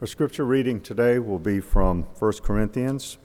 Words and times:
Our 0.00 0.06
scripture 0.06 0.44
reading 0.44 0.80
today 0.80 1.18
will 1.18 1.40
be 1.40 1.58
from 1.58 2.04
1 2.20 2.32
Corinthians 2.44 3.18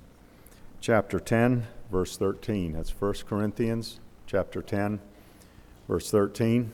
chapter 0.82 1.20
10 1.20 1.68
verse 1.92 2.18
13. 2.18 2.74
That's 2.74 2.90
1 2.90 3.14
Corinthians 3.28 4.00
chapter 4.26 4.60
10 4.64 5.00
verse 5.88 6.10
13. 6.10 6.72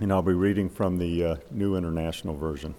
And 0.00 0.12
I'll 0.12 0.22
be 0.22 0.32
reading 0.32 0.68
from 0.68 0.98
the 0.98 1.24
uh, 1.24 1.36
New 1.52 1.76
International 1.76 2.34
Version. 2.34 2.74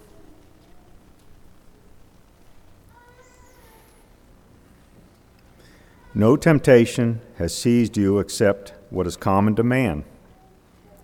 No 6.12 6.36
temptation 6.36 7.22
has 7.38 7.56
seized 7.56 7.96
you 7.96 8.18
except 8.18 8.74
what 8.90 9.06
is 9.06 9.16
common 9.16 9.56
to 9.56 9.62
man. 9.62 10.04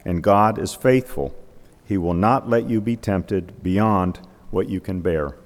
And 0.04 0.23
God 0.23 0.59
is 0.59 0.74
faithful. 0.74 1.34
He 1.84 1.98
will 1.98 2.14
not 2.14 2.48
let 2.48 2.68
you 2.68 2.80
be 2.80 2.96
tempted 2.96 3.62
beyond 3.62 4.20
what 4.50 4.68
you 4.68 4.80
can 4.80 5.00
bear. 5.00 5.36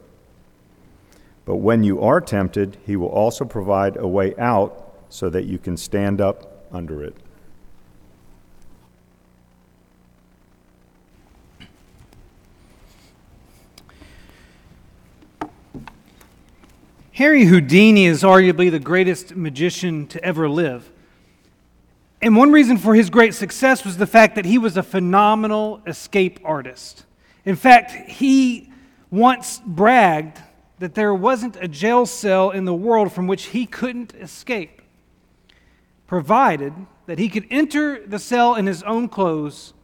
But 1.44 1.56
when 1.56 1.84
you 1.84 2.00
are 2.00 2.20
tempted, 2.20 2.77
He 2.84 2.96
will 2.96 3.08
also 3.08 3.44
provide 3.44 3.96
a 3.96 4.06
way 4.06 4.34
out 4.36 4.94
so 5.08 5.30
that 5.30 5.44
you 5.44 5.58
can 5.58 5.77
stand 5.77 6.20
up 6.20 6.66
under 6.72 7.02
it. 7.02 7.16
Harry 17.12 17.46
Houdini 17.46 18.05
is 18.05 18.22
arguably 18.22 18.70
the 18.70 18.78
greatest 18.78 19.34
magician 19.34 20.06
to 20.08 20.22
ever 20.22 20.50
live. 20.50 20.91
And 22.22 22.34
one 22.34 22.50
reason 22.50 22.78
for 22.78 22.95
his 22.95 23.11
great 23.11 23.34
success 23.34 23.84
was 23.84 23.98
the 23.98 24.06
fact 24.06 24.36
that 24.36 24.45
he 24.45 24.59
was 24.59 24.77
a 24.77 24.83
phenomenal 24.83 25.83
escape 25.86 26.41
artist. 26.45 27.05
In 27.45 27.56
fact, 27.56 27.91
he 27.91 28.73
once 29.11 29.61
bragged 29.64 30.41
that 30.78 30.95
there 30.95 31.14
wasn't 31.14 31.56
a 31.56 31.69
jail 31.69 32.06
cell 32.06 32.50
in 32.50 32.64
the 32.64 32.75
world 32.75 33.12
from 33.12 33.27
which 33.27 33.47
he 33.47 33.67
couldn't 33.67 34.14
escape, 34.14 34.83
provided 36.06 36.73
that 37.06 37.19
he 37.19 37.28
could 37.28 37.47
enter 37.50 38.05
the 38.06 38.19
cell 38.19 38.55
in 38.55 38.67
his 38.67 38.83
own 38.83 39.08
clothes 39.08 39.75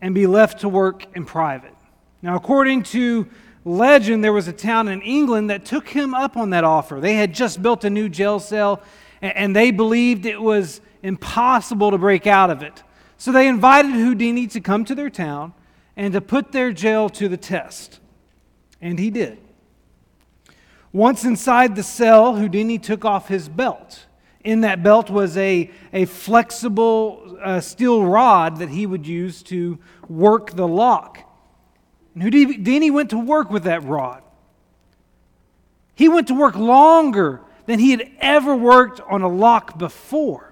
and 0.00 0.14
be 0.14 0.26
left 0.26 0.60
to 0.60 0.68
work 0.68 1.04
in 1.16 1.24
private. 1.24 1.74
Now, 2.22 2.36
according 2.36 2.82
to 2.84 3.28
legend, 3.64 4.22
there 4.22 4.32
was 4.32 4.48
a 4.48 4.52
town 4.52 4.88
in 4.88 5.00
England 5.02 5.50
that 5.50 5.64
took 5.64 5.88
him 5.88 6.14
up 6.14 6.36
on 6.36 6.50
that 6.50 6.64
offer. 6.64 7.00
They 7.00 7.14
had 7.14 7.32
just 7.32 7.62
built 7.62 7.84
a 7.84 7.90
new 7.90 8.08
jail 8.08 8.38
cell, 8.38 8.82
and 9.22 9.54
they 9.54 9.70
believed 9.70 10.26
it 10.26 10.40
was 10.40 10.80
impossible 11.08 11.90
to 11.90 11.98
break 11.98 12.26
out 12.26 12.50
of 12.50 12.62
it. 12.62 12.82
So 13.16 13.32
they 13.32 13.48
invited 13.48 13.92
Houdini 13.92 14.46
to 14.48 14.60
come 14.60 14.84
to 14.84 14.94
their 14.94 15.10
town 15.10 15.54
and 15.96 16.12
to 16.12 16.20
put 16.20 16.52
their 16.52 16.72
jail 16.72 17.08
to 17.10 17.28
the 17.28 17.36
test. 17.36 17.98
And 18.80 18.98
he 18.98 19.10
did. 19.10 19.38
Once 20.92 21.24
inside 21.24 21.74
the 21.74 21.82
cell, 21.82 22.36
Houdini 22.36 22.78
took 22.78 23.04
off 23.04 23.28
his 23.28 23.48
belt. 23.48 24.06
In 24.44 24.60
that 24.60 24.82
belt 24.82 25.10
was 25.10 25.36
a, 25.36 25.70
a 25.92 26.04
flexible 26.04 27.38
uh, 27.42 27.60
steel 27.60 28.04
rod 28.04 28.58
that 28.58 28.68
he 28.68 28.86
would 28.86 29.06
use 29.06 29.42
to 29.44 29.78
work 30.08 30.52
the 30.52 30.68
lock. 30.68 31.18
And 32.14 32.22
Houdini 32.22 32.90
went 32.90 33.10
to 33.10 33.18
work 33.18 33.50
with 33.50 33.64
that 33.64 33.82
rod. 33.82 34.22
He 35.94 36.08
went 36.08 36.28
to 36.28 36.34
work 36.34 36.54
longer 36.54 37.40
than 37.66 37.80
he 37.80 37.90
had 37.90 38.10
ever 38.20 38.54
worked 38.54 39.00
on 39.00 39.22
a 39.22 39.28
lock 39.28 39.76
before. 39.76 40.47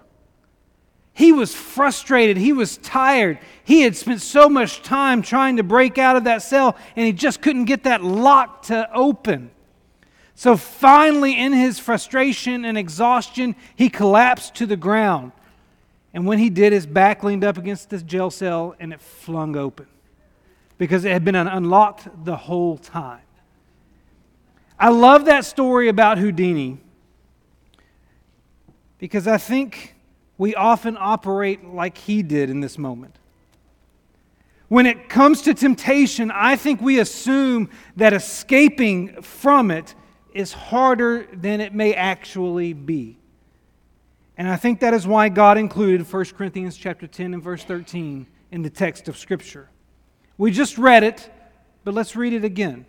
He 1.16 1.32
was 1.32 1.54
frustrated. 1.54 2.36
He 2.36 2.52
was 2.52 2.76
tired. 2.76 3.38
He 3.64 3.80
had 3.80 3.96
spent 3.96 4.20
so 4.20 4.50
much 4.50 4.82
time 4.82 5.22
trying 5.22 5.56
to 5.56 5.62
break 5.62 5.96
out 5.96 6.14
of 6.14 6.24
that 6.24 6.42
cell, 6.42 6.76
and 6.94 7.06
he 7.06 7.12
just 7.14 7.40
couldn't 7.40 7.64
get 7.64 7.84
that 7.84 8.04
lock 8.04 8.64
to 8.64 8.86
open. 8.92 9.50
So 10.34 10.58
finally, 10.58 11.34
in 11.34 11.54
his 11.54 11.78
frustration 11.78 12.66
and 12.66 12.76
exhaustion, 12.76 13.56
he 13.76 13.88
collapsed 13.88 14.56
to 14.56 14.66
the 14.66 14.76
ground. 14.76 15.32
And 16.12 16.26
when 16.26 16.38
he 16.38 16.50
did, 16.50 16.74
his 16.74 16.86
back 16.86 17.24
leaned 17.24 17.44
up 17.44 17.56
against 17.56 17.88
the 17.88 18.02
jail 18.02 18.30
cell 18.30 18.74
and 18.78 18.92
it 18.92 19.00
flung 19.00 19.56
open 19.56 19.86
because 20.76 21.06
it 21.06 21.12
had 21.12 21.24
been 21.24 21.34
unlocked 21.34 22.08
the 22.26 22.36
whole 22.36 22.76
time. 22.76 23.22
I 24.78 24.90
love 24.90 25.24
that 25.24 25.46
story 25.46 25.88
about 25.88 26.18
Houdini 26.18 26.76
because 28.98 29.26
I 29.26 29.38
think 29.38 29.95
we 30.38 30.54
often 30.54 30.96
operate 30.98 31.64
like 31.64 31.98
he 31.98 32.22
did 32.22 32.50
in 32.50 32.60
this 32.60 32.78
moment. 32.78 33.16
When 34.68 34.86
it 34.86 35.08
comes 35.08 35.42
to 35.42 35.54
temptation, 35.54 36.30
I 36.30 36.56
think 36.56 36.80
we 36.80 36.98
assume 36.98 37.70
that 37.96 38.12
escaping 38.12 39.22
from 39.22 39.70
it 39.70 39.94
is 40.34 40.52
harder 40.52 41.26
than 41.32 41.60
it 41.60 41.72
may 41.72 41.94
actually 41.94 42.72
be. 42.72 43.18
And 44.36 44.48
I 44.48 44.56
think 44.56 44.80
that 44.80 44.92
is 44.92 45.06
why 45.06 45.28
God 45.28 45.56
included 45.56 46.12
1 46.12 46.24
Corinthians 46.36 46.76
chapter 46.76 47.06
10 47.06 47.32
and 47.32 47.42
verse 47.42 47.64
13 47.64 48.26
in 48.50 48.62
the 48.62 48.68
text 48.68 49.08
of 49.08 49.16
scripture. 49.16 49.70
We 50.36 50.50
just 50.50 50.76
read 50.76 51.04
it, 51.04 51.30
but 51.84 51.94
let's 51.94 52.16
read 52.16 52.32
it 52.32 52.44
again. 52.44 52.84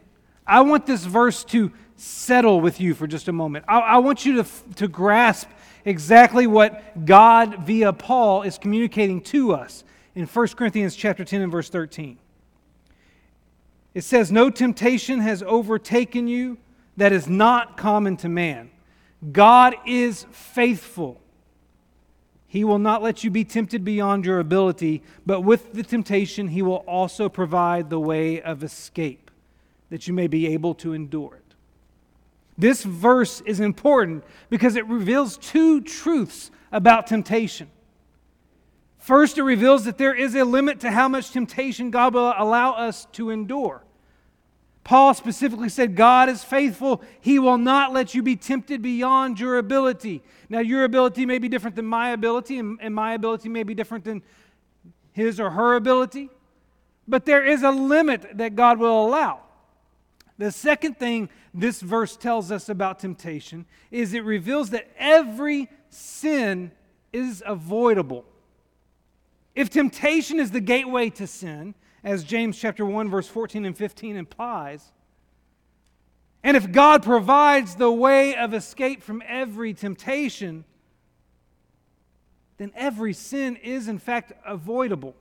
I 0.46 0.62
want 0.62 0.86
this 0.86 1.06
verse 1.06 1.44
to 1.46 1.72
settle 1.96 2.60
with 2.60 2.82
you 2.82 2.94
for 2.94 3.08
just 3.08 3.28
a 3.28 3.32
moment. 3.32 3.66
I, 3.68 3.80
I 3.80 3.98
want 3.98 4.26
you 4.26 4.44
to, 4.44 4.50
to 4.76 4.88
grasp 4.88 5.48
exactly 5.88 6.48
what 6.48 7.06
God 7.06 7.66
via 7.66 7.94
Paul 7.94 8.44
is 8.44 8.58
communicating 8.58 9.22
to 9.22 9.54
us 9.54 9.84
in 10.16 10.26
1 10.26 10.48
Corinthians 10.50 10.96
chapter 10.96 11.24
10 11.24 11.42
and 11.42 11.52
verse 11.52 11.70
13. 11.70 12.18
It 13.94 14.04
says, 14.04 14.32
No 14.32 14.50
temptation 14.50 15.20
has 15.20 15.42
overtaken 15.44 16.28
you 16.28 16.58
that 16.98 17.12
is 17.12 17.28
not 17.28 17.78
common 17.78 18.18
to 18.18 18.30
man. 18.30 18.70
God 19.32 19.76
is 19.86 20.26
faithful 20.32 21.22
he 22.48 22.64
will 22.64 22.80
not 22.80 23.04
let 23.04 23.24
you 23.24 23.30
be 23.30 23.44
tempted 23.44 23.84
beyond 23.84 24.26
your 24.26 24.40
ability, 24.40 25.04
but 25.26 25.42
with 25.42 25.74
the 25.74 25.84
temptation, 25.84 26.48
He 26.48 26.62
will 26.62 26.84
also 26.88 27.28
provide 27.28 27.90
the 27.90 28.00
way 28.00 28.42
of 28.42 28.64
escape 28.64 29.30
that 29.90 30.08
you 30.08 30.14
may 30.14 30.28
be 30.28 30.48
able 30.48 30.74
to 30.76 30.94
endure 30.94 31.36
it. 31.36 31.47
This 32.58 32.84
verse 32.84 33.42
is 33.42 33.60
important 33.60 34.24
because 34.50 34.76
it 34.76 34.86
reveals 34.88 35.38
two 35.38 35.82
truths 35.82 36.50
about 36.72 37.08
temptation. 37.08 37.70
First, 38.98 39.38
it 39.38 39.44
reveals 39.44 39.86
that 39.86 39.98
there 39.98 40.14
is 40.14 40.36
a 40.36 40.44
limit 40.44 40.80
to 40.82 40.92
how 40.92 41.08
much 41.08 41.32
temptation 41.32 41.92
God 41.92 42.14
will 42.14 42.34
allow 42.38 42.74
us 42.74 43.08
to 43.14 43.30
endure. 43.30 43.84
Paul 44.84 45.14
specifically 45.14 45.70
said, 45.70 45.96
God 45.96 46.30
is 46.30 46.44
faithful. 46.44 47.02
He 47.20 47.40
will 47.40 47.58
not 47.58 47.94
let 47.94 48.16
you 48.16 48.24
be 48.24 48.38
tempted 48.38 48.82
beyond 48.82 49.40
your 49.40 49.58
ability. 49.58 50.24
Now, 50.50 50.60
your 50.60 50.86
ability 50.86 51.26
may 51.26 51.40
be 51.40 51.50
different 51.50 51.76
than 51.76 51.86
my 51.86 52.12
ability, 52.12 52.58
and, 52.58 52.96
my 52.96 53.14
ability 53.14 53.50
may 53.50 53.64
be 53.64 53.74
different 53.74 54.06
than 54.06 54.24
his 55.12 55.40
or 55.40 55.50
her 55.50 55.76
ability, 55.76 56.30
but 57.08 57.26
there 57.26 57.46
is 57.46 57.64
a 57.64 57.72
limit 57.72 58.38
that 58.38 58.56
God 58.56 58.80
will 58.80 59.06
allow. 59.06 59.42
The 60.38 60.52
second 60.52 61.00
thing 61.00 61.30
this 61.58 61.82
verse 61.82 62.16
tells 62.16 62.52
us 62.52 62.70
about 62.70 63.00
temptation 63.00 63.66
is 63.90 64.14
it 64.14 64.24
reveals 64.24 64.70
that 64.70 64.88
every 64.98 65.70
sin 65.90 66.72
is 67.12 67.42
avoidable. 67.46 68.26
If 69.56 69.70
temptation 69.70 70.40
is 70.40 70.52
the 70.52 70.60
gateway 70.60 71.10
to 71.12 71.26
sin, 71.26 71.74
as 72.04 72.24
James 72.24 72.58
chapter 72.58 72.86
1 72.86 73.10
verse 73.10 73.28
14 73.28 73.66
and 73.66 73.76
15 73.76 74.16
implies. 74.16 74.92
And 76.44 76.56
if 76.56 76.72
God 76.72 77.04
provides 77.04 77.76
the 77.76 77.92
way 77.92 78.36
of 78.36 78.54
escape 78.54 79.02
from 79.02 79.24
every 79.28 79.74
temptation, 79.74 80.64
then 82.58 82.72
every 82.76 83.14
sin 83.14 83.56
is 83.58 83.88
in 83.88 83.98
fact 83.98 84.32
avoidable. 84.46 85.16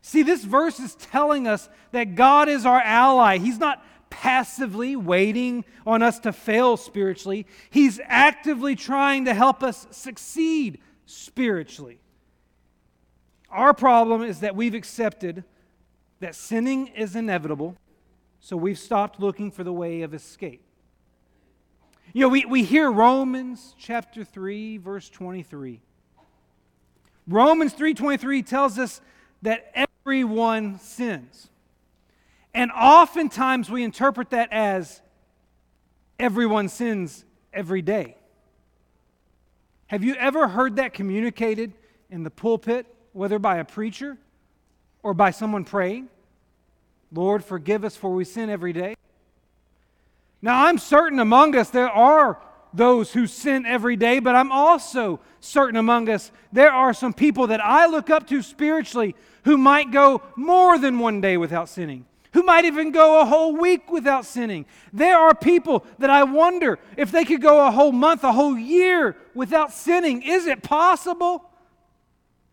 See, 0.00 0.22
this 0.22 0.44
verse 0.44 0.80
is 0.80 0.94
telling 0.94 1.46
us 1.46 1.68
that 1.92 2.14
God 2.14 2.48
is 2.48 2.64
our 2.64 2.80
ally. 2.80 3.38
He's 3.38 3.58
not 3.58 3.84
passively 4.10 4.96
waiting 4.96 5.64
on 5.86 6.02
us 6.02 6.18
to 6.20 6.32
fail 6.32 6.76
spiritually, 6.76 7.46
He's 7.70 8.00
actively 8.04 8.74
trying 8.76 9.24
to 9.26 9.34
help 9.34 9.62
us 9.62 9.86
succeed 9.90 10.80
spiritually. 11.06 11.98
Our 13.50 13.72
problem 13.72 14.22
is 14.22 14.40
that 14.40 14.54
we've 14.54 14.74
accepted 14.74 15.44
that 16.20 16.34
sinning 16.34 16.88
is 16.88 17.16
inevitable, 17.16 17.76
so 18.40 18.56
we've 18.56 18.78
stopped 18.78 19.20
looking 19.20 19.50
for 19.50 19.64
the 19.64 19.72
way 19.72 20.02
of 20.02 20.12
escape. 20.12 20.62
You 22.12 22.22
know, 22.22 22.28
we, 22.28 22.44
we 22.44 22.64
hear 22.64 22.90
Romans 22.90 23.74
chapter 23.78 24.24
3, 24.24 24.78
verse 24.78 25.08
23. 25.08 25.80
Romans 27.28 27.74
3:23 27.74 28.44
tells 28.46 28.78
us 28.78 29.02
that 29.42 29.70
everyone 29.74 30.78
sins. 30.78 31.50
And 32.54 32.70
oftentimes 32.72 33.70
we 33.70 33.84
interpret 33.84 34.30
that 34.30 34.52
as 34.52 35.00
everyone 36.18 36.68
sins 36.68 37.24
every 37.52 37.82
day. 37.82 38.16
Have 39.86 40.04
you 40.04 40.14
ever 40.14 40.48
heard 40.48 40.76
that 40.76 40.92
communicated 40.92 41.72
in 42.10 42.22
the 42.22 42.30
pulpit 42.30 42.86
whether 43.12 43.38
by 43.38 43.56
a 43.56 43.64
preacher 43.64 44.16
or 45.02 45.14
by 45.14 45.30
someone 45.30 45.64
praying. 45.64 46.08
Lord, 47.12 47.44
forgive 47.44 47.84
us 47.84 47.96
for 47.96 48.12
we 48.12 48.24
sin 48.24 48.50
every 48.50 48.72
day. 48.72 48.94
Now, 50.42 50.66
I'm 50.66 50.78
certain 50.78 51.18
among 51.18 51.56
us 51.56 51.70
there 51.70 51.90
are 51.90 52.40
those 52.72 53.12
who 53.12 53.26
sin 53.26 53.64
every 53.64 53.96
day, 53.96 54.18
but 54.18 54.36
I'm 54.36 54.52
also 54.52 55.20
certain 55.40 55.76
among 55.76 56.08
us 56.08 56.30
there 56.52 56.70
are 56.70 56.92
some 56.92 57.12
people 57.12 57.48
that 57.48 57.64
I 57.64 57.86
look 57.86 58.10
up 58.10 58.26
to 58.28 58.42
spiritually 58.42 59.16
who 59.44 59.56
might 59.56 59.90
go 59.90 60.22
more 60.36 60.78
than 60.78 60.98
one 60.98 61.20
day 61.20 61.36
without 61.36 61.68
sinning, 61.68 62.04
who 62.32 62.42
might 62.42 62.64
even 62.64 62.90
go 62.90 63.20
a 63.20 63.24
whole 63.24 63.56
week 63.56 63.90
without 63.90 64.24
sinning. 64.24 64.66
There 64.92 65.16
are 65.16 65.34
people 65.34 65.84
that 65.98 66.10
I 66.10 66.24
wonder 66.24 66.78
if 66.96 67.10
they 67.10 67.24
could 67.24 67.40
go 67.40 67.66
a 67.66 67.70
whole 67.70 67.92
month, 67.92 68.24
a 68.24 68.32
whole 68.32 68.56
year 68.56 69.16
without 69.34 69.72
sinning. 69.72 70.22
Is 70.22 70.46
it 70.46 70.62
possible? 70.62 71.44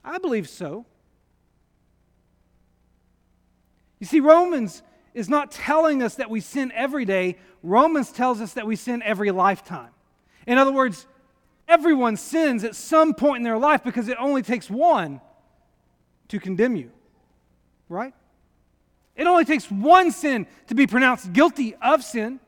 I 0.03 0.17
believe 0.17 0.47
so. 0.47 0.85
You 3.99 4.05
see, 4.05 4.19
Romans 4.19 4.83
is 5.13 5.29
not 5.29 5.51
telling 5.51 6.03
us 6.03 6.15
that 6.15 6.29
we 6.29 6.41
sin 6.41 6.71
every 6.75 7.05
day, 7.05 7.37
Romans 7.63 8.11
tells 8.11 8.41
us 8.41 8.53
that 8.53 8.67
we 8.67 8.75
sin 8.75 9.01
every 9.01 9.31
lifetime. 9.31 9.89
In 10.45 10.57
other 10.57 10.71
words, 10.71 11.07
everyone 11.67 12.17
sins 12.17 12.63
at 12.63 12.75
some 12.75 13.13
point 13.13 13.37
in 13.37 13.43
their 13.43 13.57
life 13.57 13.83
because 13.83 14.07
it 14.07 14.17
only 14.19 14.43
takes 14.43 14.69
one 14.69 15.21
to 16.27 16.39
condemn 16.39 16.75
you, 16.75 16.91
right? 17.89 18.13
It 19.15 19.27
only 19.27 19.45
takes 19.45 19.71
one 19.71 20.11
sin 20.11 20.47
to 20.67 20.75
be 20.75 20.87
pronounced 20.87 21.31
guilty 21.31 21.75
of 21.75 22.03
sin. 22.03 22.39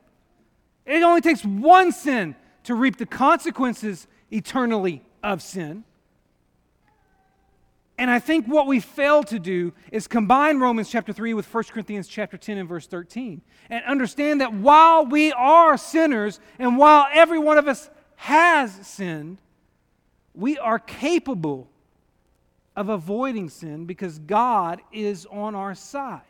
It 0.86 1.02
only 1.04 1.22
takes 1.22 1.44
one 1.44 1.92
sin 1.92 2.36
to 2.64 2.76
reap 2.76 2.98
the 2.98 3.06
consequences 3.06 4.08
eternally 4.32 5.02
of 5.24 5.42
sin. 5.42 5.84
And 7.98 8.12
I 8.12 8.20
think 8.20 8.46
what 8.46 8.68
we 8.68 8.80
fail 8.80 9.24
to 9.24 9.40
do 9.40 9.74
is 9.92 10.08
combine 10.08 10.60
Romans 10.60 10.90
chapter 10.90 11.12
3 11.12 11.34
with 11.34 11.52
1 11.52 11.64
Corinthians 11.66 12.08
chapter 12.08 12.38
10 12.38 12.60
and 12.60 12.70
verse 12.70 12.86
13 12.86 13.42
and 13.70 13.84
understand 13.86 14.42
that 14.42 14.54
while 14.54 15.06
we 15.06 15.32
are 15.32 15.78
sinners 15.78 16.40
and 16.60 16.78
while 16.78 17.08
every 17.12 17.40
one 17.40 17.58
of 17.58 17.68
us 17.68 17.90
has 18.18 18.72
sinned, 18.86 19.40
we 20.36 20.60
are 20.60 20.78
capable 20.78 21.70
of 22.76 22.90
avoiding 22.90 23.50
sin 23.50 23.86
because 23.86 24.20
God 24.20 24.80
is 24.92 25.26
on 25.32 25.56
our 25.56 25.74
side. 25.74 26.22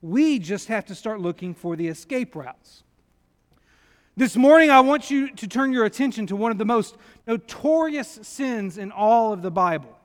We 0.00 0.38
just 0.38 0.68
have 0.68 0.84
to 0.86 0.94
start 0.94 1.20
looking 1.20 1.54
for 1.54 1.76
the 1.76 1.88
escape 1.88 2.36
routes. 2.36 2.82
This 4.16 4.36
morning, 4.36 4.70
I 4.70 4.80
want 4.80 5.10
you 5.10 5.30
to 5.32 5.46
turn 5.46 5.72
your 5.72 5.84
attention 5.84 6.26
to 6.28 6.36
one 6.36 6.50
of 6.50 6.58
the 6.58 6.64
most 6.64 6.96
notorious 7.26 8.18
sins 8.22 8.78
in 8.78 8.90
all 8.90 9.32
of 9.32 9.42
the 9.42 9.50
Bible 9.50 9.96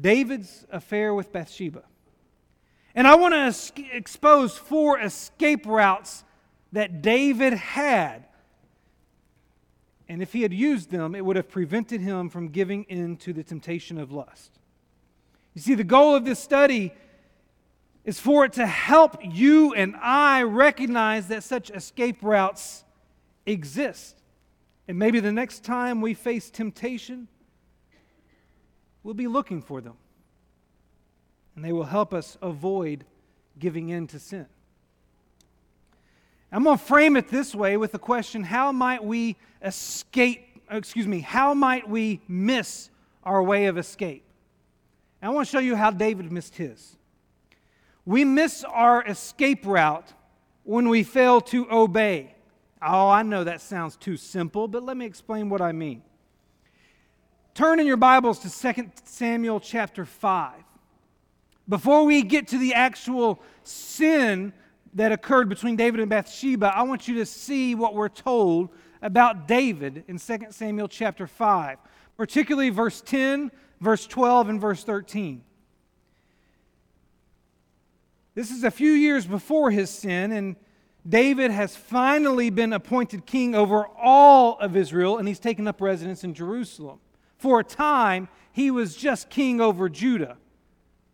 David's 0.00 0.64
affair 0.70 1.12
with 1.12 1.32
Bathsheba. 1.32 1.82
And 2.94 3.06
I 3.06 3.16
want 3.16 3.34
to 3.34 3.38
es- 3.38 3.72
expose 3.92 4.56
four 4.56 4.98
escape 4.98 5.66
routes 5.66 6.24
that 6.72 7.02
David 7.02 7.52
had. 7.52 8.24
And 10.08 10.22
if 10.22 10.32
he 10.32 10.42
had 10.42 10.54
used 10.54 10.90
them, 10.90 11.14
it 11.14 11.24
would 11.24 11.36
have 11.36 11.48
prevented 11.48 12.00
him 12.00 12.30
from 12.30 12.48
giving 12.48 12.84
in 12.84 13.16
to 13.18 13.32
the 13.32 13.42
temptation 13.42 13.98
of 13.98 14.10
lust. 14.10 14.58
You 15.54 15.60
see, 15.60 15.74
the 15.74 15.84
goal 15.84 16.14
of 16.14 16.24
this 16.24 16.38
study 16.38 16.92
is 18.08 18.18
for 18.18 18.46
it 18.46 18.54
to 18.54 18.66
help 18.66 19.18
you 19.22 19.74
and 19.74 19.94
I 19.96 20.42
recognize 20.42 21.28
that 21.28 21.44
such 21.44 21.68
escape 21.68 22.16
routes 22.22 22.82
exist. 23.44 24.16
And 24.88 24.98
maybe 24.98 25.20
the 25.20 25.30
next 25.30 25.62
time 25.62 26.00
we 26.00 26.14
face 26.14 26.48
temptation, 26.48 27.28
we'll 29.02 29.12
be 29.12 29.26
looking 29.26 29.60
for 29.60 29.82
them. 29.82 29.92
And 31.54 31.62
they 31.62 31.70
will 31.70 31.84
help 31.84 32.14
us 32.14 32.38
avoid 32.40 33.04
giving 33.58 33.90
in 33.90 34.06
to 34.06 34.18
sin. 34.18 34.46
I'm 36.50 36.64
going 36.64 36.78
to 36.78 36.82
frame 36.82 37.14
it 37.14 37.28
this 37.28 37.54
way 37.54 37.76
with 37.76 37.92
the 37.92 37.98
question 37.98 38.42
how 38.42 38.72
might 38.72 39.04
we 39.04 39.36
escape, 39.62 40.62
excuse 40.70 41.06
me, 41.06 41.20
how 41.20 41.52
might 41.52 41.86
we 41.86 42.22
miss 42.26 42.88
our 43.22 43.42
way 43.42 43.66
of 43.66 43.76
escape? 43.76 44.24
And 45.20 45.30
I 45.30 45.34
want 45.34 45.46
to 45.46 45.52
show 45.52 45.58
you 45.58 45.76
how 45.76 45.90
David 45.90 46.32
missed 46.32 46.56
his. 46.56 46.94
We 48.08 48.24
miss 48.24 48.64
our 48.64 49.06
escape 49.06 49.66
route 49.66 50.14
when 50.64 50.88
we 50.88 51.02
fail 51.02 51.42
to 51.42 51.70
obey. 51.70 52.34
Oh, 52.80 53.10
I 53.10 53.22
know 53.22 53.44
that 53.44 53.60
sounds 53.60 53.98
too 53.98 54.16
simple, 54.16 54.66
but 54.66 54.82
let 54.82 54.96
me 54.96 55.04
explain 55.04 55.50
what 55.50 55.60
I 55.60 55.72
mean. 55.72 56.00
Turn 57.52 57.78
in 57.80 57.86
your 57.86 57.98
Bibles 57.98 58.38
to 58.38 58.74
2 58.74 58.92
Samuel 59.04 59.60
chapter 59.60 60.06
5. 60.06 60.54
Before 61.68 62.04
we 62.04 62.22
get 62.22 62.48
to 62.48 62.56
the 62.56 62.72
actual 62.72 63.42
sin 63.62 64.54
that 64.94 65.12
occurred 65.12 65.50
between 65.50 65.76
David 65.76 66.00
and 66.00 66.08
Bathsheba, 66.08 66.72
I 66.74 66.84
want 66.84 67.08
you 67.08 67.16
to 67.16 67.26
see 67.26 67.74
what 67.74 67.92
we're 67.94 68.08
told 68.08 68.70
about 69.02 69.46
David 69.46 70.04
in 70.08 70.18
2 70.18 70.46
Samuel 70.48 70.88
chapter 70.88 71.26
5, 71.26 71.76
particularly 72.16 72.70
verse 72.70 73.02
10, 73.02 73.50
verse 73.82 74.06
12, 74.06 74.48
and 74.48 74.58
verse 74.58 74.82
13. 74.82 75.42
This 78.38 78.52
is 78.52 78.62
a 78.62 78.70
few 78.70 78.92
years 78.92 79.26
before 79.26 79.72
his 79.72 79.90
sin, 79.90 80.30
and 80.30 80.54
David 81.04 81.50
has 81.50 81.74
finally 81.74 82.50
been 82.50 82.72
appointed 82.72 83.26
king 83.26 83.56
over 83.56 83.84
all 83.84 84.56
of 84.60 84.76
Israel, 84.76 85.18
and 85.18 85.26
he's 85.26 85.40
taken 85.40 85.66
up 85.66 85.80
residence 85.80 86.22
in 86.22 86.34
Jerusalem. 86.34 87.00
For 87.36 87.58
a 87.58 87.64
time, 87.64 88.28
he 88.52 88.70
was 88.70 88.94
just 88.94 89.28
king 89.28 89.60
over 89.60 89.88
Judah, 89.88 90.36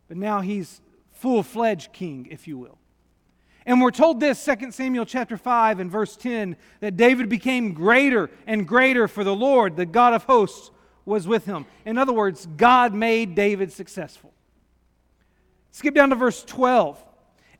but 0.06 0.19
now 0.19 0.43
he's 0.43 0.82
full 1.12 1.43
fledged 1.43 1.94
king, 1.94 2.29
if 2.31 2.47
you 2.47 2.59
will. 2.59 2.76
And 3.65 3.81
we're 3.81 3.91
told 3.91 4.21
this, 4.21 4.44
2 4.44 4.71
Samuel 4.73 5.06
chapter 5.06 5.38
5 5.38 5.81
and 5.81 5.91
verse 5.91 6.17
10, 6.17 6.56
that 6.81 6.99
David 6.99 7.31
became 7.31 7.73
greater 7.73 8.29
and 8.47 8.69
greater 8.69 9.09
for 9.09 9.25
the 9.25 9.35
Lord, 9.35 9.76
the 9.76 9.87
God 9.87 10.12
of 10.12 10.25
hosts, 10.25 10.71
was 11.06 11.26
with 11.26 11.47
him. 11.47 11.65
In 11.87 11.97
other 11.97 12.12
words, 12.12 12.47
God 12.59 12.93
made 12.93 13.35
David 13.35 13.73
successful. 13.73 14.35
Skip 15.71 15.94
down 15.94 16.11
to 16.11 16.17
verse 16.17 16.44
12. 16.44 17.03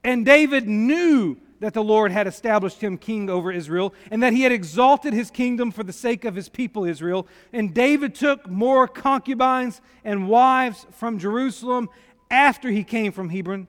And 0.04 0.24
David 0.24 0.68
knew 0.68 1.38
that 1.60 1.72
the 1.72 1.82
Lord 1.82 2.12
had 2.12 2.26
established 2.26 2.82
him 2.82 2.98
king 2.98 3.30
over 3.30 3.50
Israel, 3.50 3.94
and 4.10 4.23
that 4.23 4.34
he 4.34 4.42
had 4.42 4.52
exalted 4.52 5.14
his 5.14 5.30
kingdom 5.30 5.70
for 5.70 5.82
the 5.82 5.94
sake 5.94 6.26
of 6.26 6.34
his 6.34 6.50
people 6.50 6.84
Israel. 6.84 7.26
And 7.54 7.73
David 7.73 8.14
took 8.14 8.46
more 8.46 8.87
concubines 8.87 9.80
and 10.04 10.28
wives 10.28 10.87
from 10.92 11.18
Jerusalem 11.18 11.88
after 12.30 12.70
he 12.70 12.84
came 12.84 13.12
from 13.12 13.30
Hebron, 13.30 13.66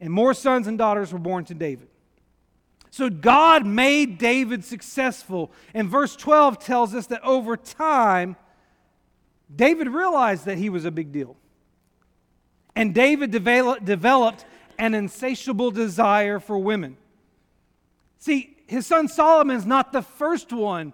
and 0.00 0.10
more 0.10 0.32
sons 0.32 0.66
and 0.66 0.78
daughters 0.78 1.12
were 1.12 1.18
born 1.18 1.44
to 1.46 1.54
David. 1.54 1.88
So 2.90 3.10
God 3.10 3.66
made 3.66 4.16
David 4.16 4.64
successful. 4.64 5.52
And 5.74 5.90
verse 5.90 6.16
12 6.16 6.58
tells 6.58 6.94
us 6.94 7.08
that 7.08 7.22
over 7.22 7.56
time, 7.58 8.36
David 9.54 9.88
realized 9.88 10.46
that 10.46 10.56
he 10.56 10.70
was 10.70 10.86
a 10.86 10.90
big 10.90 11.12
deal. 11.12 11.36
And 12.74 12.94
David 12.94 13.30
developed 13.30 14.46
an 14.78 14.94
insatiable 14.94 15.70
desire 15.70 16.38
for 16.38 16.58
women. 16.58 16.96
See, 18.18 18.56
his 18.66 18.86
son 18.86 19.08
Solomon 19.08 19.56
is 19.56 19.66
not 19.66 19.92
the 19.92 20.02
first 20.02 20.52
one 20.52 20.92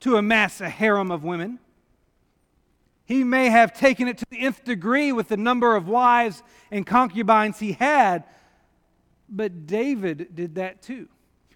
to 0.00 0.16
amass 0.16 0.60
a 0.60 0.68
harem 0.68 1.10
of 1.10 1.24
women. 1.24 1.58
He 3.04 3.24
may 3.24 3.48
have 3.48 3.72
taken 3.72 4.06
it 4.06 4.18
to 4.18 4.26
the 4.30 4.40
nth 4.40 4.64
degree 4.64 5.12
with 5.12 5.28
the 5.28 5.36
number 5.36 5.74
of 5.74 5.88
wives 5.88 6.42
and 6.70 6.86
concubines 6.86 7.58
he 7.58 7.72
had, 7.72 8.24
but 9.28 9.66
David 9.66 10.34
did 10.34 10.56
that 10.56 10.82
too. 10.82 11.08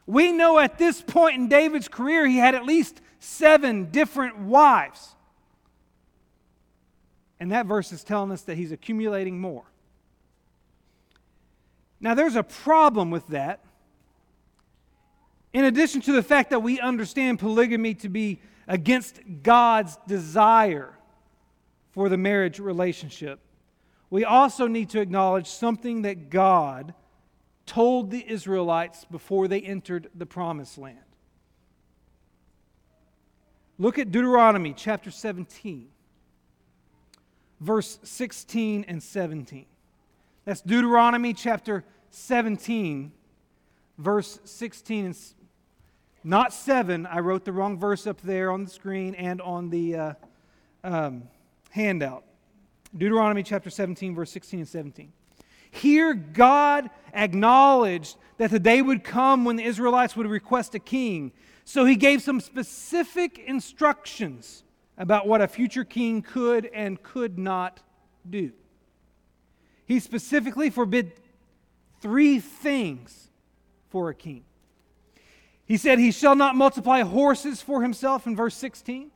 We 0.07 0.33
know 0.33 0.59
at 0.59 0.79
this 0.79 1.00
point 1.00 1.37
in 1.37 1.49
David's 1.49 1.88
career 1.88 2.26
he 2.26 2.38
had 2.38 2.55
at 2.55 2.64
least 2.64 3.00
seven 3.21 3.91
different 3.91 4.38
wives. 4.38 5.14
And 7.38 7.52
that 7.52 7.67
verse 7.67 7.93
is 7.93 8.02
telling 8.02 8.31
us 8.33 8.43
that 8.43 8.57
he's 8.57 8.73
accumulating 8.73 9.41
more. 9.41 9.64
Now, 12.03 12.15
there's 12.15 12.37
a 12.37 12.43
problem 12.43 13.11
with 13.11 13.27
that 13.29 13.61
in 15.53 15.65
addition 15.65 16.01
to 16.03 16.13
the 16.13 16.23
fact 16.23 16.51
that 16.51 16.61
we 16.61 16.81
understand 16.81 17.39
polygamy 17.39 17.95
to 17.97 18.09
be 18.09 18.41
against 18.67 19.21
God's 19.43 19.99
desire 20.07 20.99
for 21.91 22.09
the 22.09 22.17
marriage 22.17 22.59
relationship, 22.59 23.39
we 24.09 24.25
also 24.25 24.67
need 24.67 24.91
to 24.91 25.01
acknowledge 25.01 25.47
something 25.47 26.03
that 26.03 26.31
God 26.31 26.95
told 27.67 28.11
the 28.11 28.25
Israelites 28.29 29.05
before 29.05 29.47
they 29.47 29.61
entered 29.61 30.09
the 30.15 30.27
promised 30.27 30.79
land. 30.79 30.99
Look 33.79 33.99
at 33.99 34.11
Deuteronomy 34.11 34.75
chapter 34.75 35.11
17, 35.11 35.89
verse 37.61 37.99
16 38.03 38.85
and 38.89 39.03
17. 39.03 39.67
That's 40.45 40.61
Deuteronomy 40.61 41.35
chapter 41.35 41.85
17, 42.12 43.11
verse 43.99 44.38
16 44.45 45.04
and 45.07 45.16
not 46.25 46.52
seven. 46.52 47.07
I 47.07 47.19
wrote 47.19 47.45
the 47.45 47.52
wrong 47.52 47.78
verse 47.78 48.07
up 48.07 48.21
there 48.21 48.52
on 48.52 48.64
the 48.64 48.71
screen 48.71 49.14
and 49.16 49.40
on 49.40 49.71
the 49.71 49.97
uh, 49.97 50.14
um, 50.85 51.25
handout. 51.71 52.25
Deuteronomy 52.97 53.42
chapter 53.42 53.71
17, 53.71 54.14
verse 54.14 54.31
16 54.31 54.61
and 54.61 54.69
17. 54.69 55.12
Here, 55.71 56.12
God 56.12 56.90
acknowledged 57.14 58.16
that 58.37 58.50
the 58.50 58.61
day 58.61 58.83
would 58.83 59.02
come 59.02 59.45
when 59.45 59.57
the 59.57 59.64
Israelites 59.64 60.14
would 60.14 60.26
request 60.26 60.75
a 60.75 60.78
king. 60.78 61.33
So 61.64 61.87
he 61.87 61.97
gave 61.97 62.23
some 62.23 62.40
specific 62.40 63.38
instructions 63.38 64.64
about 64.99 65.26
what 65.26 65.40
a 65.40 65.49
future 65.49 65.85
king 65.85 66.21
could 66.21 66.66
and 66.66 67.02
could 67.02 67.38
not 67.38 67.81
do. 68.28 68.52
He 69.87 69.99
specifically 69.99 70.69
forbid 70.71 71.12
three 72.03 72.41
things 72.41 73.31
for 73.89 74.11
a 74.11 74.15
king. 74.15 74.45
He 75.65 75.77
said, 75.77 75.99
He 75.99 76.11
shall 76.11 76.35
not 76.35 76.57
multiply 76.57 77.03
horses 77.03 77.63
for 77.63 77.81
himself 77.81 78.27
in 78.27 78.37
verse 78.37 78.57
16. 78.57 79.11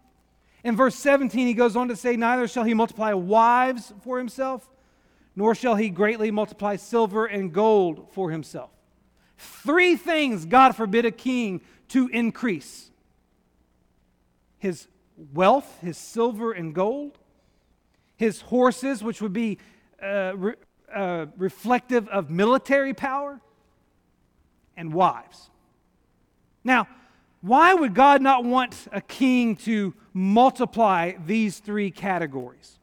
In 0.64 0.76
verse 0.76 0.94
17, 0.94 1.46
he 1.46 1.54
goes 1.54 1.76
on 1.76 1.88
to 1.88 1.96
say, 1.96 2.16
Neither 2.16 2.48
shall 2.48 2.64
he 2.64 2.72
multiply 2.72 3.12
wives 3.12 3.92
for 4.02 4.18
himself, 4.18 4.70
nor 5.34 5.54
shall 5.54 5.74
he 5.74 5.90
greatly 5.90 6.30
multiply 6.30 6.76
silver 6.76 7.26
and 7.26 7.52
gold 7.52 8.08
for 8.12 8.30
himself. 8.30 8.70
Three 9.36 9.96
things 9.96 10.46
God 10.46 10.74
forbid 10.74 11.04
a 11.04 11.10
king 11.10 11.60
to 11.88 12.08
increase 12.08 12.90
his 14.58 14.88
wealth, 15.34 15.80
his 15.82 15.98
silver 15.98 16.52
and 16.52 16.74
gold, 16.74 17.18
his 18.16 18.40
horses, 18.40 19.04
which 19.04 19.20
would 19.20 19.32
be 19.32 19.58
uh, 20.02 20.32
uh, 20.94 21.26
reflective 21.36 22.08
of 22.08 22.30
military 22.30 22.94
power, 22.94 23.40
and 24.76 24.92
wives. 24.92 25.50
Now, 26.62 26.86
why 27.40 27.74
would 27.74 27.94
God 27.94 28.22
not 28.22 28.44
want 28.44 28.74
a 28.92 29.00
king 29.00 29.56
to 29.56 29.94
multiply 30.12 31.12
these 31.24 31.58
three 31.58 31.90
categories? 31.90 32.78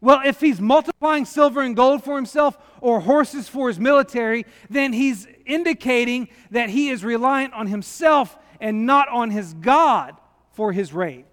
Well, 0.00 0.20
if 0.24 0.40
he's 0.40 0.60
multiplying 0.60 1.24
silver 1.24 1.62
and 1.62 1.74
gold 1.74 2.04
for 2.04 2.16
himself 2.16 2.58
or 2.80 3.00
horses 3.00 3.48
for 3.48 3.68
his 3.68 3.80
military, 3.80 4.44
then 4.68 4.92
he's 4.92 5.26
indicating 5.46 6.28
that 6.50 6.68
he 6.70 6.90
is 6.90 7.02
reliant 7.02 7.54
on 7.54 7.66
himself 7.66 8.36
and 8.60 8.86
not 8.86 9.08
on 9.08 9.30
his 9.30 9.54
God 9.54 10.14
for 10.52 10.72
his 10.72 10.92
reign. 10.92 11.24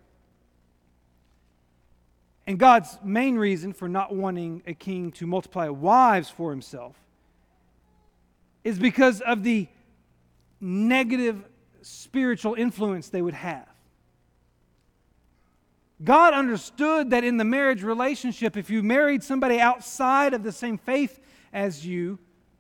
And 2.46 2.60
God's 2.60 2.98
main 3.04 3.38
reason 3.38 3.74
for 3.74 3.88
not 3.88 4.14
wanting 4.14 4.64
a 4.68 4.74
king 4.74 5.12
to 5.14 5.28
multiply 5.28 5.70
wives 5.70 6.30
for 6.30 6.52
himself 6.52 6.96
is 8.64 8.78
because 8.78 9.22
of 9.22 9.44
the 9.44 9.68
negative 10.60 11.44
spiritual 11.82 12.56
influence 12.56 13.10
they 13.10 13.22
would 13.22 13.34
have. 13.34 13.68
God 16.04 16.34
understood 16.34 17.12
that 17.12 17.24
in 17.24 17.38
the 17.38 17.46
marriage 17.46 17.84
relationship, 17.84 18.58
if 18.58 18.70
you 18.70 18.84
married 18.84 19.24
somebody 19.24 19.60
outside 19.60 20.34
of 20.34 20.44
the 20.44 20.52
same 20.52 20.78
faith 20.78 21.20
as 21.54 21.86
you, 21.86 22.20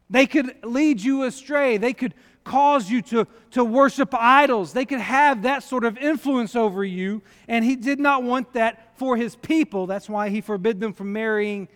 they 0.09 0.25
could 0.27 0.55
lead 0.63 1.01
you 1.01 1.23
astray. 1.23 1.77
They 1.77 1.93
could 1.93 2.13
cause 2.43 2.89
you 2.89 3.01
to, 3.01 3.27
to 3.51 3.63
worship 3.63 4.13
idols. 4.13 4.73
They 4.73 4.85
could 4.85 4.99
have 4.99 5.43
that 5.43 5.63
sort 5.63 5.85
of 5.85 5.97
influence 5.97 6.55
over 6.55 6.83
you, 6.83 7.21
and 7.47 7.65
he 7.65 7.75
did 7.75 7.99
not 7.99 8.23
want 8.23 8.53
that 8.53 8.92
for 9.03 9.17
his 9.17 9.35
people. 9.35 9.85
That's 9.85 10.07
why 10.07 10.29
he 10.29 10.39
forbid 10.39 10.79
them 10.79 10.93
from 10.93 11.11
marrying 11.11 11.67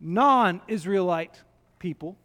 non 0.00 0.62
Israelite 0.66 1.38
people. 1.78 2.16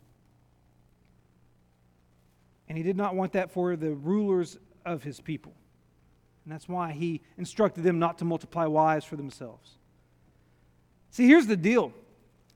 And 2.69 2.77
he 2.77 2.85
did 2.85 2.95
not 2.95 3.15
want 3.15 3.33
that 3.33 3.51
for 3.51 3.75
the 3.75 3.91
rulers 3.91 4.57
of 4.85 5.03
his 5.03 5.19
people. 5.19 5.53
And 6.45 6.53
that's 6.53 6.69
why 6.69 6.93
he 6.93 7.21
instructed 7.37 7.83
them 7.83 7.99
not 7.99 8.19
to 8.19 8.25
multiply 8.25 8.65
wives 8.65 9.03
for 9.03 9.17
themselves. 9.17 9.71
See, 11.11 11.27
here's 11.27 11.47
the 11.47 11.57
deal 11.57 11.91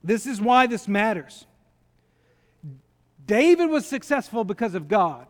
this 0.01 0.25
is 0.25 0.39
why 0.39 0.67
this 0.67 0.87
matters. 0.87 1.45
David 3.25 3.65
was 3.65 3.85
successful 3.85 4.45
because 4.45 4.73
of 4.73 4.87
God. 4.87 5.27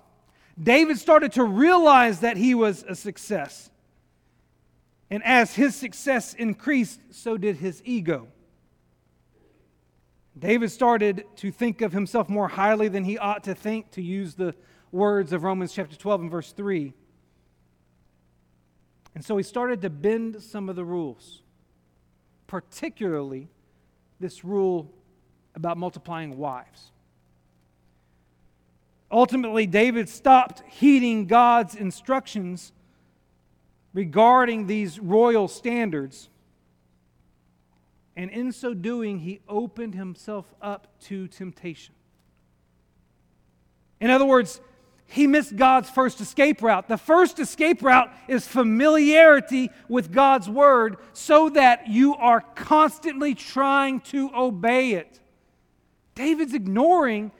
David 0.61 0.99
started 0.99 1.31
to 1.31 1.43
realize 1.43 2.19
that 2.19 2.37
he 2.37 2.53
was 2.53 2.83
a 2.87 2.93
success. 2.93 3.70
And 5.11 5.21
as 5.25 5.53
his 5.53 5.75
success 5.75 6.33
increased, 6.33 7.01
so 7.11 7.37
did 7.37 7.57
his 7.57 7.81
ego. 7.83 8.29
David 10.39 10.71
started 10.71 11.25
to 11.35 11.51
think 11.51 11.81
of 11.81 11.91
himself 11.91 12.29
more 12.29 12.47
highly 12.47 12.87
than 12.87 13.03
he 13.03 13.17
ought 13.17 13.43
to 13.43 13.53
think, 13.53 13.91
to 13.91 14.01
use 14.01 14.35
the 14.35 14.55
words 14.89 15.33
of 15.33 15.43
Romans 15.43 15.73
chapter 15.73 15.97
12 15.97 16.21
and 16.21 16.31
verse 16.31 16.53
3. 16.53 16.93
And 19.13 19.23
so 19.23 19.35
he 19.35 19.43
started 19.43 19.81
to 19.81 19.89
bend 19.89 20.41
some 20.41 20.69
of 20.69 20.77
the 20.77 20.85
rules, 20.85 21.41
particularly 22.47 23.49
this 24.21 24.45
rule 24.45 24.93
about 25.55 25.77
multiplying 25.77 26.37
wives. 26.37 26.91
Ultimately, 29.11 29.67
David 29.67 30.07
stopped 30.07 30.63
heeding 30.69 31.27
God's 31.27 31.75
instructions 31.75 32.71
regarding 33.93 34.67
these 34.67 34.99
royal 34.99 35.47
standards. 35.47 36.29
And 38.15 38.29
in 38.29 38.51
so 38.51 38.73
doing, 38.73 39.19
he 39.19 39.41
opened 39.47 39.95
himself 39.95 40.45
up 40.61 40.87
to 41.01 41.27
temptation. 41.27 41.95
In 43.99 44.09
other 44.09 44.25
words, 44.25 44.59
he 45.05 45.27
missed 45.27 45.55
God's 45.57 45.89
first 45.89 46.21
escape 46.21 46.61
route. 46.61 46.87
The 46.87 46.97
first 46.97 47.39
escape 47.39 47.81
route 47.81 48.11
is 48.29 48.47
familiarity 48.47 49.69
with 49.89 50.11
God's 50.11 50.49
word 50.49 50.97
so 51.11 51.49
that 51.49 51.89
you 51.89 52.15
are 52.15 52.41
constantly 52.55 53.35
trying 53.35 53.99
to 54.01 54.31
obey 54.33 54.93
it. 54.93 55.19
David's 56.15 56.53
ignoring 56.53 57.31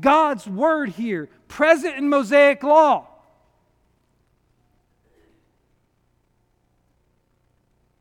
God's 0.00 0.48
word 0.48 0.90
here, 0.90 1.28
present 1.48 1.96
in 1.96 2.08
Mosaic 2.08 2.62
law. 2.62 3.06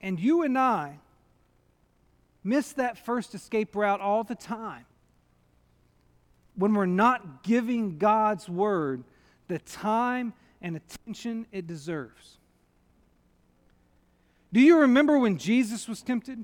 And 0.01 0.19
you 0.19 0.41
and 0.41 0.57
I 0.57 0.99
miss 2.43 2.73
that 2.73 2.97
first 2.97 3.35
escape 3.35 3.75
route 3.75 4.01
all 4.01 4.23
the 4.23 4.35
time 4.35 4.85
when 6.55 6.73
we're 6.73 6.85
not 6.87 7.43
giving 7.43 7.97
God's 7.97 8.49
word 8.49 9.03
the 9.47 9.59
time 9.59 10.33
and 10.61 10.75
attention 10.75 11.45
it 11.51 11.67
deserves. 11.67 12.37
Do 14.51 14.59
you 14.59 14.79
remember 14.79 15.17
when 15.17 15.37
Jesus 15.37 15.87
was 15.87 16.01
tempted? 16.01 16.43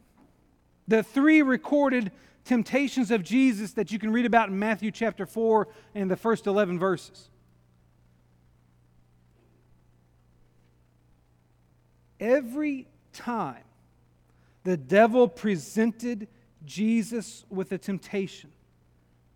The 0.88 1.04
three 1.04 1.42
recorded 1.42 2.12
temptations 2.46 3.12
of 3.12 3.24
Jesus 3.24 3.74
that 3.74 3.92
you 3.92 4.00
can 4.00 4.14
read 4.14 4.26
about 4.26 4.50
in 4.50 4.58
Matthew 4.58 4.92
chapter 4.92 5.26
4 5.26 5.68
and 5.96 6.10
the 6.10 6.16
first 6.16 6.48
11 6.48 6.80
verses. 6.80 7.30
Every 12.20 12.88
time 13.18 13.64
the 14.68 14.78
devil 14.78 15.30
presented 15.30 16.28
Jesus 16.66 17.46
with 17.50 17.72
a 17.72 17.78
temptation, 17.78 18.52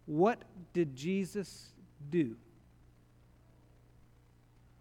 what 0.06 0.42
did 0.74 0.94
Jesus 0.94 1.70
do? 2.10 2.36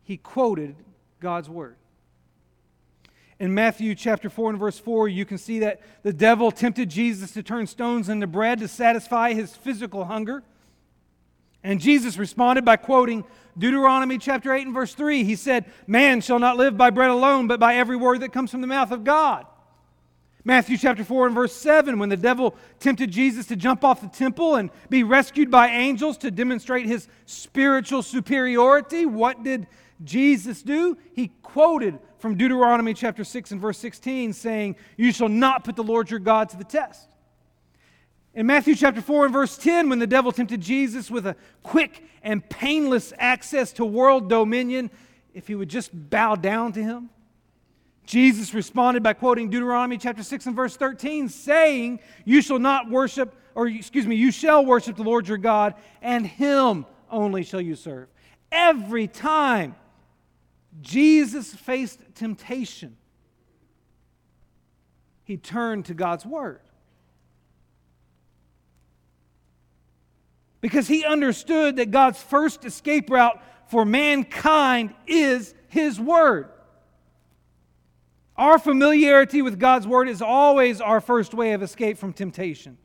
He 0.02 0.16
quoted 0.16 0.74
God's 1.20 1.48
word. 1.48 1.76
In 3.38 3.54
Matthew 3.54 3.94
chapter 3.94 4.28
4 4.28 4.50
and 4.50 4.58
verse 4.58 4.78
4, 4.80 5.06
you 5.06 5.24
can 5.24 5.38
see 5.38 5.60
that 5.60 5.80
the 6.02 6.12
devil 6.12 6.50
tempted 6.50 6.90
Jesus 6.90 7.30
to 7.34 7.44
turn 7.44 7.68
stones 7.68 8.08
into 8.08 8.26
bread 8.26 8.58
to 8.58 8.66
satisfy 8.66 9.34
his 9.34 9.54
physical 9.54 10.06
hunger. 10.06 10.42
And 11.62 11.80
Jesus 11.80 12.16
responded 12.16 12.64
by 12.64 12.76
quoting 12.76 13.24
Deuteronomy 13.58 14.18
chapter 14.18 14.52
8 14.52 14.66
and 14.66 14.74
verse 14.74 14.94
3. 14.94 15.24
He 15.24 15.36
said, 15.36 15.66
Man 15.86 16.20
shall 16.20 16.38
not 16.38 16.56
live 16.56 16.76
by 16.76 16.90
bread 16.90 17.10
alone, 17.10 17.46
but 17.46 17.60
by 17.60 17.76
every 17.76 17.96
word 17.96 18.20
that 18.20 18.32
comes 18.32 18.50
from 18.50 18.60
the 18.60 18.66
mouth 18.66 18.90
of 18.90 19.04
God. 19.04 19.46
Matthew 20.42 20.78
chapter 20.78 21.04
4 21.04 21.26
and 21.26 21.34
verse 21.34 21.54
7, 21.54 21.98
when 21.98 22.08
the 22.08 22.16
devil 22.16 22.56
tempted 22.78 23.10
Jesus 23.10 23.46
to 23.48 23.56
jump 23.56 23.84
off 23.84 24.00
the 24.00 24.08
temple 24.08 24.54
and 24.54 24.70
be 24.88 25.02
rescued 25.02 25.50
by 25.50 25.68
angels 25.68 26.16
to 26.18 26.30
demonstrate 26.30 26.86
his 26.86 27.08
spiritual 27.26 28.02
superiority, 28.02 29.04
what 29.04 29.42
did 29.42 29.66
Jesus 30.02 30.62
do? 30.62 30.96
He 31.12 31.28
quoted 31.42 31.98
from 32.18 32.36
Deuteronomy 32.38 32.94
chapter 32.94 33.22
6 33.22 33.50
and 33.50 33.60
verse 33.60 33.76
16, 33.78 34.32
saying, 34.32 34.76
You 34.96 35.12
shall 35.12 35.28
not 35.28 35.62
put 35.62 35.76
the 35.76 35.84
Lord 35.84 36.10
your 36.10 36.20
God 36.20 36.48
to 36.50 36.56
the 36.56 36.64
test. 36.64 37.09
In 38.32 38.46
Matthew 38.46 38.76
chapter 38.76 39.00
4 39.00 39.24
and 39.24 39.32
verse 39.32 39.58
10, 39.58 39.88
when 39.88 39.98
the 39.98 40.06
devil 40.06 40.30
tempted 40.30 40.60
Jesus 40.60 41.10
with 41.10 41.26
a 41.26 41.34
quick 41.62 42.04
and 42.22 42.48
painless 42.48 43.12
access 43.18 43.72
to 43.72 43.84
world 43.84 44.28
dominion, 44.28 44.90
if 45.34 45.48
he 45.48 45.56
would 45.56 45.68
just 45.68 45.90
bow 45.92 46.36
down 46.36 46.72
to 46.74 46.82
him, 46.82 47.10
Jesus 48.06 48.54
responded 48.54 49.02
by 49.02 49.14
quoting 49.14 49.50
Deuteronomy 49.50 49.98
chapter 49.98 50.22
6 50.22 50.46
and 50.46 50.56
verse 50.56 50.76
13, 50.76 51.28
saying, 51.28 52.00
You 52.24 52.40
shall 52.40 52.58
not 52.58 52.88
worship, 52.88 53.34
or 53.54 53.66
excuse 53.66 54.06
me, 54.06 54.16
you 54.16 54.30
shall 54.30 54.64
worship 54.64 54.96
the 54.96 55.02
Lord 55.02 55.26
your 55.26 55.38
God, 55.38 55.74
and 56.00 56.26
him 56.26 56.86
only 57.10 57.42
shall 57.42 57.60
you 57.60 57.74
serve. 57.74 58.08
Every 58.52 59.08
time 59.08 59.74
Jesus 60.80 61.52
faced 61.52 62.00
temptation, 62.14 62.96
he 65.24 65.36
turned 65.36 65.84
to 65.86 65.94
God's 65.94 66.26
word. 66.26 66.60
Because 70.60 70.88
he 70.88 71.04
understood 71.04 71.76
that 71.76 71.90
God's 71.90 72.22
first 72.22 72.64
escape 72.64 73.10
route 73.10 73.42
for 73.68 73.84
mankind 73.84 74.94
is 75.06 75.54
his 75.68 75.98
word. 75.98 76.48
Our 78.36 78.58
familiarity 78.58 79.42
with 79.42 79.58
God's 79.58 79.86
word 79.86 80.08
is 80.08 80.22
always 80.22 80.80
our 80.80 81.00
first 81.00 81.34
way 81.34 81.52
of 81.52 81.62
escape 81.62 81.98
from 81.98 82.12
temptation. 82.12 82.78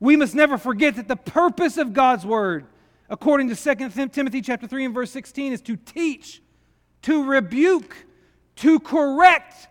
We 0.00 0.16
must 0.16 0.34
never 0.34 0.58
forget 0.58 0.96
that 0.96 1.08
the 1.08 1.16
purpose 1.16 1.78
of 1.78 1.92
God's 1.92 2.26
word, 2.26 2.66
according 3.08 3.48
to 3.48 3.56
2 3.56 4.08
Timothy 4.08 4.42
chapter 4.42 4.66
3 4.66 4.86
and 4.86 4.94
verse 4.94 5.10
16, 5.10 5.52
is 5.52 5.60
to 5.62 5.76
teach, 5.76 6.42
to 7.02 7.24
rebuke, 7.24 7.96
to 8.56 8.80
correct, 8.80 9.68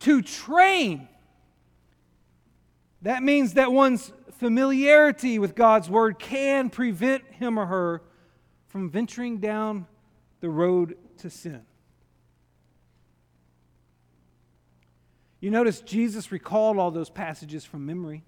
to 0.00 0.22
train. 0.22 1.06
That 3.02 3.22
means 3.22 3.54
that 3.54 3.72
one's 3.72 4.12
familiarity 4.40 5.38
with 5.38 5.54
God's 5.54 5.90
word 5.90 6.18
can 6.18 6.70
prevent 6.70 7.22
him 7.30 7.58
or 7.58 7.66
her 7.66 8.02
from 8.68 8.88
venturing 8.88 9.36
down 9.36 9.86
the 10.40 10.48
road 10.48 10.96
to 11.18 11.28
sin. 11.28 11.60
You 15.40 15.50
notice 15.50 15.82
Jesus 15.82 16.32
recalled 16.32 16.78
all 16.78 16.90
those 16.90 17.10
passages 17.10 17.66
from 17.66 17.84
memory. 17.84 18.24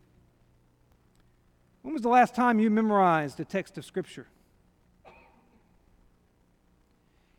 When 1.80 1.94
was 1.94 2.02
the 2.02 2.10
last 2.10 2.34
time 2.34 2.60
you 2.60 2.68
memorized 2.68 3.40
a 3.40 3.46
text 3.46 3.78
of 3.78 3.84
Scripture? 3.86 4.26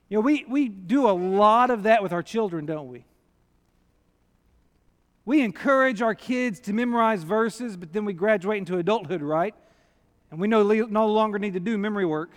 You 0.10 0.18
know, 0.18 0.22
we, 0.22 0.46
we 0.50 0.68
do 0.68 1.08
a 1.08 1.14
lot 1.14 1.70
of 1.70 1.84
that 1.84 2.02
with 2.02 2.12
our 2.12 2.24
children, 2.24 2.66
don't 2.66 2.88
we? 2.88 3.06
We 5.26 5.42
encourage 5.42 6.02
our 6.02 6.16
kids 6.16 6.60
to 6.62 6.74
memorize 6.74 7.24
verses, 7.24 7.78
but 7.78 7.94
then 7.94 8.04
we 8.04 8.14
graduate 8.14 8.58
into 8.58 8.78
adulthood, 8.78 9.22
right? 9.22 9.56
And 10.32 10.40
we 10.40 10.48
no, 10.48 10.62
longer 10.62 11.40
need 11.40 11.54
to 11.54 11.60
do 11.60 11.78
memory 11.78 12.06
work. 12.06 12.32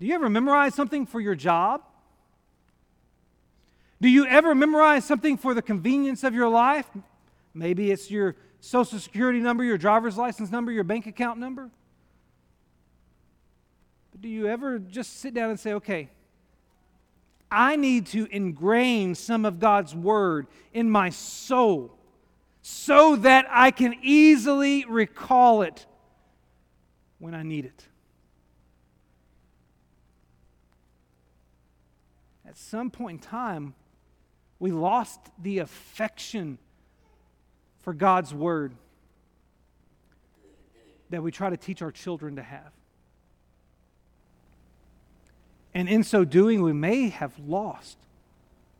Do 0.00 0.06
you 0.06 0.14
ever 0.14 0.28
memorize 0.28 0.74
something 0.74 1.06
for 1.06 1.20
your 1.20 1.34
job? 1.34 1.82
Do 4.00 4.08
you 4.08 4.26
ever 4.26 4.54
memorize 4.54 5.04
something 5.04 5.36
for 5.36 5.54
the 5.54 5.62
convenience 5.62 6.22
of 6.22 6.34
your 6.34 6.48
life? 6.48 6.86
Maybe 7.54 7.90
it's 7.90 8.10
your 8.10 8.36
social 8.60 8.98
security 8.98 9.40
number, 9.40 9.64
your 9.64 9.78
driver's 9.78 10.16
license 10.16 10.50
number, 10.50 10.70
your 10.70 10.84
bank 10.84 11.06
account 11.06 11.40
number. 11.40 11.70
But 14.12 14.20
do 14.20 14.28
you 14.28 14.46
ever 14.46 14.78
just 14.78 15.20
sit 15.20 15.34
down 15.34 15.50
and 15.50 15.58
say, 15.58 15.72
okay, 15.74 16.10
I 17.50 17.76
need 17.76 18.06
to 18.08 18.28
ingrain 18.30 19.14
some 19.14 19.44
of 19.44 19.58
God's 19.58 19.94
word 19.94 20.46
in 20.72 20.90
my 20.90 21.10
soul 21.10 21.98
so 22.60 23.16
that 23.16 23.46
I 23.48 23.70
can 23.70 23.94
easily 24.02 24.84
recall 24.84 25.62
it 25.62 25.86
when 27.18 27.34
I 27.34 27.42
need 27.42 27.64
it? 27.64 27.86
At 32.46 32.56
some 32.56 32.90
point 32.90 33.22
in 33.22 33.28
time, 33.28 33.74
we 34.58 34.70
lost 34.70 35.20
the 35.40 35.58
affection 35.58 36.58
for 37.80 37.92
God's 37.92 38.34
word 38.34 38.74
that 41.10 41.22
we 41.22 41.30
try 41.30 41.50
to 41.50 41.56
teach 41.56 41.82
our 41.82 41.92
children 41.92 42.36
to 42.36 42.42
have. 42.42 42.72
And 45.74 45.88
in 45.88 46.02
so 46.02 46.24
doing, 46.24 46.62
we 46.62 46.72
may 46.72 47.08
have 47.08 47.38
lost 47.38 47.98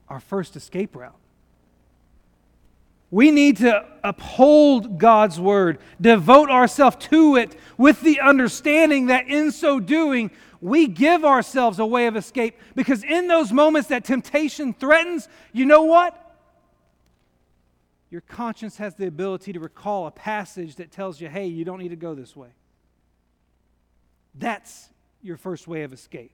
our 0.08 0.20
first 0.20 0.56
escape 0.56 0.96
route. 0.96 1.14
We 3.10 3.30
need 3.30 3.58
to 3.58 3.86
uphold 4.04 4.98
God's 4.98 5.40
word, 5.40 5.78
devote 6.00 6.50
ourselves 6.50 6.96
to 7.06 7.36
it 7.36 7.56
with 7.78 8.02
the 8.02 8.20
understanding 8.20 9.06
that 9.06 9.28
in 9.28 9.50
so 9.50 9.80
doing, 9.80 10.30
we 10.60 10.86
give 10.86 11.24
ourselves 11.24 11.78
a 11.78 11.86
way 11.86 12.06
of 12.06 12.16
escape. 12.16 12.58
Because 12.74 13.02
in 13.04 13.28
those 13.28 13.52
moments 13.52 13.88
that 13.88 14.04
temptation 14.04 14.74
threatens, 14.74 15.28
you 15.52 15.64
know 15.64 15.82
what? 15.82 16.24
Your 18.10 18.22
conscience 18.22 18.78
has 18.78 18.94
the 18.94 19.06
ability 19.06 19.52
to 19.52 19.60
recall 19.60 20.06
a 20.06 20.10
passage 20.10 20.76
that 20.76 20.90
tells 20.90 21.20
you, 21.20 21.28
hey, 21.28 21.46
you 21.46 21.64
don't 21.64 21.78
need 21.78 21.90
to 21.90 21.96
go 21.96 22.14
this 22.14 22.34
way. 22.34 22.48
That's 24.34 24.88
your 25.22 25.36
first 25.36 25.66
way 25.66 25.82
of 25.82 25.92
escape. 25.92 26.32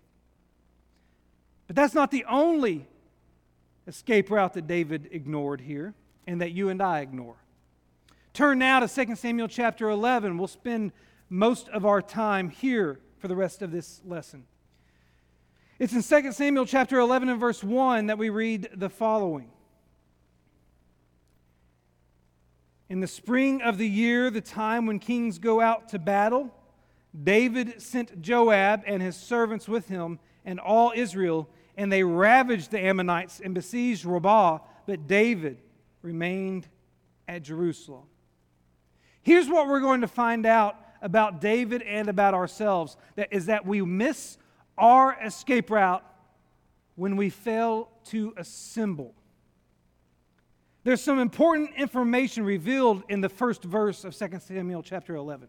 But 1.67 1.77
that's 1.77 1.95
not 1.95 2.11
the 2.11 2.25
only 2.25 2.87
escape 3.87 4.31
route 4.31 4.55
that 4.55 4.67
David 4.67 5.09
ignored 5.13 5.61
here 5.61 5.95
and 6.27 6.41
that 6.41 6.53
you 6.53 6.69
and 6.69 6.83
I 6.83 7.01
ignore. 7.01 7.37
Turn 8.33 8.59
now 8.59 8.81
to 8.81 8.89
2 8.89 9.15
Samuel 9.15 9.49
chapter 9.49 9.89
11. 9.89 10.39
We'll 10.39 10.49
spend 10.49 10.93
most 11.29 11.69
of 11.69 11.85
our 11.85 12.03
time 12.03 12.51
here 12.51 13.01
for 13.19 13.29
the 13.29 13.37
rest 13.37 13.63
of 13.63 13.71
this 13.71 14.01
lesson. 14.05 14.45
It's 15.79 15.93
in 15.93 16.03
2 16.03 16.33
Samuel 16.33 16.67
chapter 16.67 16.99
11 16.99 17.29
and 17.29 17.41
verse 17.41 17.63
1 17.63 18.07
that 18.07 18.19
we 18.19 18.31
read 18.31 18.69
the 18.75 18.89
following. 18.89 19.51
In 22.89 23.01
the 23.01 23.07
spring 23.07 23.63
of 23.63 23.79
the 23.79 23.89
year, 23.89 24.31
the 24.31 24.41
time 24.41 24.87
when 24.87 24.99
kings 24.99 25.39
go 25.39 25.61
out 25.61 25.89
to 25.91 25.99
battle, 25.99 26.55
David 27.23 27.81
sent 27.81 28.21
Joab 28.21 28.83
and 28.87 29.03
his 29.03 29.17
servants 29.17 29.69
with 29.69 29.89
him 29.89 30.19
and 30.45 30.61
all 30.61 30.93
Israel, 30.95 31.49
and 31.77 31.91
they 31.91 32.03
ravaged 32.03 32.71
the 32.71 32.81
Ammonites 32.81 33.41
and 33.41 33.55
besieged 33.55 34.05
Rabbah, 34.05 34.59
but 34.87 35.07
David 35.07 35.59
remained 36.03 36.69
at 37.27 37.43
Jerusalem. 37.43 38.05
Here's 39.23 39.49
what 39.49 39.69
we're 39.69 39.81
going 39.81 40.03
to 40.03 40.09
find 40.09 40.45
out 40.45 40.77
about 41.01 41.41
David 41.41 41.83
and 41.83 42.09
about 42.09 42.35
ourselves 42.35 42.97
that 43.17 43.29
is 43.33 43.47
that 43.47 43.67
we 43.67 43.83
miss 43.83 44.39
our 44.77 45.17
escape 45.23 45.71
route 45.71 46.05
when 46.97 47.17
we 47.17 47.31
fail 47.31 47.89
to 48.07 48.35
assemble. 48.37 49.15
There's 50.85 51.01
some 51.01 51.19
important 51.19 51.71
information 51.77 52.45
revealed 52.45 53.05
in 53.09 53.23
the 53.23 53.29
first 53.29 53.65
verse 53.65 54.05
of 54.05 54.15
2 54.17 54.39
Samuel 54.41 54.83
chapter 54.83 55.15
11. 55.15 55.49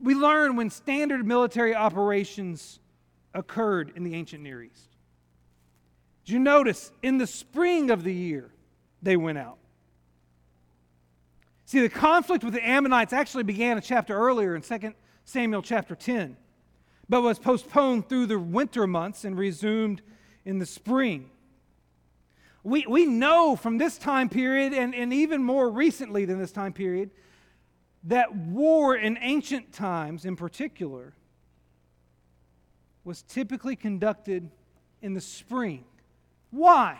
We 0.00 0.14
learn 0.14 0.56
when 0.56 0.70
standard 0.70 1.26
military 1.26 1.74
operations 1.74 2.78
occurred 3.36 3.92
in 3.94 4.02
the 4.02 4.14
ancient 4.14 4.42
Near 4.42 4.62
East. 4.62 4.88
Did 6.24 6.32
you 6.32 6.38
notice 6.40 6.90
in 7.02 7.18
the 7.18 7.26
spring 7.26 7.90
of 7.90 8.02
the 8.02 8.12
year 8.12 8.50
they 9.02 9.16
went 9.16 9.38
out? 9.38 9.58
See, 11.66 11.80
the 11.80 11.88
conflict 11.88 12.42
with 12.42 12.54
the 12.54 12.66
Ammonites 12.66 13.12
actually 13.12 13.44
began 13.44 13.76
a 13.76 13.80
chapter 13.80 14.16
earlier 14.16 14.56
in 14.56 14.62
2 14.62 14.94
Samuel 15.24 15.62
chapter 15.62 15.94
10, 15.94 16.36
but 17.08 17.22
was 17.22 17.38
postponed 17.38 18.08
through 18.08 18.26
the 18.26 18.38
winter 18.38 18.86
months 18.86 19.24
and 19.24 19.36
resumed 19.36 20.02
in 20.44 20.58
the 20.58 20.66
spring. 20.66 21.30
We, 22.62 22.84
we 22.88 23.06
know 23.06 23.54
from 23.54 23.78
this 23.78 23.98
time 23.98 24.28
period, 24.28 24.72
and, 24.72 24.94
and 24.94 25.12
even 25.12 25.42
more 25.42 25.68
recently 25.70 26.24
than 26.24 26.38
this 26.38 26.52
time 26.52 26.72
period, 26.72 27.10
that 28.04 28.34
war 28.34 28.96
in 28.96 29.18
ancient 29.20 29.72
times 29.72 30.24
in 30.24 30.36
particular 30.36 31.14
was 33.06 33.22
typically 33.22 33.76
conducted 33.76 34.50
in 35.00 35.14
the 35.14 35.20
spring. 35.20 35.84
Why? 36.50 36.98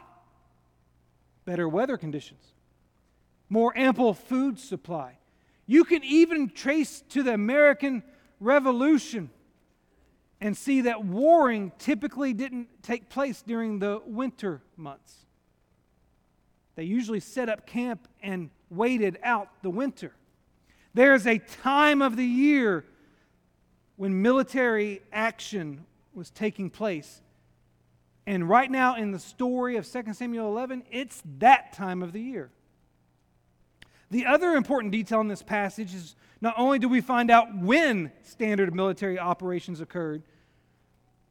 Better 1.44 1.68
weather 1.68 1.96
conditions, 1.96 2.44
more 3.48 3.76
ample 3.76 4.14
food 4.14 4.58
supply. 4.60 5.18
You 5.66 5.84
can 5.84 6.04
even 6.04 6.48
trace 6.48 7.02
to 7.10 7.24
the 7.24 7.34
American 7.34 8.04
Revolution 8.38 9.30
and 10.40 10.56
see 10.56 10.82
that 10.82 11.04
warring 11.04 11.72
typically 11.78 12.32
didn't 12.32 12.68
take 12.82 13.08
place 13.08 13.42
during 13.42 13.80
the 13.80 14.00
winter 14.06 14.62
months. 14.76 15.26
They 16.76 16.84
usually 16.84 17.20
set 17.20 17.48
up 17.48 17.66
camp 17.66 18.06
and 18.22 18.50
waited 18.70 19.18
out 19.24 19.48
the 19.62 19.70
winter. 19.70 20.12
There's 20.94 21.26
a 21.26 21.38
time 21.38 22.00
of 22.00 22.16
the 22.16 22.24
year 22.24 22.84
when 23.96 24.22
military 24.22 25.02
action 25.12 25.84
was 26.16 26.30
taking 26.30 26.70
place. 26.70 27.20
And 28.26 28.48
right 28.48 28.70
now 28.70 28.96
in 28.96 29.12
the 29.12 29.18
story 29.18 29.76
of 29.76 29.88
2 29.88 30.14
Samuel 30.14 30.48
11, 30.48 30.84
it's 30.90 31.22
that 31.38 31.72
time 31.74 32.02
of 32.02 32.12
the 32.12 32.20
year. 32.20 32.50
The 34.10 34.26
other 34.26 34.54
important 34.54 34.92
detail 34.92 35.20
in 35.20 35.28
this 35.28 35.42
passage 35.42 35.94
is 35.94 36.16
not 36.40 36.54
only 36.56 36.78
do 36.78 36.88
we 36.88 37.00
find 37.00 37.30
out 37.30 37.56
when 37.56 38.10
standard 38.22 38.74
military 38.74 39.18
operations 39.18 39.80
occurred, 39.80 40.22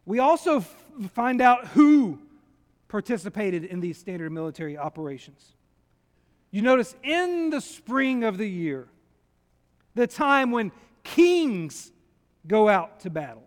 we 0.06 0.20
also 0.20 0.58
f- 0.58 0.86
find 1.14 1.42
out 1.42 1.68
who 1.68 2.20
participated 2.88 3.66
in 3.66 3.80
these 3.80 3.98
standard 3.98 4.32
military 4.32 4.78
operations. 4.78 5.56
You 6.52 6.62
notice 6.62 6.96
in 7.04 7.50
the 7.50 7.60
spring 7.60 8.24
of 8.24 8.38
the 8.38 8.48
year, 8.48 8.88
the 9.96 10.08
time 10.08 10.52
when 10.52 10.72
kings 11.04 11.92
go 12.48 12.70
out 12.70 13.00
to 13.02 13.10
battle. 13.10 13.45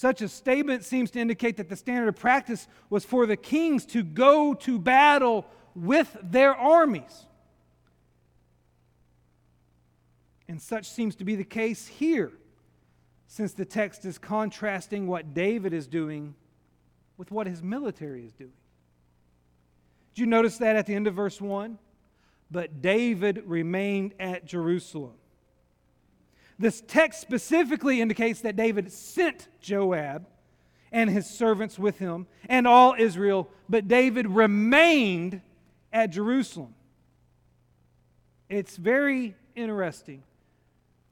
Such 0.00 0.22
a 0.22 0.28
statement 0.28 0.82
seems 0.82 1.10
to 1.10 1.20
indicate 1.20 1.58
that 1.58 1.68
the 1.68 1.76
standard 1.76 2.08
of 2.08 2.16
practice 2.16 2.66
was 2.88 3.04
for 3.04 3.26
the 3.26 3.36
kings 3.36 3.84
to 3.84 4.02
go 4.02 4.54
to 4.54 4.78
battle 4.78 5.44
with 5.74 6.16
their 6.22 6.54
armies. 6.54 7.26
And 10.48 10.58
such 10.62 10.88
seems 10.88 11.16
to 11.16 11.24
be 11.26 11.36
the 11.36 11.44
case 11.44 11.86
here, 11.86 12.32
since 13.26 13.52
the 13.52 13.66
text 13.66 14.06
is 14.06 14.16
contrasting 14.16 15.06
what 15.06 15.34
David 15.34 15.74
is 15.74 15.86
doing 15.86 16.34
with 17.18 17.30
what 17.30 17.46
his 17.46 17.62
military 17.62 18.24
is 18.24 18.32
doing. 18.32 18.54
Did 20.14 20.22
you 20.22 20.26
notice 20.26 20.56
that 20.56 20.76
at 20.76 20.86
the 20.86 20.94
end 20.94 21.08
of 21.08 21.14
verse 21.14 21.42
1? 21.42 21.78
But 22.50 22.80
David 22.80 23.42
remained 23.44 24.14
at 24.18 24.46
Jerusalem. 24.46 25.19
This 26.60 26.82
text 26.86 27.22
specifically 27.22 28.02
indicates 28.02 28.42
that 28.42 28.54
David 28.54 28.92
sent 28.92 29.48
Joab 29.62 30.26
and 30.92 31.08
his 31.08 31.26
servants 31.26 31.78
with 31.78 31.98
him 31.98 32.26
and 32.50 32.66
all 32.66 32.94
Israel, 32.98 33.48
but 33.70 33.88
David 33.88 34.26
remained 34.26 35.40
at 35.90 36.10
Jerusalem. 36.10 36.74
It's 38.50 38.76
very 38.76 39.34
interesting 39.56 40.22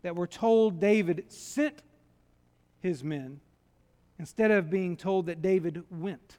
that 0.02 0.14
we're 0.14 0.26
told 0.26 0.80
David 0.80 1.24
sent 1.28 1.80
his 2.80 3.02
men 3.02 3.40
instead 4.18 4.50
of 4.50 4.68
being 4.68 4.98
told 4.98 5.26
that 5.26 5.40
David 5.40 5.82
went. 5.90 6.36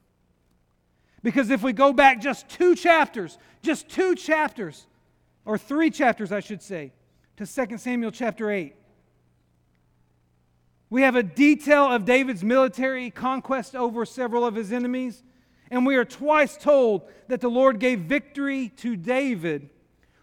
Because 1.23 1.49
if 1.49 1.63
we 1.63 1.73
go 1.73 1.93
back 1.93 2.21
just 2.21 2.47
two 2.47 2.75
chapters, 2.75 3.39
just 3.63 3.89
two 3.89 4.13
chapters, 4.13 4.85
or 5.45 5.57
three 5.57 5.89
chapters, 5.89 6.31
I 6.31 6.41
should 6.41 6.61
say, 6.61 6.91
to 7.37 7.47
2 7.47 7.79
Samuel 7.79 8.11
chapter 8.11 8.51
8, 8.51 8.75
we 10.89 11.03
have 11.03 11.15
a 11.15 11.23
detail 11.23 11.85
of 11.85 12.05
David's 12.05 12.43
military 12.43 13.11
conquest 13.11 13.75
over 13.75 14.05
several 14.05 14.45
of 14.45 14.55
his 14.55 14.71
enemies, 14.71 15.23
and 15.69 15.85
we 15.85 15.95
are 15.95 16.05
twice 16.05 16.57
told 16.57 17.03
that 17.27 17.41
the 17.41 17.49
Lord 17.49 17.79
gave 17.79 17.99
victory 18.01 18.69
to 18.77 18.95
David 18.95 19.69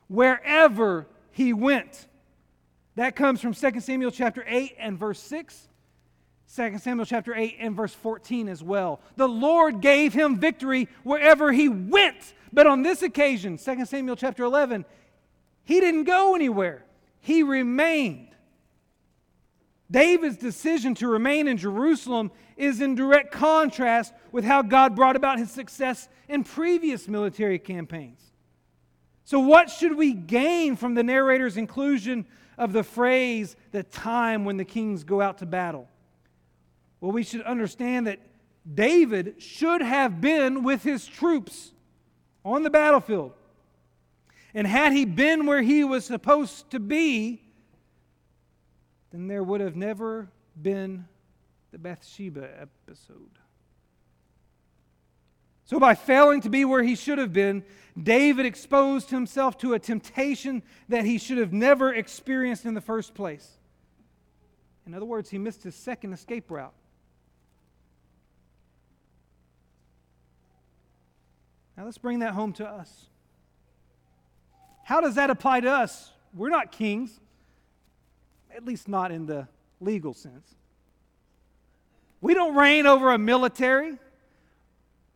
wherever 0.08 1.06
he 1.30 1.52
went. 1.52 2.08
That 2.96 3.14
comes 3.14 3.40
from 3.40 3.54
2 3.54 3.80
Samuel 3.80 4.10
chapter 4.10 4.44
8 4.46 4.74
and 4.78 4.98
verse 4.98 5.20
6. 5.20 5.68
2 6.54 6.78
Samuel 6.78 7.06
chapter 7.06 7.34
8 7.34 7.56
and 7.60 7.76
verse 7.76 7.92
14 7.92 8.48
as 8.48 8.62
well. 8.62 9.00
The 9.16 9.28
Lord 9.28 9.80
gave 9.80 10.14
him 10.14 10.38
victory 10.38 10.88
wherever 11.02 11.52
he 11.52 11.68
went. 11.68 12.34
But 12.52 12.66
on 12.66 12.82
this 12.82 13.02
occasion, 13.02 13.58
2 13.58 13.84
Samuel 13.84 14.16
chapter 14.16 14.44
11, 14.44 14.84
he 15.64 15.80
didn't 15.80 16.04
go 16.04 16.34
anywhere. 16.34 16.84
He 17.20 17.42
remained. 17.42 18.25
David's 19.90 20.36
decision 20.36 20.94
to 20.96 21.08
remain 21.08 21.46
in 21.46 21.56
Jerusalem 21.56 22.32
is 22.56 22.80
in 22.80 22.94
direct 22.94 23.32
contrast 23.32 24.12
with 24.32 24.44
how 24.44 24.62
God 24.62 24.96
brought 24.96 25.16
about 25.16 25.38
his 25.38 25.50
success 25.50 26.08
in 26.28 26.42
previous 26.42 27.06
military 27.06 27.58
campaigns. 27.58 28.20
So, 29.24 29.40
what 29.40 29.70
should 29.70 29.96
we 29.96 30.12
gain 30.12 30.76
from 30.76 30.94
the 30.94 31.02
narrator's 31.02 31.56
inclusion 31.56 32.26
of 32.58 32.72
the 32.72 32.82
phrase, 32.82 33.56
the 33.70 33.82
time 33.82 34.44
when 34.44 34.56
the 34.56 34.64
kings 34.64 35.04
go 35.04 35.20
out 35.20 35.38
to 35.38 35.46
battle? 35.46 35.88
Well, 37.00 37.12
we 37.12 37.22
should 37.22 37.42
understand 37.42 38.06
that 38.06 38.20
David 38.72 39.36
should 39.38 39.82
have 39.82 40.20
been 40.20 40.64
with 40.64 40.82
his 40.82 41.06
troops 41.06 41.72
on 42.44 42.62
the 42.62 42.70
battlefield. 42.70 43.32
And 44.54 44.66
had 44.66 44.92
he 44.92 45.04
been 45.04 45.46
where 45.46 45.62
he 45.62 45.84
was 45.84 46.04
supposed 46.04 46.70
to 46.70 46.80
be, 46.80 47.42
then 49.16 49.28
there 49.28 49.42
would 49.42 49.62
have 49.62 49.76
never 49.76 50.28
been 50.60 51.06
the 51.72 51.78
Bathsheba 51.78 52.50
episode. 52.60 53.30
So, 55.64 55.80
by 55.80 55.94
failing 55.94 56.42
to 56.42 56.50
be 56.50 56.64
where 56.64 56.82
he 56.82 56.94
should 56.94 57.16
have 57.16 57.32
been, 57.32 57.64
David 58.00 58.44
exposed 58.44 59.08
himself 59.10 59.56
to 59.58 59.72
a 59.72 59.78
temptation 59.78 60.62
that 60.90 61.06
he 61.06 61.16
should 61.16 61.38
have 61.38 61.52
never 61.52 61.94
experienced 61.94 62.66
in 62.66 62.74
the 62.74 62.80
first 62.80 63.14
place. 63.14 63.50
In 64.86 64.94
other 64.94 65.06
words, 65.06 65.30
he 65.30 65.38
missed 65.38 65.62
his 65.64 65.74
second 65.74 66.12
escape 66.12 66.50
route. 66.50 66.74
Now, 71.76 71.84
let's 71.86 71.98
bring 71.98 72.18
that 72.18 72.34
home 72.34 72.52
to 72.54 72.66
us. 72.66 73.06
How 74.84 75.00
does 75.00 75.14
that 75.14 75.30
apply 75.30 75.60
to 75.60 75.70
us? 75.70 76.12
We're 76.32 76.50
not 76.50 76.70
kings 76.70 77.18
at 78.56 78.64
least 78.64 78.88
not 78.88 79.12
in 79.12 79.26
the 79.26 79.46
legal 79.80 80.14
sense. 80.14 80.54
We 82.22 82.32
don't 82.32 82.56
reign 82.56 82.86
over 82.86 83.12
a 83.12 83.18
military. 83.18 83.98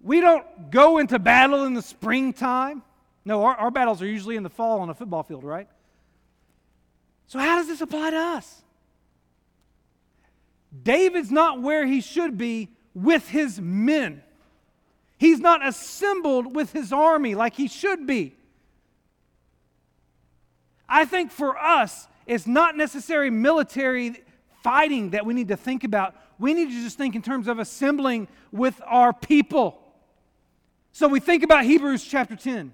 We 0.03 0.21
don't 0.21 0.71
go 0.71 0.99
into 0.99 1.19
battle 1.19 1.65
in 1.65 1.73
the 1.73 1.83
springtime. 1.83 2.83
No, 3.25 3.45
our, 3.45 3.55
our 3.55 3.71
battles 3.71 4.03
are 4.03 4.07
usually 4.07 4.37
in 4.37 4.43
the 4.43 4.51
fall 4.51 4.81
on 4.81 4.91
a 4.91 4.95
football 4.95 5.23
field, 5.23 5.45
right? 5.45 5.69
So, 7.29 7.39
how 7.39 7.57
does 7.57 7.67
this 7.67 7.81
apply 7.81 8.11
to 8.11 8.17
us? 8.17 8.63
David's 10.83 11.31
not 11.31 11.63
where 11.63 11.87
he 11.87 12.01
should 12.01 12.37
be 12.37 12.69
with 12.95 13.27
his 13.29 13.61
men. 13.61 14.23
He's 15.17 15.41
not 15.41 15.67
assembled 15.67 16.55
with 16.55 16.73
his 16.73 16.93
army 16.93 17.35
like 17.35 17.55
he 17.55 17.69
should 17.69 18.07
be. 18.07 18.35
I 20.89 21.05
think 21.05 21.31
for 21.31 21.57
us, 21.59 22.09
it's 22.31 22.47
not 22.47 22.77
necessarily 22.77 23.29
military 23.29 24.23
fighting 24.63 25.11
that 25.11 25.27
we 25.27 25.35
need 25.35 25.49
to 25.49 25.57
think 25.57 25.83
about. 25.83 26.15
We 26.39 26.55
need 26.55 26.69
to 26.69 26.83
just 26.83 26.97
think 26.97 27.17
in 27.17 27.23
terms 27.23 27.49
of 27.49 27.59
assembling 27.59 28.29
with 28.53 28.81
our 28.87 29.13
people. 29.13 29.83
So 30.93 31.09
we 31.09 31.19
think 31.19 31.43
about 31.43 31.65
Hebrews 31.65 32.05
chapter 32.05 32.37
10, 32.37 32.73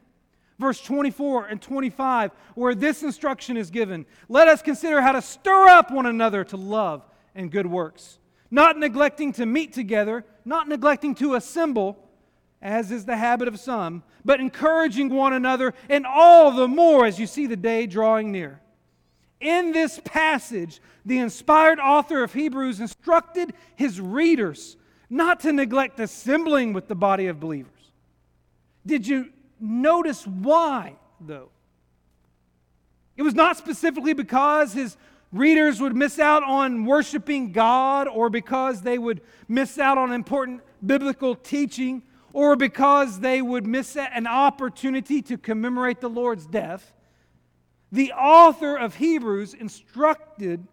verse 0.59 0.83
24 0.83 1.47
and 1.47 1.63
25, 1.63 2.33
where 2.55 2.75
this 2.75 3.03
instruction 3.03 3.57
is 3.57 3.71
given. 3.71 4.05
Let 4.29 4.47
us 4.47 4.61
consider 4.61 5.01
how 5.01 5.13
to 5.13 5.23
stir 5.23 5.69
up 5.69 5.91
one 5.91 6.05
another 6.05 6.45
to 6.45 6.59
love 6.59 7.07
and 7.35 7.51
good 7.51 7.67
works, 7.67 8.19
not 8.51 8.79
neglecting 8.79 9.33
to 9.35 9.47
meet 9.47 9.73
together, 9.73 10.27
not 10.45 10.69
neglecting 10.69 11.15
to 11.15 11.35
assemble, 11.35 11.97
as 12.61 12.93
is 12.93 13.07
the 13.07 13.17
habit 13.17 13.49
of 13.49 13.59
some, 13.59 14.03
but 14.23 14.39
encouraging 14.39 15.09
one 15.09 15.33
another, 15.33 15.73
and 15.89 16.05
all 16.05 16.51
the 16.53 16.69
more 16.69 17.07
as 17.07 17.19
you 17.19 17.27
see 17.27 17.47
the 17.47 17.57
day 17.57 17.87
drawing 17.87 18.31
near. 18.31 18.61
In 19.41 19.73
this 19.73 20.01
passage, 20.05 20.81
the 21.05 21.19
inspired 21.19 21.79
author 21.79 22.23
of 22.23 22.33
Hebrews 22.33 22.81
instructed 22.81 23.53
his 23.75 24.01
readers 24.01 24.77
not 25.11 25.41
to 25.41 25.53
neglect 25.53 26.01
assembling 26.01 26.73
with 26.73 26.89
the 26.89 26.95
body 26.95 27.27
of 27.27 27.39
believers. 27.39 27.93
Did 28.85 29.07
you 29.07 29.31
notice 29.61 30.27
why, 30.27 30.97
though? 31.21 31.51
It 33.17 33.23
was 33.23 33.35
not 33.35 33.57
specifically 33.57 34.15
because 34.15 34.73
his 34.73 34.97
readers 35.33 35.81
would 35.81 35.97
miss 35.97 36.19
out 36.19 36.43
on 36.43 36.85
worshiping 36.85 37.53
God 37.53 38.09
or 38.09 38.31
because 38.31 38.83
they 38.83 38.99
would 38.99 39.21
miss 39.49 39.79
out 39.79 39.99
on 39.99 40.13
important 40.13 40.61
biblical 40.85 41.35
teaching 41.35 42.03
or 42.33 42.57
because 42.57 43.21
they 43.21 43.41
would 43.41 43.67
miss 43.67 43.97
an 43.97 44.27
opportunity 44.27 45.23
to 45.23 45.39
commemorate 45.39 46.01
the 46.01 46.09
Lord's 46.09 46.47
death. 46.47 46.93
The 47.93 48.13
author 48.13 48.77
of 48.77 48.97
Hebrews 48.97 49.55
instructed 49.55 50.67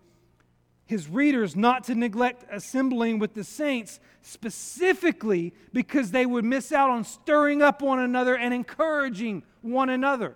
his 0.85 1.07
readers 1.07 1.55
not 1.55 1.85
to 1.85 1.95
neglect 1.95 2.45
assembling 2.51 3.19
with 3.19 3.33
the 3.33 3.43
saints, 3.43 3.99
specifically 4.21 5.53
because 5.71 6.11
they 6.11 6.25
would 6.25 6.45
miss 6.45 6.71
out 6.71 6.89
on 6.89 7.03
stirring 7.03 7.61
up 7.61 7.81
one 7.81 7.99
another 7.99 8.35
and 8.35 8.53
encouraging 8.53 9.43
one 9.61 9.89
another. 9.89 10.35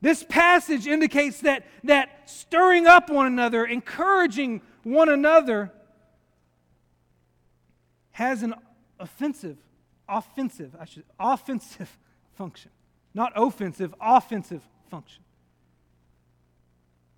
This 0.00 0.24
passage 0.24 0.86
indicates 0.86 1.40
that, 1.40 1.64
that 1.84 2.28
stirring 2.28 2.86
up 2.86 3.10
one 3.10 3.26
another, 3.26 3.64
encouraging 3.64 4.62
one 4.82 5.08
another, 5.08 5.72
has 8.12 8.42
an 8.42 8.54
offensive, 8.98 9.58
offensive, 10.08 10.76
I 10.78 10.84
should, 10.84 11.04
offensive 11.18 11.98
function. 12.36 12.70
Not 13.14 13.32
offensive, 13.34 13.94
offensive 14.00 14.62
function. 14.88 15.22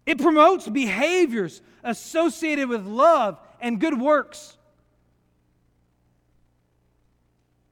It 0.06 0.18
promotes 0.18 0.68
behaviors 0.68 1.62
associated 1.84 2.68
with 2.68 2.86
love 2.86 3.38
and 3.60 3.80
good 3.80 3.98
works. 3.98 4.56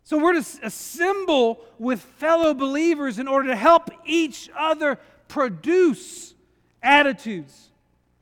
So 0.05 0.17
we're 0.19 0.41
to 0.41 0.45
assemble 0.63 1.61
with 1.79 2.01
fellow 2.01 2.55
believers 2.55 3.19
in 3.19 3.29
order 3.29 3.49
to 3.49 3.57
help 3.57 3.91
each 4.07 4.49
other 4.57 4.99
produce 5.29 6.35
attitudes 6.83 7.69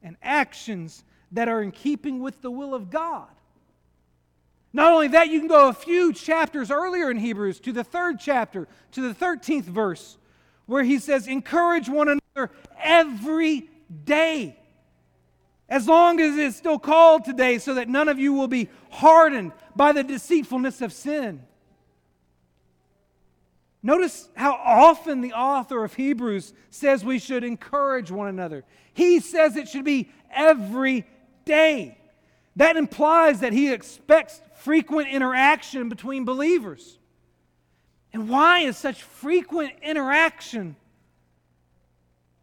and 0.02 0.16
actions 0.22 1.04
that 1.32 1.48
are 1.48 1.62
in 1.62 1.70
keeping 1.70 2.20
with 2.20 2.42
the 2.42 2.50
will 2.50 2.74
of 2.74 2.90
God. 2.90 3.28
Not 4.72 4.92
only 4.92 5.08
that, 5.08 5.28
you 5.28 5.38
can 5.38 5.48
go 5.48 5.68
a 5.68 5.72
few 5.72 6.12
chapters 6.12 6.70
earlier 6.70 7.10
in 7.10 7.18
Hebrews 7.18 7.60
to 7.60 7.72
the 7.72 7.84
third 7.84 8.18
chapter, 8.18 8.66
to 8.92 9.00
the 9.00 9.14
13th 9.14 9.64
verse, 9.64 10.18
where 10.66 10.84
he 10.84 10.98
says, 10.98 11.26
Encourage 11.26 11.88
one 11.88 12.08
another 12.08 12.50
every 12.80 13.68
day. 14.04 14.58
As 15.68 15.88
long 15.88 16.20
as 16.20 16.36
it's 16.36 16.56
still 16.56 16.78
called 16.78 17.24
today, 17.24 17.58
so 17.58 17.74
that 17.74 17.88
none 17.88 18.08
of 18.08 18.18
you 18.18 18.32
will 18.32 18.48
be 18.48 18.68
hardened 18.90 19.52
by 19.74 19.92
the 19.92 20.04
deceitfulness 20.04 20.80
of 20.80 20.92
sin. 20.92 21.42
Notice 23.82 24.28
how 24.34 24.54
often 24.54 25.20
the 25.20 25.32
author 25.32 25.84
of 25.84 25.94
Hebrews 25.94 26.52
says 26.70 27.04
we 27.04 27.18
should 27.18 27.44
encourage 27.44 28.10
one 28.10 28.28
another. 28.28 28.64
He 28.94 29.20
says 29.20 29.56
it 29.56 29.68
should 29.68 29.84
be 29.84 30.10
every 30.32 31.04
day. 31.44 31.98
That 32.56 32.76
implies 32.76 33.40
that 33.40 33.52
he 33.52 33.72
expects 33.72 34.40
frequent 34.56 35.08
interaction 35.08 35.88
between 35.88 36.24
believers. 36.24 36.98
And 38.16 38.30
why 38.30 38.60
is 38.60 38.78
such 38.78 39.02
frequent 39.02 39.74
interaction 39.82 40.74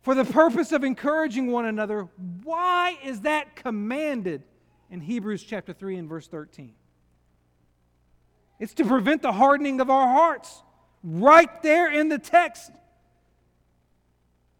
for 0.03 0.13
the 0.13 0.23
purpose 0.23 0.71
of 0.71 0.83
encouraging 0.83 1.47
one 1.47 1.65
another? 1.65 2.09
Why 2.43 2.99
is 3.03 3.21
that 3.21 3.55
commanded 3.55 4.43
in 4.91 5.01
Hebrews 5.01 5.41
chapter 5.41 5.73
3 5.73 5.95
and 5.95 6.07
verse 6.07 6.27
13? 6.27 6.75
It's 8.59 8.75
to 8.75 8.85
prevent 8.85 9.23
the 9.23 9.31
hardening 9.31 9.81
of 9.81 9.89
our 9.89 10.07
hearts. 10.07 10.61
Right 11.03 11.63
there 11.63 11.91
in 11.91 12.07
the 12.07 12.19
text. 12.19 12.69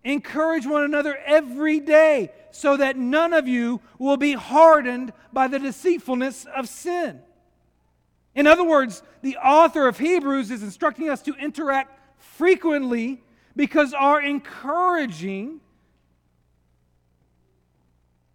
Encourage 0.04 0.66
one 0.66 0.82
another 0.82 1.16
every 1.28 1.80
day 1.80 2.32
so 2.50 2.76
that 2.76 2.98
none 2.98 3.34
of 3.34 3.48
you 3.48 3.82
will 4.00 4.18
be 4.18 4.34
hardened 4.34 5.14
by 5.32 5.48
the 5.48 5.60
deceitfulness 5.60 6.48
of 6.56 6.68
sin. 6.68 7.22
In 8.36 8.48
other 8.48 8.64
words, 8.64 9.04
the 9.22 9.38
author 9.38 9.88
of 9.88 10.00
Hebrews 10.00 10.50
is 10.50 10.64
instructing 10.64 11.10
us 11.10 11.22
to 11.24 11.36
interact 11.36 12.00
frequently 12.18 13.22
because 13.56 13.94
our 13.94 14.22
encouraging 14.22 15.60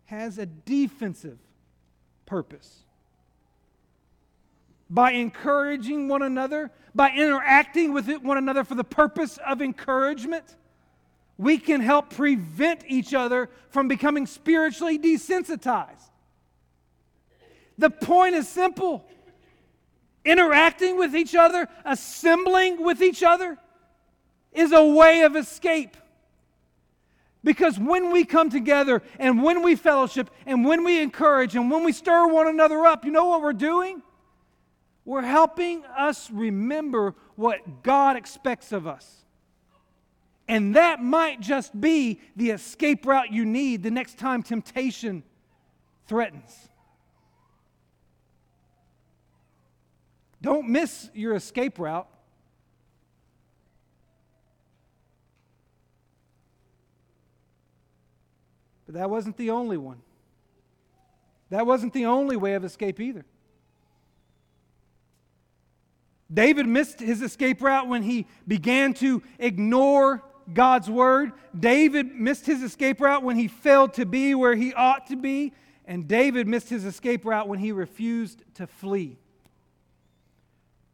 has 0.07 0.39
a 0.39 0.47
defensive 0.47 1.39
purpose. 2.27 2.85
By 4.89 5.13
encouraging 5.13 6.09
one 6.09 6.23
another, 6.23 6.71
by 6.95 7.11
interacting 7.11 7.93
with 7.93 8.09
one 8.23 8.39
another 8.39 8.65
for 8.65 8.75
the 8.75 8.85
purpose 8.85 9.39
of 9.47 9.61
encouragement, 9.61 10.57
we 11.37 11.59
can 11.59 11.81
help 11.81 12.11
prevent 12.11 12.85
each 12.89 13.13
other 13.13 13.51
from 13.71 13.87
becoming 13.89 14.27
spiritually 14.27 14.99
desensitized. 14.99 16.11
The 17.77 17.91
point 17.91 18.35
is 18.35 18.49
simple 18.49 19.07
interacting 20.29 20.99
with 20.99 21.17
each 21.17 21.35
other, 21.35 21.67
assembling 21.87 22.85
with 22.85 23.03
each 23.03 23.23
other, 23.23 23.57
is 24.53 24.73
a 24.73 24.85
way 24.85 25.23
of 25.23 25.37
escape. 25.37 25.97
Because 27.43 27.79
when 27.79 28.13
we 28.13 28.25
come 28.25 28.51
together 28.51 29.03
and 29.19 29.43
when 29.43 29.63
we 29.63 29.75
fellowship 29.75 30.31
and 30.45 30.67
when 30.67 30.85
we 30.85 31.01
encourage 31.01 31.57
and 31.57 31.71
when 31.71 31.83
we 31.83 31.93
stir 31.93 32.29
one 32.29 32.47
another 32.47 32.85
up, 32.85 33.07
you 33.07 33.11
know 33.11 33.27
what 33.27 33.41
we're 33.41 33.53
doing? 33.55 34.03
We're 35.07 35.23
helping 35.23 35.85
us 35.87 36.31
remember 36.31 37.15
what 37.37 37.83
God 37.83 38.17
expects 38.17 38.73
of 38.73 38.87
us. 38.87 39.25
And 40.47 40.77
that 40.77 41.03
might 41.03 41.41
just 41.41 41.79
be 41.81 42.21
the 42.37 42.51
escape 42.51 43.07
route 43.07 43.33
you 43.33 43.47
need 43.47 43.83
the 43.83 43.91
next 43.91 44.19
time 44.19 44.43
temptation 44.43 45.23
threatens. 46.07 46.69
Don't 50.41 50.69
miss 50.69 51.11
your 51.15 51.35
escape 51.35 51.79
route. 51.79 52.09
But 58.87 58.95
that 58.95 59.11
wasn't 59.11 59.37
the 59.37 59.51
only 59.51 59.77
one. 59.77 60.01
That 61.51 61.67
wasn't 61.67 61.93
the 61.93 62.07
only 62.07 62.37
way 62.37 62.55
of 62.55 62.65
escape 62.65 63.01
either. 63.01 63.25
David 66.33 66.67
missed 66.67 67.01
his 67.01 67.23
escape 67.23 67.63
route 67.63 67.89
when 67.89 68.03
he 68.03 68.27
began 68.47 68.95
to 68.95 69.23
ignore 69.39 70.23
God's 70.53 70.89
word. 70.89 71.33
David 71.59 72.15
missed 72.15 72.47
his 72.47 72.63
escape 72.63 73.01
route 73.01 73.23
when 73.23 73.37
he 73.37 73.49
failed 73.49 73.95
to 73.95 74.07
be 74.07 74.35
where 74.35 74.55
he 74.55 74.75
ought 74.75 75.07
to 75.09 75.17
be. 75.17 75.53
And 75.87 76.07
David 76.07 76.47
missed 76.47 76.69
his 76.69 76.85
escape 76.85 77.25
route 77.25 77.49
when 77.49 77.59
he 77.59 77.73
refused 77.73 78.43
to 78.55 78.67
flee. 78.67 79.19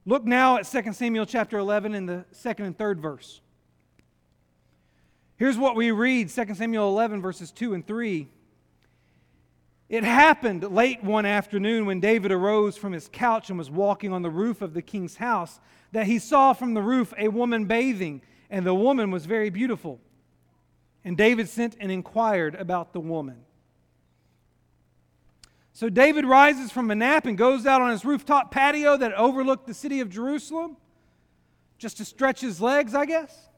Look 0.06 0.24
now 0.24 0.58
at 0.58 0.66
2 0.66 0.92
Samuel 0.92 1.24
chapter 1.24 1.58
11 1.58 1.94
in 1.94 2.04
the 2.04 2.24
second 2.30 2.66
and 2.66 2.76
third 2.76 3.00
verse. 3.00 3.40
Here's 5.36 5.56
what 5.56 5.76
we 5.76 5.90
read 5.92 6.28
2 6.28 6.54
Samuel 6.54 6.88
11, 6.90 7.22
verses 7.22 7.50
2 7.50 7.74
and 7.74 7.86
3. 7.86 8.28
It 9.88 10.04
happened 10.04 10.62
late 10.62 11.02
one 11.02 11.24
afternoon 11.24 11.86
when 11.86 12.00
David 12.00 12.32
arose 12.32 12.76
from 12.76 12.92
his 12.92 13.08
couch 13.12 13.48
and 13.48 13.58
was 13.58 13.70
walking 13.70 14.12
on 14.12 14.22
the 14.22 14.30
roof 14.30 14.60
of 14.60 14.74
the 14.74 14.82
king's 14.82 15.16
house 15.16 15.58
that 15.92 16.06
he 16.06 16.18
saw 16.18 16.52
from 16.52 16.74
the 16.74 16.82
roof 16.82 17.14
a 17.16 17.28
woman 17.28 17.64
bathing, 17.64 18.20
and 18.50 18.66
the 18.66 18.74
woman 18.74 19.10
was 19.10 19.26
very 19.26 19.50
beautiful. 19.50 20.00
And 21.04 21.16
David 21.16 21.48
sent 21.48 21.76
and 21.80 21.90
inquired 21.90 22.54
about 22.54 22.92
the 22.92 23.00
woman. 23.00 23.44
So 25.74 25.88
David 25.88 26.24
rises 26.24 26.70
from 26.70 26.92
a 26.92 26.94
nap 26.94 27.26
and 27.26 27.37
goes 27.37 27.66
out 27.66 27.82
on 27.82 27.90
his 27.90 28.04
rooftop 28.04 28.52
patio 28.52 28.96
that 28.96 29.12
overlooked 29.14 29.66
the 29.66 29.74
city 29.74 29.98
of 29.98 30.08
Jerusalem 30.08 30.76
just 31.78 31.96
to 31.96 32.04
stretch 32.04 32.40
his 32.40 32.60
legs, 32.60 32.94
I 32.94 33.06
guess. 33.06 33.48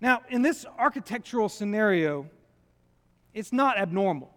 Now, 0.00 0.22
in 0.30 0.42
this 0.42 0.64
architectural 0.78 1.48
scenario, 1.48 2.30
it's 3.34 3.52
not 3.52 3.78
abnormal. 3.78 4.32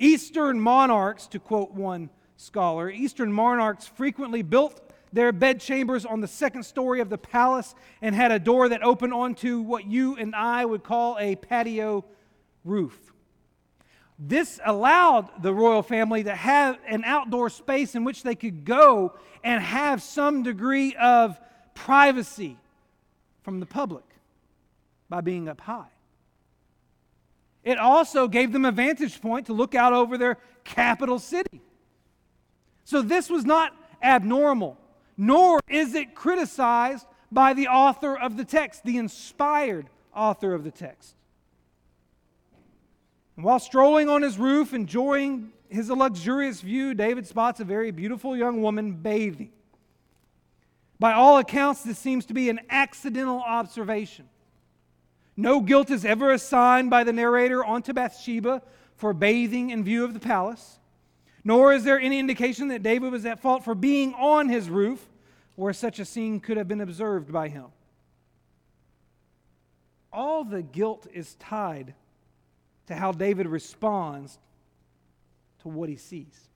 Eastern 0.00 0.58
monarchs, 0.58 1.28
to 1.28 1.38
quote 1.38 1.70
one 1.70 2.10
scholar, 2.36 2.90
Eastern 2.90 3.32
monarchs 3.32 3.86
frequently 3.86 4.42
built 4.42 4.80
their 5.12 5.30
bedchambers 5.30 6.04
on 6.04 6.20
the 6.20 6.26
second 6.26 6.64
story 6.64 6.98
of 6.98 7.10
the 7.10 7.16
palace 7.16 7.76
and 8.02 8.12
had 8.12 8.32
a 8.32 8.40
door 8.40 8.68
that 8.68 8.82
opened 8.82 9.14
onto 9.14 9.60
what 9.60 9.86
you 9.86 10.16
and 10.16 10.34
I 10.34 10.64
would 10.64 10.82
call 10.82 11.16
a 11.20 11.36
patio 11.36 12.04
roof. 12.64 13.13
This 14.18 14.60
allowed 14.64 15.42
the 15.42 15.52
royal 15.52 15.82
family 15.82 16.22
to 16.24 16.34
have 16.34 16.78
an 16.86 17.02
outdoor 17.04 17.50
space 17.50 17.94
in 17.94 18.04
which 18.04 18.22
they 18.22 18.34
could 18.34 18.64
go 18.64 19.14
and 19.42 19.62
have 19.62 20.02
some 20.02 20.42
degree 20.42 20.94
of 20.94 21.38
privacy 21.74 22.56
from 23.42 23.60
the 23.60 23.66
public 23.66 24.04
by 25.08 25.20
being 25.20 25.48
up 25.48 25.60
high. 25.60 25.88
It 27.64 27.78
also 27.78 28.28
gave 28.28 28.52
them 28.52 28.64
a 28.64 28.72
vantage 28.72 29.20
point 29.20 29.46
to 29.46 29.52
look 29.52 29.74
out 29.74 29.92
over 29.92 30.16
their 30.16 30.38
capital 30.64 31.18
city. 31.18 31.62
So 32.84 33.02
this 33.02 33.30
was 33.30 33.44
not 33.44 33.74
abnormal, 34.02 34.78
nor 35.16 35.60
is 35.68 35.94
it 35.94 36.14
criticized 36.14 37.06
by 37.32 37.54
the 37.54 37.68
author 37.68 38.16
of 38.16 38.36
the 38.36 38.44
text, 38.44 38.84
the 38.84 38.98
inspired 38.98 39.88
author 40.14 40.54
of 40.54 40.62
the 40.62 40.70
text. 40.70 41.16
While 43.36 43.58
strolling 43.58 44.08
on 44.08 44.22
his 44.22 44.38
roof, 44.38 44.72
enjoying 44.72 45.52
his 45.68 45.90
luxurious 45.90 46.60
view, 46.60 46.94
David 46.94 47.26
spots 47.26 47.60
a 47.60 47.64
very 47.64 47.90
beautiful 47.90 48.36
young 48.36 48.62
woman 48.62 48.92
bathing. 48.92 49.50
By 51.00 51.12
all 51.12 51.38
accounts, 51.38 51.82
this 51.82 51.98
seems 51.98 52.26
to 52.26 52.34
be 52.34 52.48
an 52.48 52.60
accidental 52.70 53.40
observation. 53.40 54.28
No 55.36 55.60
guilt 55.60 55.90
is 55.90 56.04
ever 56.04 56.30
assigned 56.30 56.90
by 56.90 57.02
the 57.02 57.12
narrator 57.12 57.64
onto 57.64 57.92
Bathsheba 57.92 58.62
for 58.96 59.12
bathing 59.12 59.70
in 59.70 59.82
view 59.82 60.04
of 60.04 60.14
the 60.14 60.20
palace, 60.20 60.78
nor 61.42 61.72
is 61.72 61.82
there 61.82 61.98
any 61.98 62.20
indication 62.20 62.68
that 62.68 62.84
David 62.84 63.10
was 63.10 63.26
at 63.26 63.40
fault 63.40 63.64
for 63.64 63.74
being 63.74 64.14
on 64.14 64.48
his 64.48 64.70
roof 64.70 65.08
where 65.56 65.72
such 65.72 65.98
a 65.98 66.04
scene 66.04 66.38
could 66.38 66.56
have 66.56 66.68
been 66.68 66.80
observed 66.80 67.32
by 67.32 67.48
him. 67.48 67.66
All 70.12 70.44
the 70.44 70.62
guilt 70.62 71.08
is 71.12 71.34
tied 71.34 71.94
to 72.86 72.94
how 72.94 73.12
David 73.12 73.46
responds 73.46 74.38
to 75.62 75.68
what 75.68 75.88
he 75.88 75.96
sees. 75.96 76.48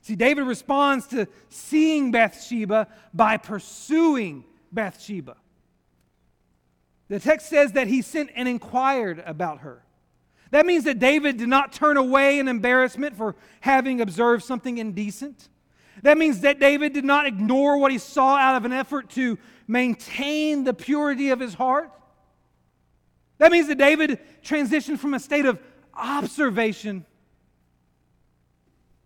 See, 0.00 0.16
David 0.16 0.42
responds 0.42 1.06
to 1.08 1.28
seeing 1.48 2.10
Bathsheba 2.10 2.88
by 3.14 3.36
pursuing 3.36 4.44
Bathsheba. 4.72 5.36
The 7.08 7.20
text 7.20 7.48
says 7.48 7.72
that 7.72 7.86
he 7.86 8.02
sent 8.02 8.30
and 8.34 8.48
inquired 8.48 9.22
about 9.24 9.60
her. 9.60 9.84
That 10.50 10.66
means 10.66 10.84
that 10.84 10.98
David 10.98 11.36
did 11.36 11.48
not 11.48 11.72
turn 11.72 11.96
away 11.96 12.38
in 12.38 12.48
embarrassment 12.48 13.16
for 13.16 13.36
having 13.60 14.00
observed 14.00 14.44
something 14.44 14.78
indecent. 14.78 15.48
That 16.02 16.18
means 16.18 16.40
that 16.40 16.58
David 16.58 16.92
did 16.92 17.04
not 17.04 17.26
ignore 17.26 17.78
what 17.78 17.92
he 17.92 17.98
saw 17.98 18.36
out 18.36 18.56
of 18.56 18.64
an 18.64 18.72
effort 18.72 19.10
to 19.10 19.38
maintain 19.68 20.64
the 20.64 20.74
purity 20.74 21.30
of 21.30 21.38
his 21.38 21.54
heart. 21.54 21.90
That 23.38 23.52
means 23.52 23.68
that 23.68 23.78
David 23.78 24.18
transitioned 24.42 24.98
from 24.98 25.14
a 25.14 25.20
state 25.20 25.46
of 25.46 25.58
observation 25.94 27.04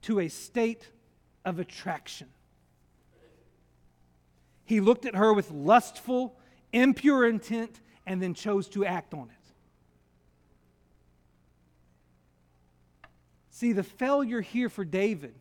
to 0.03 0.21
a 0.21 0.29
state 0.29 0.89
of 1.45 1.59
attraction. 1.59 2.29
He 4.65 4.81
looked 4.81 5.07
at 5.07 5.15
her 5.15 5.33
with 5.33 5.51
lustful, 5.51 6.37
impure 6.73 7.27
intent 7.27 7.81
and 8.07 8.23
then 8.23 8.35
chose 8.35 8.69
to 8.71 8.85
act 8.85 9.15
on 9.15 9.29
it. 9.31 9.47
See, 13.51 13.73
the 13.73 13.83
failure 13.83 14.41
here 14.41 14.69
for 14.69 14.85
David 14.85 15.35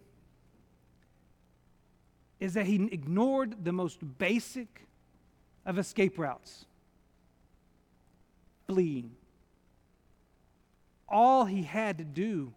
is 2.39 2.53
that 2.53 2.65
he 2.65 2.75
ignored 2.91 3.65
the 3.65 3.71
most 3.71 3.99
basic 4.17 4.88
of 5.65 5.77
escape 5.77 6.17
routes 6.17 6.65
fleeing. 8.67 9.12
All 11.08 11.46
he 11.46 11.63
had 11.63 12.00
to 12.00 12.04
do 12.04 12.54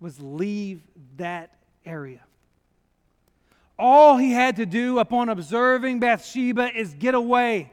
was 0.00 0.20
leave 0.20 0.82
that 1.16 1.56
area. 1.84 2.20
All 3.78 4.16
he 4.16 4.32
had 4.32 4.56
to 4.56 4.66
do 4.66 4.98
upon 4.98 5.28
observing 5.28 6.00
Bathsheba 6.00 6.74
is 6.74 6.94
get 6.94 7.14
away. 7.14 7.72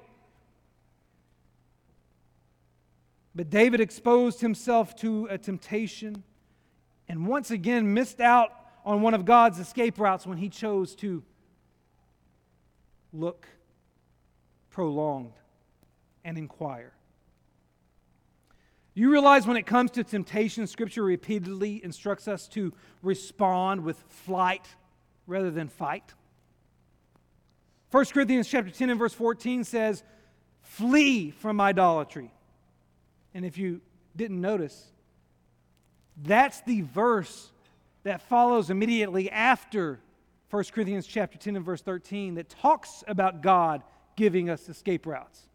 But 3.35 3.49
David 3.49 3.79
exposed 3.79 4.41
himself 4.41 4.95
to 4.97 5.27
a 5.29 5.37
temptation 5.37 6.23
and 7.07 7.27
once 7.27 7.51
again 7.51 7.93
missed 7.93 8.19
out 8.19 8.51
on 8.85 9.01
one 9.01 9.13
of 9.13 9.25
God's 9.25 9.59
escape 9.59 9.99
routes 9.99 10.25
when 10.25 10.37
he 10.37 10.49
chose 10.49 10.95
to 10.95 11.23
look 13.11 13.47
prolonged 14.69 15.33
and 16.23 16.37
inquire. 16.37 16.92
You 18.95 19.11
realize 19.11 19.47
when 19.47 19.57
it 19.57 19.65
comes 19.65 19.91
to 19.91 20.03
temptation, 20.03 20.67
Scripture 20.67 21.03
repeatedly 21.03 21.83
instructs 21.83 22.27
us 22.27 22.47
to 22.49 22.73
respond 23.01 23.83
with 23.83 23.97
flight 24.07 24.67
rather 25.25 25.49
than 25.49 25.67
fight. 25.67 26.13
1 27.91 28.05
Corinthians 28.05 28.47
chapter 28.47 28.71
10 28.71 28.91
and 28.91 28.99
verse 28.99 29.13
14 29.13 29.63
says, 29.63 30.03
Flee 30.61 31.31
from 31.31 31.59
idolatry. 31.59 32.31
And 33.33 33.45
if 33.45 33.57
you 33.57 33.81
didn't 34.15 34.41
notice, 34.41 34.91
that's 36.23 36.61
the 36.61 36.81
verse 36.81 37.51
that 38.03 38.21
follows 38.21 38.69
immediately 38.69 39.29
after 39.31 39.99
1 40.51 40.63
Corinthians 40.71 41.07
chapter 41.07 41.37
10 41.37 41.55
and 41.55 41.65
verse 41.65 41.81
13 41.81 42.35
that 42.35 42.49
talks 42.49 43.03
about 43.07 43.41
God 43.41 43.81
giving 44.15 44.49
us 44.49 44.69
escape 44.69 45.07
routes. 45.07 45.47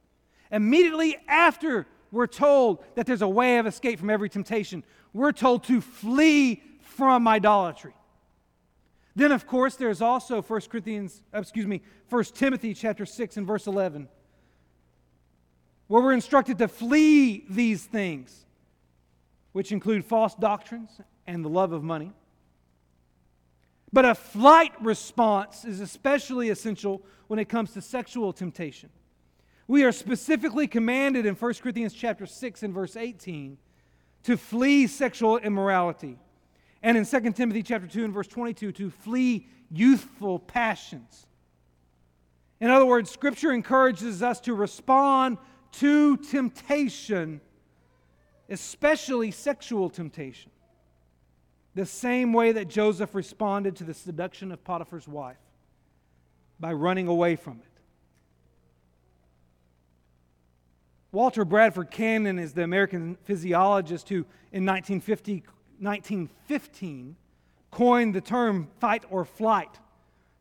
Immediately 0.50 1.16
after 1.28 1.86
we're 2.10 2.26
told 2.26 2.84
that 2.94 3.06
there's 3.06 3.22
a 3.22 3.28
way 3.28 3.58
of 3.58 3.66
escape 3.66 3.98
from 3.98 4.10
every 4.10 4.28
temptation, 4.28 4.82
we're 5.12 5.32
told 5.32 5.64
to 5.64 5.80
flee 5.80 6.62
from 6.80 7.28
idolatry. 7.28 7.94
Then, 9.14 9.32
of 9.32 9.46
course, 9.46 9.74
there's 9.74 10.00
also 10.00 10.40
1 10.40 10.60
Corinthians, 10.70 11.22
uh, 11.34 11.40
excuse 11.40 11.66
me, 11.66 11.82
1 12.08 12.24
Timothy 12.34 12.72
chapter 12.72 13.04
6 13.04 13.36
and 13.36 13.46
verse 13.46 13.66
11, 13.66 14.08
where 15.88 16.02
we're 16.02 16.12
instructed 16.12 16.58
to 16.58 16.68
flee 16.68 17.44
these 17.50 17.84
things, 17.84 18.46
which 19.52 19.72
include 19.72 20.04
false 20.04 20.34
doctrines 20.34 21.00
and 21.26 21.44
the 21.44 21.48
love 21.48 21.72
of 21.72 21.82
money. 21.82 22.12
But 23.92 24.04
a 24.04 24.14
flight 24.14 24.72
response 24.80 25.64
is 25.64 25.80
especially 25.80 26.50
essential 26.50 27.02
when 27.26 27.38
it 27.38 27.48
comes 27.48 27.72
to 27.72 27.80
sexual 27.80 28.32
temptation. 28.32 28.90
We 29.68 29.84
are 29.84 29.92
specifically 29.92 30.66
commanded 30.66 31.26
in 31.26 31.34
1 31.34 31.54
Corinthians 31.54 31.92
chapter 31.92 32.24
6 32.24 32.62
and 32.62 32.72
verse 32.72 32.96
18 32.96 33.58
to 34.24 34.36
flee 34.38 34.86
sexual 34.86 35.36
immorality. 35.36 36.18
And 36.82 36.96
in 36.96 37.04
2 37.04 37.32
Timothy 37.32 37.62
chapter 37.62 37.86
2 37.86 38.06
and 38.06 38.14
verse 38.14 38.28
22 38.28 38.72
to 38.72 38.90
flee 38.90 39.46
youthful 39.70 40.38
passions. 40.38 41.26
In 42.60 42.70
other 42.70 42.86
words, 42.86 43.10
scripture 43.10 43.52
encourages 43.52 44.22
us 44.22 44.40
to 44.40 44.54
respond 44.54 45.36
to 45.72 46.16
temptation, 46.16 47.42
especially 48.48 49.30
sexual 49.30 49.90
temptation, 49.90 50.50
the 51.74 51.84
same 51.84 52.32
way 52.32 52.52
that 52.52 52.68
Joseph 52.68 53.14
responded 53.14 53.76
to 53.76 53.84
the 53.84 53.94
seduction 53.94 54.50
of 54.50 54.64
Potiphar's 54.64 55.06
wife 55.06 55.36
by 56.58 56.72
running 56.72 57.06
away 57.06 57.36
from 57.36 57.60
it. 57.60 57.67
Walter 61.10 61.44
Bradford 61.44 61.90
Cannon 61.90 62.38
is 62.38 62.52
the 62.52 62.62
American 62.62 63.16
physiologist 63.24 64.08
who, 64.10 64.26
in 64.52 64.66
1950, 64.66 65.42
1915, 65.78 67.16
coined 67.70 68.14
the 68.14 68.20
term 68.20 68.68
fight 68.78 69.04
or 69.10 69.24
flight 69.24 69.78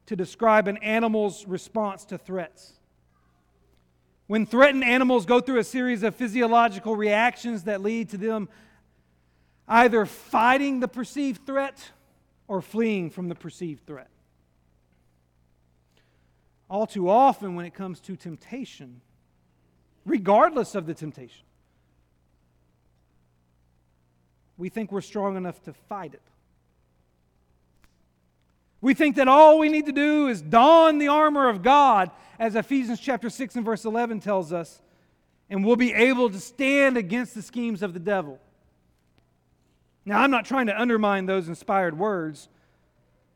to 0.07 0.15
describe 0.15 0.67
an 0.67 0.77
animal's 0.77 1.45
response 1.45 2.03
to 2.05 2.17
threats. 2.17 2.73
When 4.27 4.45
threatened 4.45 4.83
animals 4.83 5.25
go 5.25 5.39
through 5.39 5.59
a 5.59 5.63
series 5.63 6.03
of 6.03 6.15
physiological 6.15 6.97
reactions 6.97 7.63
that 7.63 7.81
lead 7.81 8.09
to 8.09 8.17
them 8.17 8.49
either 9.69 10.05
fighting 10.05 10.81
the 10.81 10.87
perceived 10.87 11.45
threat 11.45 11.91
or 12.47 12.61
fleeing 12.61 13.09
from 13.09 13.29
the 13.29 13.35
perceived 13.35 13.85
threat. 13.85 14.09
All 16.69 16.87
too 16.87 17.09
often, 17.09 17.55
when 17.55 17.65
it 17.65 17.73
comes 17.73 18.01
to 18.01 18.17
temptation, 18.17 19.01
regardless 20.07 20.73
of 20.73 20.85
the 20.85 20.93
temptation. 20.93 21.45
We 24.57 24.69
think 24.69 24.91
we're 24.91 25.01
strong 25.01 25.37
enough 25.37 25.61
to 25.63 25.73
fight 25.73 26.13
it. 26.15 26.21
We 28.81 28.93
think 28.93 29.17
that 29.17 29.27
all 29.27 29.59
we 29.59 29.69
need 29.69 29.85
to 29.87 29.91
do 29.91 30.27
is 30.27 30.41
don 30.41 30.97
the 30.97 31.09
armor 31.09 31.49
of 31.49 31.61
God, 31.61 32.09
as 32.39 32.55
Ephesians 32.55 32.99
chapter 32.99 33.29
6 33.29 33.55
and 33.55 33.65
verse 33.65 33.85
11 33.85 34.19
tells 34.21 34.53
us, 34.53 34.81
and 35.49 35.65
we'll 35.65 35.75
be 35.75 35.93
able 35.93 36.29
to 36.29 36.39
stand 36.39 36.97
against 36.97 37.35
the 37.35 37.41
schemes 37.41 37.83
of 37.83 37.93
the 37.93 37.99
devil. 37.99 38.39
Now, 40.05 40.21
I'm 40.21 40.31
not 40.31 40.45
trying 40.45 40.67
to 40.67 40.79
undermine 40.79 41.25
those 41.25 41.47
inspired 41.47 41.97
words, 41.97 42.47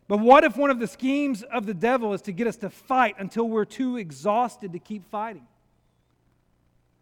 but 0.07 0.19
what 0.19 0.43
if 0.43 0.55
one 0.55 0.69
of 0.69 0.79
the 0.79 0.87
schemes 0.87 1.43
of 1.43 1.65
the 1.65 1.73
devil 1.73 2.13
is 2.13 2.21
to 2.23 2.31
get 2.31 2.47
us 2.47 2.57
to 2.57 2.69
fight 2.69 3.15
until 3.17 3.47
we're 3.47 3.65
too 3.65 3.97
exhausted 3.97 4.73
to 4.73 4.79
keep 4.79 5.09
fighting? 5.09 5.47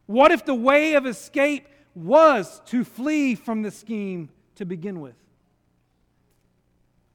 What 0.10 0.32
if 0.32 0.43
the 0.43 0.56
way 0.56 0.95
of 0.95 1.06
escape 1.06 1.67
was 1.93 2.63
to 2.65 2.84
flee 2.84 3.36
from 3.36 3.62
the 3.62 3.69
scheme 3.69 4.30
to 4.56 4.65
begin 4.65 5.02
with? 5.02 5.13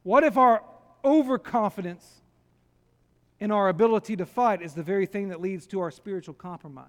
What 0.04 0.22
if 0.22 0.36
our 0.36 0.62
overconfidence 1.04 2.08
in 3.40 3.50
our 3.50 3.68
ability 3.68 4.14
to 4.18 4.24
fight 4.24 4.62
is 4.62 4.74
the 4.74 4.84
very 4.84 5.06
thing 5.06 5.30
that 5.30 5.40
leads 5.40 5.66
to 5.66 5.80
our 5.80 5.90
spiritual 5.90 6.34
compromise? 6.34 6.86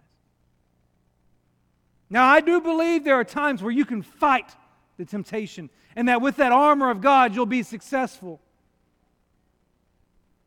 Now, 2.08 2.28
I 2.28 2.40
do 2.40 2.62
believe 2.62 3.04
there 3.04 3.20
are 3.20 3.24
times 3.24 3.64
where 3.64 3.72
you 3.72 3.84
can 3.84 4.04
fight 4.04 4.56
the 4.98 5.06
temptation, 5.06 5.72
and 5.96 6.08
that 6.08 6.22
with 6.22 6.36
that 6.36 6.52
armor 6.52 6.92
of 6.92 7.02
God, 7.02 7.34
you'll 7.34 7.48
be 7.48 7.64
successful. 7.64 8.40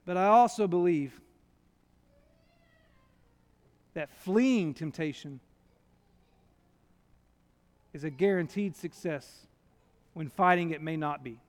But 0.05 0.17
I 0.17 0.27
also 0.27 0.69
believe 0.69 1.21
that 3.95 4.09
fleeing 4.13 4.73
temptation 4.73 5.41
is 7.93 8.05
a 8.05 8.11
guaranteed 8.11 8.77
success 8.77 9.47
when 10.15 10.29
fighting 10.29 10.71
it 10.71 10.83
may 10.83 10.97
not 10.97 11.23
be. 11.23 11.41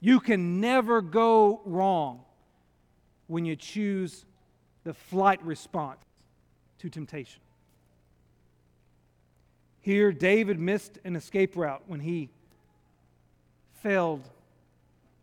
You 0.00 0.20
can 0.20 0.60
never 0.60 1.02
go 1.02 1.60
wrong 1.64 2.20
when 3.26 3.44
you 3.44 3.56
choose 3.56 4.24
the 4.84 4.94
flight 4.94 5.42
response 5.44 6.00
to 6.78 6.88
temptation. 6.88 7.40
Here, 9.80 10.12
David 10.12 10.58
missed 10.58 10.98
an 11.04 11.16
escape 11.16 11.56
route 11.56 11.82
when 11.86 12.00
he 12.00 12.30
failed 13.82 14.22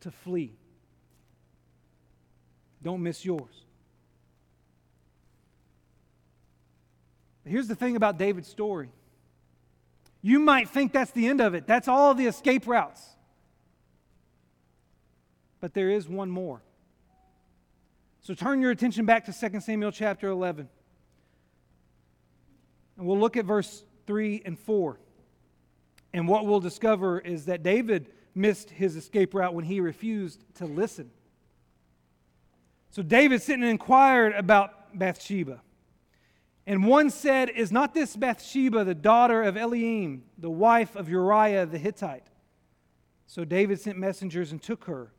to 0.02 0.12
flee. 0.12 0.54
Don't 2.84 3.02
miss 3.02 3.26
yours. 3.26 3.64
Here's 7.46 7.68
the 7.68 7.76
thing 7.76 7.96
about 7.96 8.18
David's 8.18 8.48
story 8.48 8.90
you 10.26 10.40
might 10.40 10.70
think 10.70 10.92
that's 10.92 11.12
the 11.12 11.28
end 11.28 11.40
of 11.40 11.54
it, 11.54 11.68
that's 11.68 11.88
all 11.88 12.16
the 12.16 12.26
escape 12.26 12.66
routes. 12.66 13.00
But 15.60 15.76
there 15.76 15.92
is 15.92 16.10
one 16.10 16.32
more. 16.32 16.64
So 18.22 18.34
turn 18.34 18.60
your 18.60 18.72
attention 18.72 19.06
back 19.06 19.26
to 19.26 19.50
2 19.50 19.60
Samuel 19.60 19.92
chapter 19.92 20.28
11. 20.30 20.68
And 22.98 23.06
we'll 23.06 23.20
look 23.20 23.38
at 23.38 23.46
verse 23.46 23.84
3 24.08 24.42
and 24.46 24.58
4. 24.58 25.00
And 26.12 26.28
what 26.28 26.48
we'll 26.48 26.60
discover 26.60 27.20
is 27.20 27.46
that 27.46 27.62
David 27.62 28.10
missed 28.34 28.72
his 28.72 28.96
escape 28.96 29.36
route 29.36 29.54
when 29.54 29.66
he 29.66 29.80
refused 29.80 30.44
to 30.56 30.66
listen. 30.66 31.12
So 32.90 33.04
David 33.04 33.44
sitting 33.44 33.62
and 33.62 33.70
inquired 33.70 34.34
about 34.34 34.98
Bathsheba. 34.98 35.62
And 36.68 36.86
one 36.86 37.10
said, 37.10 37.50
Is 37.50 37.72
not 37.72 37.94
this 37.94 38.16
Bathsheba 38.16 38.84
the 38.84 38.96
daughter 38.96 39.44
of 39.44 39.56
Eliam, 39.56 40.22
the 40.38 40.50
wife 40.50 40.96
of 40.96 41.10
Uriah 41.10 41.66
the 41.66 41.78
Hittite? 41.78 42.28
So 43.28 43.46
David 43.46 43.80
sent 43.80 43.98
messengers 43.98 44.52
and 44.52 44.62
took 44.62 44.86
her, 44.86 45.12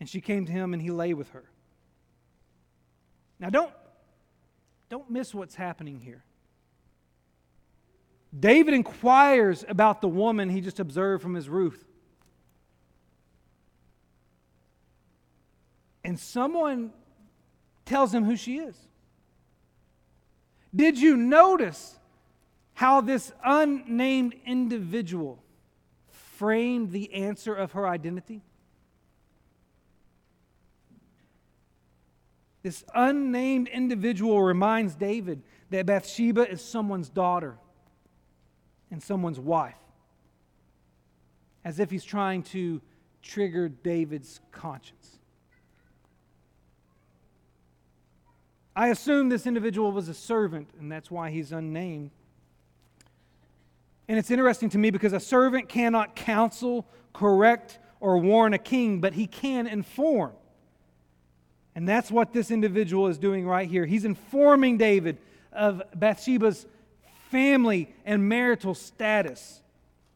and 0.00 0.08
she 0.08 0.20
came 0.20 0.46
to 0.46 0.52
him, 0.52 0.72
and 0.72 0.82
he 0.82 0.90
lay 0.90 1.14
with 1.14 1.30
her. 1.30 1.44
Now, 3.38 3.50
don't, 3.50 3.72
don't 4.88 5.10
miss 5.10 5.34
what's 5.34 5.54
happening 5.54 6.00
here. 6.00 6.24
David 8.38 8.74
inquires 8.74 9.64
about 9.68 10.00
the 10.00 10.08
woman 10.08 10.48
he 10.48 10.60
just 10.60 10.80
observed 10.80 11.22
from 11.22 11.34
his 11.34 11.48
roof. 11.48 11.84
and 16.04 16.20
someone 16.20 16.92
tells 17.86 18.14
him 18.14 18.24
who 18.24 18.36
she 18.36 18.58
is. 18.58 18.76
Did 20.74 20.98
you 20.98 21.16
notice 21.16 21.98
how 22.74 23.00
this 23.00 23.32
unnamed 23.44 24.34
individual 24.44 25.42
framed 26.08 26.90
the 26.90 27.12
answer 27.14 27.54
of 27.54 27.72
her 27.72 27.86
identity? 27.86 28.42
This 32.62 32.82
unnamed 32.94 33.68
individual 33.68 34.42
reminds 34.42 34.94
David 34.94 35.42
that 35.70 35.86
Bathsheba 35.86 36.50
is 36.50 36.64
someone's 36.64 37.10
daughter 37.10 37.58
and 38.90 39.02
someone's 39.02 39.38
wife, 39.38 39.74
as 41.64 41.78
if 41.78 41.90
he's 41.90 42.04
trying 42.04 42.42
to 42.44 42.80
trigger 43.22 43.68
David's 43.68 44.40
conscience. 44.50 45.13
I 48.76 48.88
assume 48.88 49.28
this 49.28 49.46
individual 49.46 49.92
was 49.92 50.08
a 50.08 50.14
servant, 50.14 50.68
and 50.78 50.90
that's 50.90 51.10
why 51.10 51.30
he's 51.30 51.52
unnamed. 51.52 52.10
And 54.08 54.18
it's 54.18 54.30
interesting 54.30 54.68
to 54.70 54.78
me 54.78 54.90
because 54.90 55.12
a 55.12 55.20
servant 55.20 55.68
cannot 55.68 56.16
counsel, 56.16 56.86
correct, 57.12 57.78
or 58.00 58.18
warn 58.18 58.52
a 58.52 58.58
king, 58.58 59.00
but 59.00 59.14
he 59.14 59.26
can 59.26 59.66
inform. 59.66 60.32
And 61.74 61.88
that's 61.88 62.10
what 62.10 62.32
this 62.32 62.50
individual 62.50 63.06
is 63.08 63.18
doing 63.18 63.46
right 63.46 63.68
here. 63.68 63.86
He's 63.86 64.04
informing 64.04 64.76
David 64.76 65.18
of 65.52 65.82
Bathsheba's 65.94 66.66
family 67.30 67.92
and 68.04 68.28
marital 68.28 68.74
status 68.74 69.60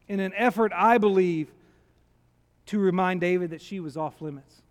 in 0.07 0.19
an 0.19 0.33
effort, 0.35 0.71
I 0.75 0.97
believe, 0.97 1.51
to 2.67 2.79
remind 2.79 3.21
David 3.21 3.49
that 3.51 3.61
she 3.61 3.79
was 3.79 3.97
off 3.97 4.21
limits. 4.21 4.61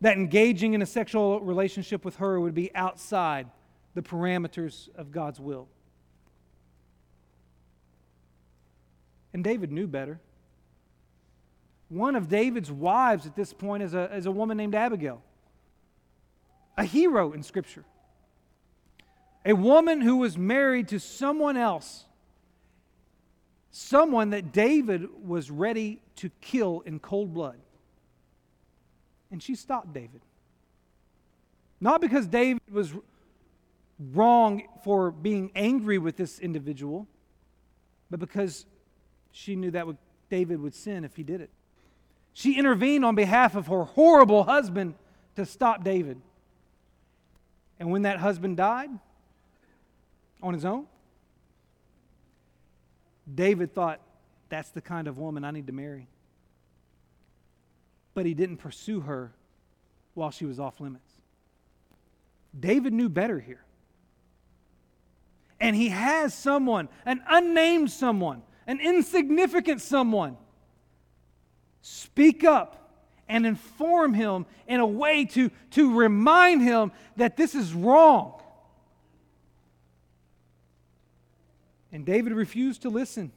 That 0.00 0.16
engaging 0.16 0.74
in 0.74 0.82
a 0.82 0.86
sexual 0.86 1.40
relationship 1.40 2.04
with 2.04 2.16
her 2.16 2.40
would 2.40 2.54
be 2.54 2.74
outside 2.74 3.48
the 3.94 4.02
parameters 4.02 4.88
of 4.94 5.10
God's 5.10 5.40
will. 5.40 5.68
And 9.32 9.42
David 9.42 9.72
knew 9.72 9.86
better. 9.86 10.20
One 11.88 12.16
of 12.16 12.28
David's 12.28 12.70
wives 12.70 13.26
at 13.26 13.34
this 13.34 13.52
point 13.52 13.82
is 13.82 13.94
a, 13.94 14.14
is 14.14 14.26
a 14.26 14.30
woman 14.30 14.56
named 14.56 14.74
Abigail, 14.74 15.22
a 16.76 16.84
hero 16.84 17.32
in 17.32 17.42
Scripture. 17.42 17.84
A 19.44 19.54
woman 19.54 20.00
who 20.00 20.16
was 20.16 20.36
married 20.36 20.88
to 20.88 21.00
someone 21.00 21.56
else, 21.56 22.04
someone 23.70 24.30
that 24.30 24.52
David 24.52 25.08
was 25.24 25.50
ready 25.50 26.00
to 26.16 26.30
kill 26.40 26.82
in 26.84 26.98
cold 26.98 27.32
blood. 27.32 27.56
And 29.30 29.42
she 29.42 29.54
stopped 29.54 29.92
David. 29.92 30.22
Not 31.80 32.00
because 32.00 32.26
David 32.26 32.62
was 32.70 32.92
wrong 33.98 34.62
for 34.84 35.10
being 35.10 35.50
angry 35.54 35.98
with 35.98 36.16
this 36.16 36.38
individual, 36.38 37.06
but 38.10 38.20
because 38.20 38.66
she 39.32 39.56
knew 39.56 39.70
that 39.70 39.86
David 40.30 40.60
would 40.60 40.74
sin 40.74 41.04
if 41.04 41.16
he 41.16 41.22
did 41.22 41.40
it. 41.40 41.50
She 42.32 42.56
intervened 42.56 43.04
on 43.04 43.14
behalf 43.14 43.54
of 43.54 43.66
her 43.66 43.84
horrible 43.84 44.44
husband 44.44 44.94
to 45.36 45.44
stop 45.44 45.84
David. 45.84 46.20
And 47.80 47.90
when 47.90 48.02
that 48.02 48.18
husband 48.18 48.56
died 48.56 48.90
on 50.42 50.54
his 50.54 50.64
own, 50.64 50.86
David 53.32 53.74
thought, 53.74 54.00
that's 54.48 54.70
the 54.70 54.80
kind 54.80 55.06
of 55.08 55.18
woman 55.18 55.44
I 55.44 55.50
need 55.50 55.66
to 55.66 55.72
marry. 55.72 56.08
But 58.18 58.26
he 58.26 58.34
didn't 58.34 58.56
pursue 58.56 58.98
her 59.02 59.32
while 60.14 60.32
she 60.32 60.44
was 60.44 60.58
off 60.58 60.80
limits. 60.80 61.08
David 62.58 62.92
knew 62.92 63.08
better 63.08 63.38
here. 63.38 63.64
And 65.60 65.76
he 65.76 65.90
has 65.90 66.34
someone, 66.34 66.88
an 67.06 67.22
unnamed 67.28 67.92
someone, 67.92 68.42
an 68.66 68.80
insignificant 68.80 69.80
someone, 69.80 70.36
speak 71.80 72.42
up 72.42 72.90
and 73.28 73.46
inform 73.46 74.14
him 74.14 74.46
in 74.66 74.80
a 74.80 74.86
way 74.86 75.24
to, 75.26 75.52
to 75.70 75.96
remind 75.96 76.60
him 76.60 76.90
that 77.18 77.36
this 77.36 77.54
is 77.54 77.72
wrong. 77.72 78.42
And 81.92 82.04
David 82.04 82.32
refused 82.32 82.82
to 82.82 82.88
listen. 82.90 83.30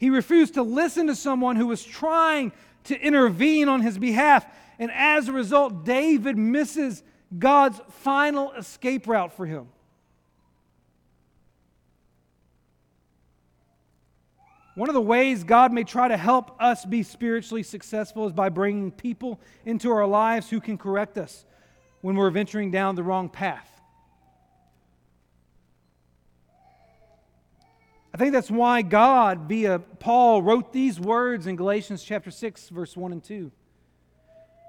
He 0.00 0.08
refused 0.08 0.54
to 0.54 0.62
listen 0.62 1.08
to 1.08 1.14
someone 1.14 1.56
who 1.56 1.66
was 1.66 1.84
trying 1.84 2.52
to 2.84 2.98
intervene 2.98 3.68
on 3.68 3.82
his 3.82 3.98
behalf. 3.98 4.46
And 4.78 4.90
as 4.90 5.28
a 5.28 5.32
result, 5.32 5.84
David 5.84 6.38
misses 6.38 7.02
God's 7.38 7.78
final 7.90 8.50
escape 8.52 9.06
route 9.06 9.36
for 9.36 9.44
him. 9.44 9.68
One 14.74 14.88
of 14.88 14.94
the 14.94 15.02
ways 15.02 15.44
God 15.44 15.70
may 15.70 15.84
try 15.84 16.08
to 16.08 16.16
help 16.16 16.56
us 16.58 16.86
be 16.86 17.02
spiritually 17.02 17.62
successful 17.62 18.26
is 18.26 18.32
by 18.32 18.48
bringing 18.48 18.90
people 18.90 19.38
into 19.66 19.90
our 19.90 20.06
lives 20.06 20.48
who 20.48 20.62
can 20.62 20.78
correct 20.78 21.18
us 21.18 21.44
when 22.00 22.16
we're 22.16 22.30
venturing 22.30 22.70
down 22.70 22.94
the 22.94 23.02
wrong 23.02 23.28
path. 23.28 23.68
I 28.09 28.09
think 28.20 28.32
that's 28.32 28.50
why 28.50 28.82
God, 28.82 29.48
via 29.48 29.78
Paul, 29.78 30.42
wrote 30.42 30.72
these 30.72 31.00
words 31.00 31.46
in 31.46 31.56
Galatians 31.56 32.04
chapter 32.04 32.30
6, 32.30 32.68
verse 32.68 32.96
1 32.96 33.12
and 33.12 33.24
2. 33.24 33.50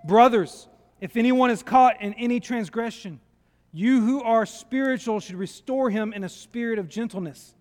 Brothers, 0.08 0.68
if 1.02 1.18
anyone 1.18 1.52
is 1.52 1.62
caught 1.62 2.02
in 2.02 2.14
any 2.14 2.40
transgression, 2.40 3.20
you 3.74 4.02
who 4.02 4.24
are 4.24 4.46
spiritual 4.46 5.20
should 5.20 5.36
restore 5.36 5.90
him 5.90 6.14
in 6.14 6.24
a 6.24 6.30
spirit 6.30 6.80
of 6.80 6.90
gentleness 6.90 7.54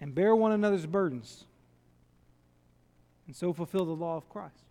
and 0.00 0.14
bear 0.14 0.34
one 0.36 0.52
another's 0.52 0.84
burdens, 0.84 1.44
and 3.26 3.34
so 3.34 3.52
fulfill 3.52 3.86
the 3.86 3.92
law 3.92 4.16
of 4.16 4.28
Christ. 4.28 4.64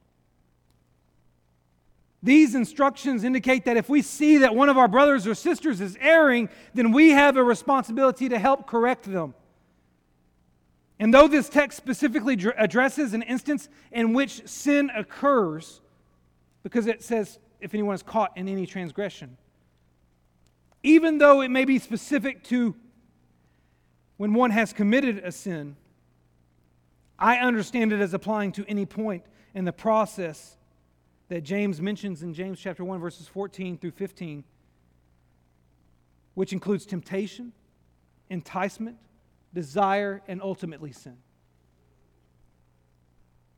These 2.24 2.55
instructions 2.55 3.26
indicate 3.26 3.65
that 3.65 3.76
if 3.76 3.89
we 3.89 4.01
see 4.01 4.38
that 4.38 4.55
one 4.55 4.69
of 4.69 4.78
our 4.78 4.88
brothers 4.88 5.28
or 5.28 5.36
sisters 5.36 5.82
is 5.82 5.97
erring, 5.99 6.47
then 6.74 6.93
we 6.93 7.09
have 7.09 7.36
a 7.36 7.43
responsibility 7.43 8.30
to 8.30 8.39
help 8.39 8.65
correct 8.65 9.03
them. 9.03 9.36
And 10.99 11.13
though 11.13 11.28
this 11.28 11.49
text 11.49 11.76
specifically 11.76 12.41
addresses 12.57 13.13
an 13.13 13.24
instance 13.24 13.67
in 13.91 14.13
which 14.13 14.47
sin 14.47 14.89
occurs, 14.95 15.82
because 16.63 16.88
it 16.88 17.03
says 17.03 17.39
if 17.59 17.74
anyone 17.74 17.93
is 17.93 18.03
caught 18.03 18.38
in 18.38 18.47
any 18.47 18.65
transgression, 18.65 19.36
even 20.82 21.17
though 21.17 21.41
it 21.41 21.49
may 21.49 21.65
be 21.65 21.78
specific 21.78 22.41
to 22.45 22.74
when 24.15 24.34
one 24.34 24.51
has 24.51 24.71
committed 24.71 25.17
a 25.26 25.32
sin, 25.32 25.76
I 27.19 27.38
understand 27.38 27.91
it 27.91 27.99
as 27.99 28.13
applying 28.13 28.53
to 28.53 28.65
any 28.69 28.86
point 28.86 29.24
in 29.53 29.65
the 29.65 29.74
process 29.74 30.55
that 31.34 31.41
James 31.41 31.81
mentions 31.81 32.21
in 32.21 32.31
James 32.31 32.59
chapter 32.59 32.86
1 32.86 32.99
verses 32.99 33.27
14 33.27 33.79
through 33.79 33.89
15 33.89 34.43
which 36.36 36.53
includes 36.53 36.86
temptation, 36.86 37.51
enticement, 38.29 38.97
desire 39.51 40.21
and 40.27 40.43
ultimately 40.43 40.91
sin. 40.91 41.17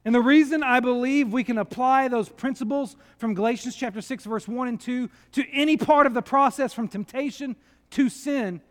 And 0.05 0.15
the 0.15 0.21
reason 0.21 0.63
I 0.63 0.80
believe 0.80 1.34
we 1.34 1.43
can 1.43 1.57
apply 1.57 2.07
those 2.07 2.30
principles 2.30 2.95
from 3.17 3.34
Galatians 3.34 3.76
chapter 3.76 3.99
6 3.99 4.23
verse 4.23 4.47
1 4.47 4.69
and 4.69 4.80
2 4.80 5.09
to 5.34 5.45
any 5.51 5.76
part 5.76 6.07
of 6.07 6.13
the 6.13 6.21
process 6.21 6.71
from 6.71 6.88
temptation 6.88 7.57
to 7.89 8.07
sin 8.07 8.61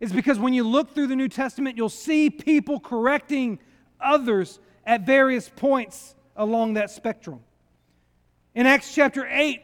is 0.00 0.14
because 0.14 0.38
when 0.38 0.54
you 0.54 0.66
look 0.66 0.94
through 0.94 1.08
the 1.08 1.16
New 1.16 1.28
Testament, 1.28 1.76
you'll 1.76 1.90
see 1.90 2.30
people 2.30 2.80
correcting 2.80 3.58
others 4.00 4.60
at 4.86 5.04
various 5.04 5.50
points 5.54 6.14
along 6.36 6.72
that 6.74 6.90
spectrum. 6.90 7.40
In 8.56 8.64
Acts 8.64 8.94
chapter 8.94 9.28
8, 9.30 9.60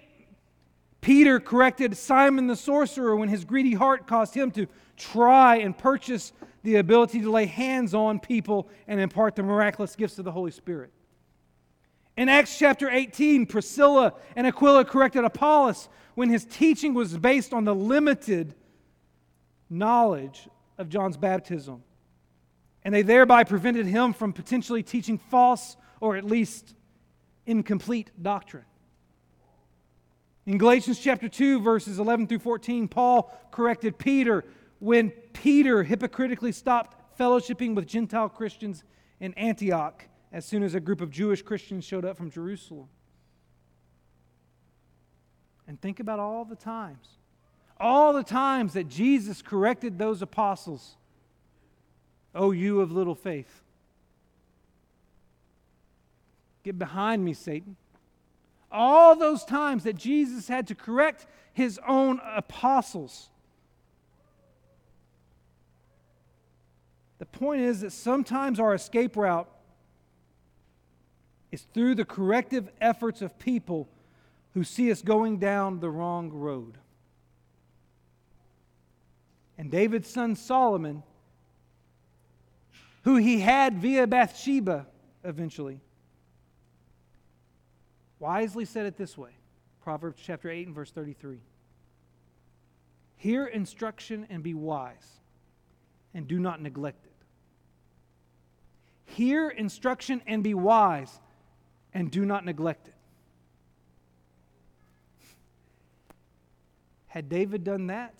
Peter 1.00 1.40
corrected 1.40 1.96
Simon 1.96 2.46
the 2.46 2.54
sorcerer 2.54 3.16
when 3.16 3.30
his 3.30 3.42
greedy 3.42 3.72
heart 3.72 4.06
caused 4.06 4.34
him 4.34 4.50
to 4.50 4.66
try 4.98 5.56
and 5.56 5.76
purchase 5.76 6.34
the 6.62 6.76
ability 6.76 7.22
to 7.22 7.30
lay 7.30 7.46
hands 7.46 7.94
on 7.94 8.20
people 8.20 8.68
and 8.86 9.00
impart 9.00 9.34
the 9.34 9.42
miraculous 9.42 9.96
gifts 9.96 10.18
of 10.18 10.26
the 10.26 10.30
Holy 10.30 10.50
Spirit. 10.50 10.92
In 12.18 12.28
Acts 12.28 12.58
chapter 12.58 12.90
18, 12.90 13.46
Priscilla 13.46 14.12
and 14.36 14.46
Aquila 14.46 14.84
corrected 14.84 15.24
Apollos 15.24 15.88
when 16.14 16.28
his 16.28 16.44
teaching 16.44 16.92
was 16.92 17.16
based 17.16 17.54
on 17.54 17.64
the 17.64 17.74
limited 17.74 18.54
knowledge 19.70 20.50
of 20.76 20.90
John's 20.90 21.16
baptism. 21.16 21.82
And 22.84 22.94
they 22.94 23.00
thereby 23.00 23.44
prevented 23.44 23.86
him 23.86 24.12
from 24.12 24.34
potentially 24.34 24.82
teaching 24.82 25.16
false 25.16 25.78
or 25.98 26.16
at 26.16 26.24
least 26.24 26.74
incomplete 27.46 28.10
doctrine. 28.20 28.64
In 30.44 30.58
Galatians 30.58 30.98
chapter 30.98 31.28
2, 31.28 31.60
verses 31.60 31.98
11 31.98 32.26
through 32.26 32.40
14, 32.40 32.88
Paul 32.88 33.32
corrected 33.52 33.96
Peter 33.96 34.44
when 34.80 35.10
Peter 35.32 35.84
hypocritically 35.84 36.50
stopped 36.50 37.18
fellowshipping 37.18 37.76
with 37.76 37.86
Gentile 37.86 38.28
Christians 38.28 38.82
in 39.20 39.32
Antioch 39.34 40.04
as 40.32 40.44
soon 40.44 40.64
as 40.64 40.74
a 40.74 40.80
group 40.80 41.00
of 41.00 41.10
Jewish 41.10 41.42
Christians 41.42 41.84
showed 41.84 42.04
up 42.04 42.16
from 42.16 42.30
Jerusalem. 42.30 42.88
And 45.68 45.80
think 45.80 46.00
about 46.00 46.18
all 46.18 46.44
the 46.44 46.56
times, 46.56 47.06
all 47.78 48.12
the 48.12 48.24
times 48.24 48.72
that 48.72 48.88
Jesus 48.88 49.42
corrected 49.42 49.96
those 49.96 50.22
apostles. 50.22 50.96
Oh, 52.34 52.50
you 52.50 52.80
of 52.80 52.90
little 52.90 53.14
faith. 53.14 53.62
Get 56.64 56.78
behind 56.78 57.24
me, 57.24 57.32
Satan. 57.32 57.76
All 58.72 59.14
those 59.14 59.44
times 59.44 59.84
that 59.84 59.96
Jesus 59.96 60.48
had 60.48 60.66
to 60.68 60.74
correct 60.74 61.26
his 61.52 61.78
own 61.86 62.20
apostles. 62.24 63.28
The 67.18 67.26
point 67.26 67.62
is 67.62 67.82
that 67.82 67.92
sometimes 67.92 68.58
our 68.58 68.74
escape 68.74 69.16
route 69.16 69.48
is 71.52 71.66
through 71.74 71.94
the 71.94 72.04
corrective 72.04 72.68
efforts 72.80 73.20
of 73.22 73.38
people 73.38 73.88
who 74.54 74.64
see 74.64 74.90
us 74.90 75.02
going 75.02 75.38
down 75.38 75.80
the 75.80 75.90
wrong 75.90 76.30
road. 76.30 76.78
And 79.58 79.70
David's 79.70 80.08
son 80.08 80.34
Solomon, 80.34 81.02
who 83.04 83.16
he 83.16 83.40
had 83.40 83.78
via 83.78 84.06
Bathsheba 84.06 84.86
eventually, 85.24 85.80
wisely 88.22 88.64
said 88.64 88.86
it 88.86 88.96
this 88.96 89.18
way 89.18 89.32
Proverbs 89.82 90.22
chapter 90.24 90.48
8 90.48 90.68
and 90.68 90.74
verse 90.74 90.92
33. 90.92 91.40
Hear 93.16 93.46
instruction 93.46 94.26
and 94.30 94.42
be 94.42 94.54
wise, 94.54 95.20
and 96.14 96.26
do 96.28 96.38
not 96.38 96.62
neglect 96.62 97.04
it. 97.04 97.12
Hear 99.04 99.48
instruction 99.48 100.22
and 100.26 100.42
be 100.42 100.54
wise, 100.54 101.20
and 101.92 102.10
do 102.10 102.24
not 102.24 102.44
neglect 102.44 102.88
it. 102.88 102.94
Had 107.08 107.28
David 107.28 107.64
done 107.64 107.88
that, 107.88 108.14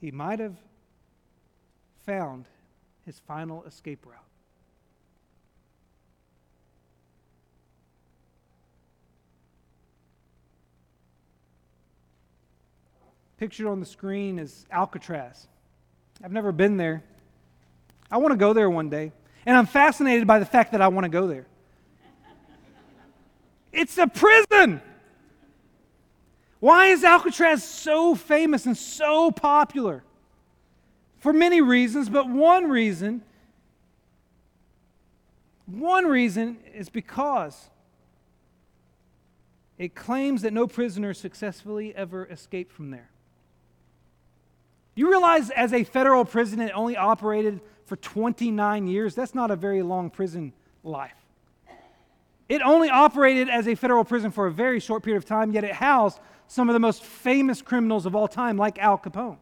he 0.00 0.10
might 0.10 0.40
have 0.40 0.56
found 2.06 2.46
his 3.04 3.20
final 3.26 3.62
escape 3.64 4.06
route. 4.06 4.27
Pictured 13.38 13.66
on 13.66 13.80
the 13.80 13.86
screen 13.86 14.38
is 14.38 14.66
Alcatraz. 14.70 15.46
I've 16.22 16.32
never 16.32 16.52
been 16.52 16.76
there. 16.76 17.02
I 18.10 18.18
want 18.18 18.32
to 18.32 18.36
go 18.36 18.52
there 18.52 18.68
one 18.68 18.90
day. 18.90 19.12
And 19.46 19.56
I'm 19.56 19.66
fascinated 19.66 20.26
by 20.26 20.38
the 20.38 20.44
fact 20.44 20.72
that 20.72 20.80
I 20.80 20.88
want 20.88 21.04
to 21.04 21.08
go 21.08 21.26
there. 21.26 21.46
It's 23.72 23.96
a 23.98 24.06
prison. 24.06 24.80
Why 26.58 26.86
is 26.86 27.04
Alcatraz 27.04 27.62
so 27.62 28.14
famous 28.14 28.66
and 28.66 28.76
so 28.76 29.30
popular? 29.30 30.02
For 31.18 31.32
many 31.32 31.60
reasons, 31.60 32.08
but 32.08 32.28
one 32.28 32.68
reason 32.68 33.22
one 35.68 36.06
reason 36.06 36.56
is 36.74 36.88
because 36.88 37.68
it 39.76 39.94
claims 39.94 40.42
that 40.42 40.52
no 40.54 40.66
prisoner 40.66 41.12
successfully 41.12 41.94
ever 41.94 42.26
escaped 42.26 42.72
from 42.72 42.90
there. 42.90 43.10
You 44.98 45.08
realize 45.08 45.50
as 45.50 45.72
a 45.72 45.84
federal 45.84 46.24
prison 46.24 46.58
it 46.58 46.72
only 46.74 46.96
operated 46.96 47.60
for 47.84 47.94
29 47.94 48.88
years? 48.88 49.14
That's 49.14 49.32
not 49.32 49.52
a 49.52 49.54
very 49.54 49.80
long 49.80 50.10
prison 50.10 50.52
life. 50.82 51.14
It 52.48 52.62
only 52.62 52.90
operated 52.90 53.48
as 53.48 53.68
a 53.68 53.76
federal 53.76 54.02
prison 54.02 54.32
for 54.32 54.48
a 54.48 54.50
very 54.50 54.80
short 54.80 55.04
period 55.04 55.18
of 55.18 55.24
time, 55.24 55.52
yet 55.52 55.62
it 55.62 55.70
housed 55.70 56.18
some 56.48 56.68
of 56.68 56.72
the 56.72 56.80
most 56.80 57.04
famous 57.04 57.62
criminals 57.62 58.06
of 58.06 58.16
all 58.16 58.26
time, 58.26 58.56
like 58.56 58.76
Al 58.80 58.98
Capone. 58.98 59.36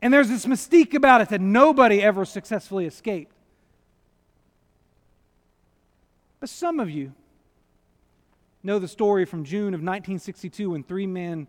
And 0.00 0.10
there's 0.10 0.30
this 0.30 0.46
mystique 0.46 0.94
about 0.94 1.20
it 1.20 1.28
that 1.28 1.42
nobody 1.42 2.02
ever 2.02 2.24
successfully 2.24 2.86
escaped. 2.86 3.36
But 6.40 6.48
some 6.48 6.80
of 6.80 6.88
you 6.88 7.12
know 8.62 8.78
the 8.78 8.88
story 8.88 9.26
from 9.26 9.44
June 9.44 9.74
of 9.74 9.82
1962 9.82 10.70
when 10.70 10.82
three 10.82 11.06
men 11.06 11.48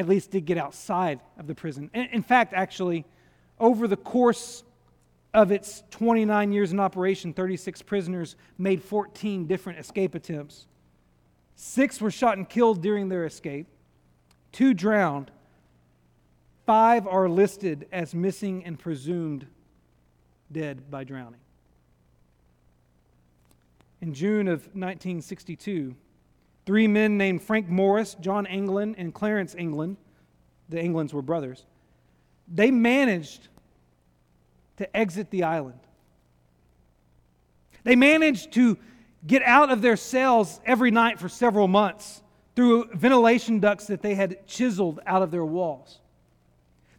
at 0.00 0.08
least 0.08 0.30
did 0.30 0.46
get 0.46 0.56
outside 0.56 1.20
of 1.38 1.46
the 1.46 1.54
prison. 1.54 1.90
In 1.92 2.22
fact, 2.22 2.54
actually, 2.54 3.04
over 3.58 3.86
the 3.86 3.98
course 3.98 4.64
of 5.34 5.52
its 5.52 5.82
29 5.90 6.52
years 6.52 6.72
in 6.72 6.80
operation, 6.80 7.34
36 7.34 7.82
prisoners 7.82 8.34
made 8.56 8.82
14 8.82 9.46
different 9.46 9.78
escape 9.78 10.14
attempts. 10.14 10.66
Six 11.54 12.00
were 12.00 12.10
shot 12.10 12.38
and 12.38 12.48
killed 12.48 12.80
during 12.80 13.10
their 13.10 13.26
escape, 13.26 13.66
two 14.52 14.72
drowned, 14.72 15.30
five 16.64 17.06
are 17.06 17.28
listed 17.28 17.86
as 17.92 18.14
missing 18.14 18.64
and 18.64 18.78
presumed 18.78 19.46
dead 20.50 20.90
by 20.90 21.04
drowning. 21.04 21.40
In 24.00 24.14
June 24.14 24.48
of 24.48 24.60
1962, 24.68 25.94
Three 26.70 26.86
men 26.86 27.18
named 27.18 27.42
Frank 27.42 27.68
Morris, 27.68 28.14
John 28.20 28.46
Anglin, 28.46 28.94
and 28.96 29.12
Clarence 29.12 29.56
Anglin, 29.56 29.96
the 30.68 30.76
Anglins 30.76 31.12
were 31.12 31.20
brothers, 31.20 31.66
they 32.46 32.70
managed 32.70 33.48
to 34.76 34.96
exit 34.96 35.32
the 35.32 35.42
island. 35.42 35.80
They 37.82 37.96
managed 37.96 38.52
to 38.52 38.78
get 39.26 39.42
out 39.42 39.72
of 39.72 39.82
their 39.82 39.96
cells 39.96 40.60
every 40.64 40.92
night 40.92 41.18
for 41.18 41.28
several 41.28 41.66
months 41.66 42.22
through 42.54 42.90
ventilation 42.94 43.58
ducts 43.58 43.88
that 43.88 44.00
they 44.00 44.14
had 44.14 44.46
chiseled 44.46 45.00
out 45.04 45.22
of 45.22 45.32
their 45.32 45.44
walls. 45.44 45.98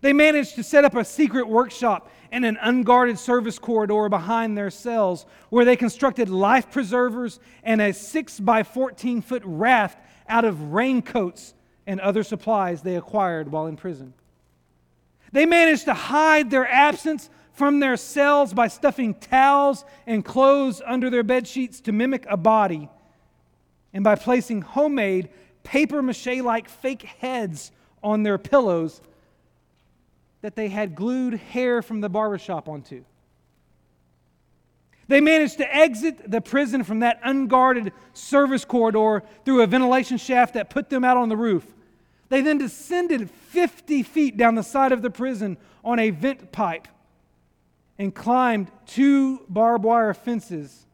They 0.02 0.14
managed 0.14 0.56
to 0.56 0.64
set 0.64 0.84
up 0.84 0.96
a 0.96 1.06
secret 1.06 1.48
workshop 1.48 2.12
and 2.32 2.44
an 2.44 2.58
unguarded 2.62 3.20
service 3.20 3.60
corridor 3.60 4.10
behind 4.10 4.58
their 4.58 4.72
cells 4.72 5.26
where 5.50 5.64
they 5.64 5.76
constructed 5.76 6.28
life 6.28 6.72
preservers 6.72 7.40
and 7.64 7.82
a 7.82 7.94
6 7.94 8.40
by 8.40 8.64
14 8.64 9.22
foot 9.22 9.44
raft 9.46 10.00
out 10.28 10.44
of 10.44 10.74
raincoats 10.74 11.54
and 11.86 12.00
other 12.00 12.24
supplies 12.24 12.82
they 12.82 12.96
acquired 12.96 13.52
while 13.52 13.68
in 13.68 13.76
prison. 13.76 14.14
They 15.32 15.46
managed 15.46 15.86
to 15.86 15.94
hide 15.94 16.50
their 16.50 16.68
absence 16.68 17.30
from 17.54 17.80
their 17.80 17.98
cells 17.98 18.54
by 18.54 18.68
stuffing 18.70 19.14
towels 19.14 19.86
and 20.08 20.26
clothes 20.26 20.82
under 20.86 21.10
their 21.10 21.24
bed 21.24 21.48
sheets 21.48 21.82
to 21.82 21.92
mimic 21.92 22.26
a 22.30 22.38
body, 22.38 22.90
and 23.94 24.04
by 24.04 24.16
placing 24.16 24.62
homemade 24.62 25.30
paper 25.64 26.02
mache 26.02 26.42
like 26.42 26.68
fake 26.68 27.04
heads 27.04 27.72
on 28.02 28.24
their 28.24 28.38
pillows 28.38 29.02
that 30.42 30.56
they 30.56 30.70
had 30.70 30.96
glued 30.96 31.36
hair 31.36 31.82
from 31.82 32.02
the 32.02 32.10
barbershop 32.10 32.68
onto. 32.68 33.04
They 35.08 35.22
managed 35.22 35.58
to 35.58 35.76
exit 35.76 36.30
the 36.30 36.42
prison 36.42 36.84
from 36.84 37.00
that 37.00 37.20
unguarded 37.24 37.92
service 38.14 38.64
corridor 38.64 39.24
through 39.44 39.62
a 39.62 39.68
ventilation 39.68 40.18
shaft 40.18 40.54
that 40.54 40.70
put 40.70 40.90
them 40.90 41.04
out 41.04 41.18
on 41.18 41.30
the 41.30 41.36
roof. 41.36 41.66
They 42.30 42.42
then 42.42 42.58
descended 42.58 43.30
50 43.30 44.04
feet 44.04 44.38
down 44.38 44.56
the 44.56 44.64
side 44.64 44.94
of 44.94 45.02
the 45.02 45.10
prison 45.10 45.58
on 45.84 46.00
a 46.00 46.12
vent 46.12 46.52
pipe 46.52 46.88
and 48.00 48.16
climbed 48.16 48.72
two 48.86 49.42
barbed 49.50 49.84
wire 49.84 50.14
fences 50.14 50.86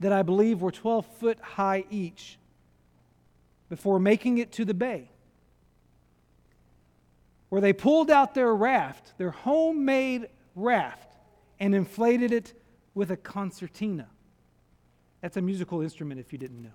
that 0.00 0.12
I 0.12 0.22
believe 0.22 0.62
were 0.62 0.72
12 0.72 1.06
foot 1.20 1.38
high 1.40 1.84
each 1.90 2.38
before 3.68 4.00
making 4.00 4.38
it 4.38 4.50
to 4.52 4.64
the 4.64 4.74
bay 4.74 5.09
where 7.50 7.60
they 7.60 7.72
pulled 7.72 8.10
out 8.10 8.34
their 8.34 8.54
raft, 8.54 9.18
their 9.18 9.32
homemade 9.32 10.28
raft, 10.54 11.16
and 11.58 11.74
inflated 11.74 12.32
it 12.32 12.54
with 12.94 13.10
a 13.10 13.16
concertina. 13.16 14.08
That's 15.20 15.36
a 15.36 15.42
musical 15.42 15.82
instrument 15.82 16.20
if 16.20 16.32
you 16.32 16.38
didn't 16.38 16.62
know. 16.62 16.70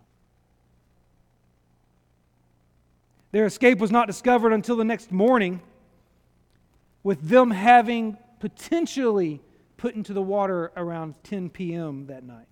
Their 3.31 3.45
escape 3.45 3.79
was 3.79 3.91
not 3.91 4.07
discovered 4.07 4.53
until 4.53 4.75
the 4.75 4.85
next 4.85 5.11
morning, 5.11 5.61
with 7.03 7.27
them 7.27 7.51
having 7.51 8.17
potentially 8.39 9.41
put 9.77 9.95
into 9.95 10.13
the 10.13 10.21
water 10.21 10.71
around 10.77 11.15
10 11.23 11.49
p.m. 11.49 12.07
that 12.07 12.23
night. 12.23 12.47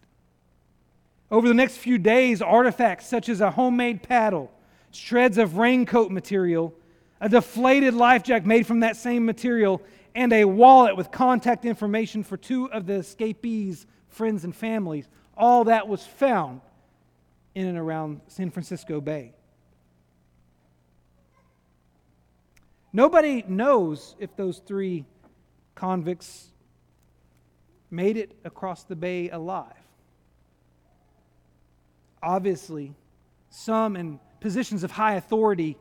Over 1.31 1.47
the 1.47 1.53
next 1.53 1.77
few 1.77 1.97
days, 1.97 2.41
artifacts 2.41 3.07
such 3.07 3.29
as 3.29 3.41
a 3.41 3.51
homemade 3.51 4.03
paddle, 4.03 4.51
shreds 4.91 5.37
of 5.37 5.57
raincoat 5.57 6.11
material, 6.11 6.73
a 7.23 7.29
deflated 7.29 7.93
life 7.93 8.21
jacket 8.21 8.45
made 8.45 8.67
from 8.67 8.81
that 8.81 8.97
same 8.97 9.25
material, 9.25 9.81
and 10.13 10.33
a 10.33 10.43
wallet 10.43 10.97
with 10.97 11.09
contact 11.09 11.63
information 11.63 12.21
for 12.21 12.35
two 12.35 12.69
of 12.73 12.85
the 12.85 12.95
escapees' 12.95 13.87
friends 14.09 14.43
and 14.43 14.53
families. 14.53 15.07
All 15.37 15.63
that 15.63 15.87
was 15.87 16.05
found 16.05 16.59
in 17.55 17.65
and 17.65 17.77
around 17.77 18.19
San 18.27 18.51
Francisco 18.51 18.99
Bay. 18.99 19.33
Nobody 22.91 23.45
knows 23.47 24.17
if 24.19 24.35
those 24.35 24.59
three 24.59 25.05
convicts 25.75 26.49
made 27.89 28.17
it 28.17 28.35
across 28.43 28.83
the 28.83 28.97
bay 28.97 29.29
alive. 29.29 29.71
Obviously, 32.21 32.93
some 33.49 33.95
in 33.95 34.19
positions 34.41 34.83
of 34.83 34.91
high 34.91 35.15
authority 35.15 35.77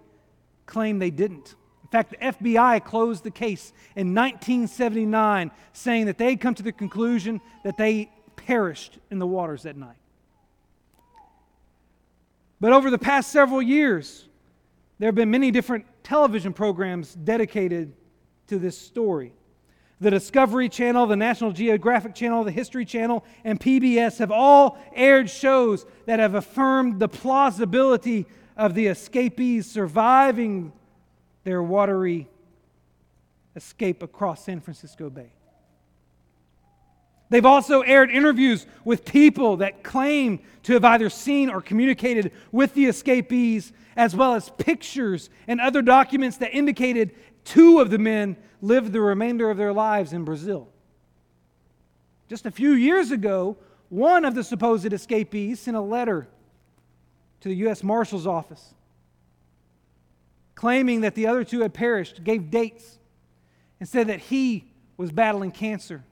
claim 0.72 0.98
they 0.98 1.10
didn't. 1.10 1.54
In 1.82 1.88
fact, 1.90 2.10
the 2.10 2.16
FBI 2.16 2.82
closed 2.82 3.24
the 3.24 3.30
case 3.30 3.74
in 3.94 4.14
1979, 4.14 5.50
saying 5.74 6.06
that 6.06 6.16
they 6.16 6.30
had 6.30 6.40
come 6.40 6.54
to 6.54 6.62
the 6.62 6.72
conclusion 6.72 7.42
that 7.62 7.76
they 7.76 8.10
perished 8.36 8.98
in 9.10 9.18
the 9.18 9.26
waters 9.26 9.64
that 9.64 9.76
night. 9.76 9.98
But 12.58 12.72
over 12.72 12.90
the 12.90 12.98
past 12.98 13.30
several 13.30 13.60
years, 13.60 14.26
there 14.98 15.08
have 15.08 15.14
been 15.14 15.30
many 15.30 15.50
different 15.50 15.84
television 16.02 16.54
programs 16.54 17.14
dedicated 17.14 17.92
to 18.46 18.58
this 18.58 18.78
story. 18.78 19.34
The 20.00 20.10
Discovery 20.10 20.70
Channel, 20.70 21.06
the 21.06 21.16
National 21.16 21.52
Geographic 21.52 22.14
Channel, 22.14 22.44
the 22.44 22.50
History 22.50 22.86
Channel, 22.86 23.24
and 23.44 23.60
PBS 23.60 24.18
have 24.18 24.30
all 24.32 24.78
aired 24.94 25.28
shows 25.28 25.84
that 26.06 26.18
have 26.18 26.34
affirmed 26.34 26.98
the 26.98 27.08
plausibility 27.08 28.26
of 28.56 28.74
the 28.74 28.86
escapees 28.86 29.70
surviving 29.70 30.72
their 31.44 31.62
watery 31.62 32.28
escape 33.56 34.02
across 34.02 34.44
San 34.44 34.60
Francisco 34.60 35.10
Bay. 35.10 35.32
They've 37.30 37.46
also 37.46 37.80
aired 37.80 38.10
interviews 38.10 38.66
with 38.84 39.06
people 39.06 39.56
that 39.56 39.82
claim 39.82 40.40
to 40.64 40.74
have 40.74 40.84
either 40.84 41.08
seen 41.08 41.48
or 41.48 41.62
communicated 41.62 42.30
with 42.50 42.74
the 42.74 42.84
escapees, 42.84 43.72
as 43.96 44.14
well 44.14 44.34
as 44.34 44.50
pictures 44.50 45.30
and 45.48 45.58
other 45.58 45.80
documents 45.80 46.36
that 46.38 46.54
indicated 46.54 47.14
two 47.44 47.80
of 47.80 47.90
the 47.90 47.98
men 47.98 48.36
lived 48.60 48.92
the 48.92 49.00
remainder 49.00 49.50
of 49.50 49.56
their 49.56 49.72
lives 49.72 50.12
in 50.12 50.24
Brazil. 50.24 50.68
Just 52.28 52.44
a 52.44 52.50
few 52.50 52.72
years 52.72 53.10
ago, 53.10 53.56
one 53.88 54.24
of 54.24 54.34
the 54.34 54.44
supposed 54.44 54.92
escapees 54.92 55.60
sent 55.60 55.76
a 55.76 55.80
letter 55.80 56.28
to 57.42 57.48
the 57.48 57.56
U.S. 57.56 57.82
Marshal's 57.82 58.26
office 58.26 58.74
claiming 60.54 61.00
that 61.00 61.16
the 61.16 61.26
other 61.26 61.42
two 61.42 61.60
had 61.60 61.74
perished, 61.74 62.22
gave 62.22 62.50
dates, 62.50 62.98
and 63.80 63.88
said 63.88 64.06
that 64.06 64.20
he 64.20 64.64
was 64.96 65.10
battling 65.10 65.50
cancer 65.50 66.04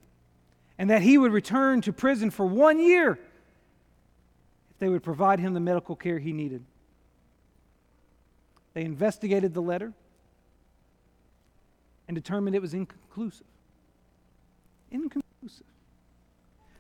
and 0.77 0.91
that 0.91 1.03
he 1.03 1.17
would 1.17 1.33
return 1.33 1.81
to 1.81 1.93
prison 1.93 2.31
for 2.31 2.45
one 2.45 2.81
year 2.81 3.13
if 3.13 4.79
they 4.79 4.89
would 4.89 5.05
provide 5.05 5.39
him 5.39 5.55
the 5.55 5.61
medical 5.61 5.95
care 5.95 6.19
he 6.19 6.33
needed. 6.33 6.65
They 8.75 8.83
investigated 8.83 9.55
the 9.55 9.63
letter 9.63 9.93
and 12.09 12.15
determined 12.17 12.57
it 12.57 12.63
was 12.63 12.75
inconclusive. 12.75 13.47
Inconclusive. 14.91 15.67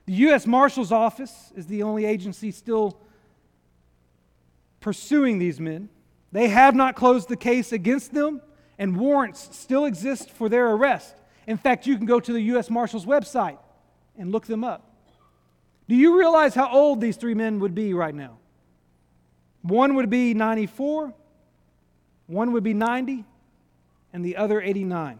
The 0.07 0.13
U.S. 0.15 0.45
Marshal's 0.45 0.91
Office 0.91 1.53
is 1.55 1.69
the 1.69 1.85
only 1.85 2.05
agency 2.05 2.51
still 2.51 2.99
pursuing 4.81 5.39
these 5.39 5.61
men. 5.61 5.89
They 6.33 6.49
have 6.49 6.75
not 6.75 6.97
closed 6.97 7.29
the 7.29 7.37
case 7.37 7.73
against 7.73 8.13
them, 8.13 8.41
and 8.79 8.97
warrants 8.97 9.49
still 9.53 9.85
exist 9.85 10.31
for 10.31 10.49
their 10.49 10.71
arrest. 10.71 11.15
In 11.47 11.57
fact, 11.57 11.87
you 11.87 11.97
can 11.97 12.07
go 12.07 12.21
to 12.21 12.33
the 12.33 12.41
U.S. 12.43 12.71
Marshal's 12.71 13.07
website 13.07 13.59
and 14.19 14.33
look 14.33 14.47
them 14.47 14.65
up. 14.65 14.91
Do 15.89 15.97
you 15.97 16.19
realize 16.19 16.55
how 16.55 16.71
old 16.71 17.01
these 17.01 17.17
three 17.17 17.35
men 17.35 17.59
would 17.61 17.75
be 17.75 17.95
right 17.95 18.15
now? 18.15 18.39
One 19.63 19.97
would 19.97 20.09
be 20.09 20.35
94, 20.35 21.13
one 22.27 22.53
would 22.53 22.63
be 22.63 22.75
90, 22.75 23.25
and 24.13 24.25
the 24.25 24.37
other 24.37 24.61
89. 24.61 25.19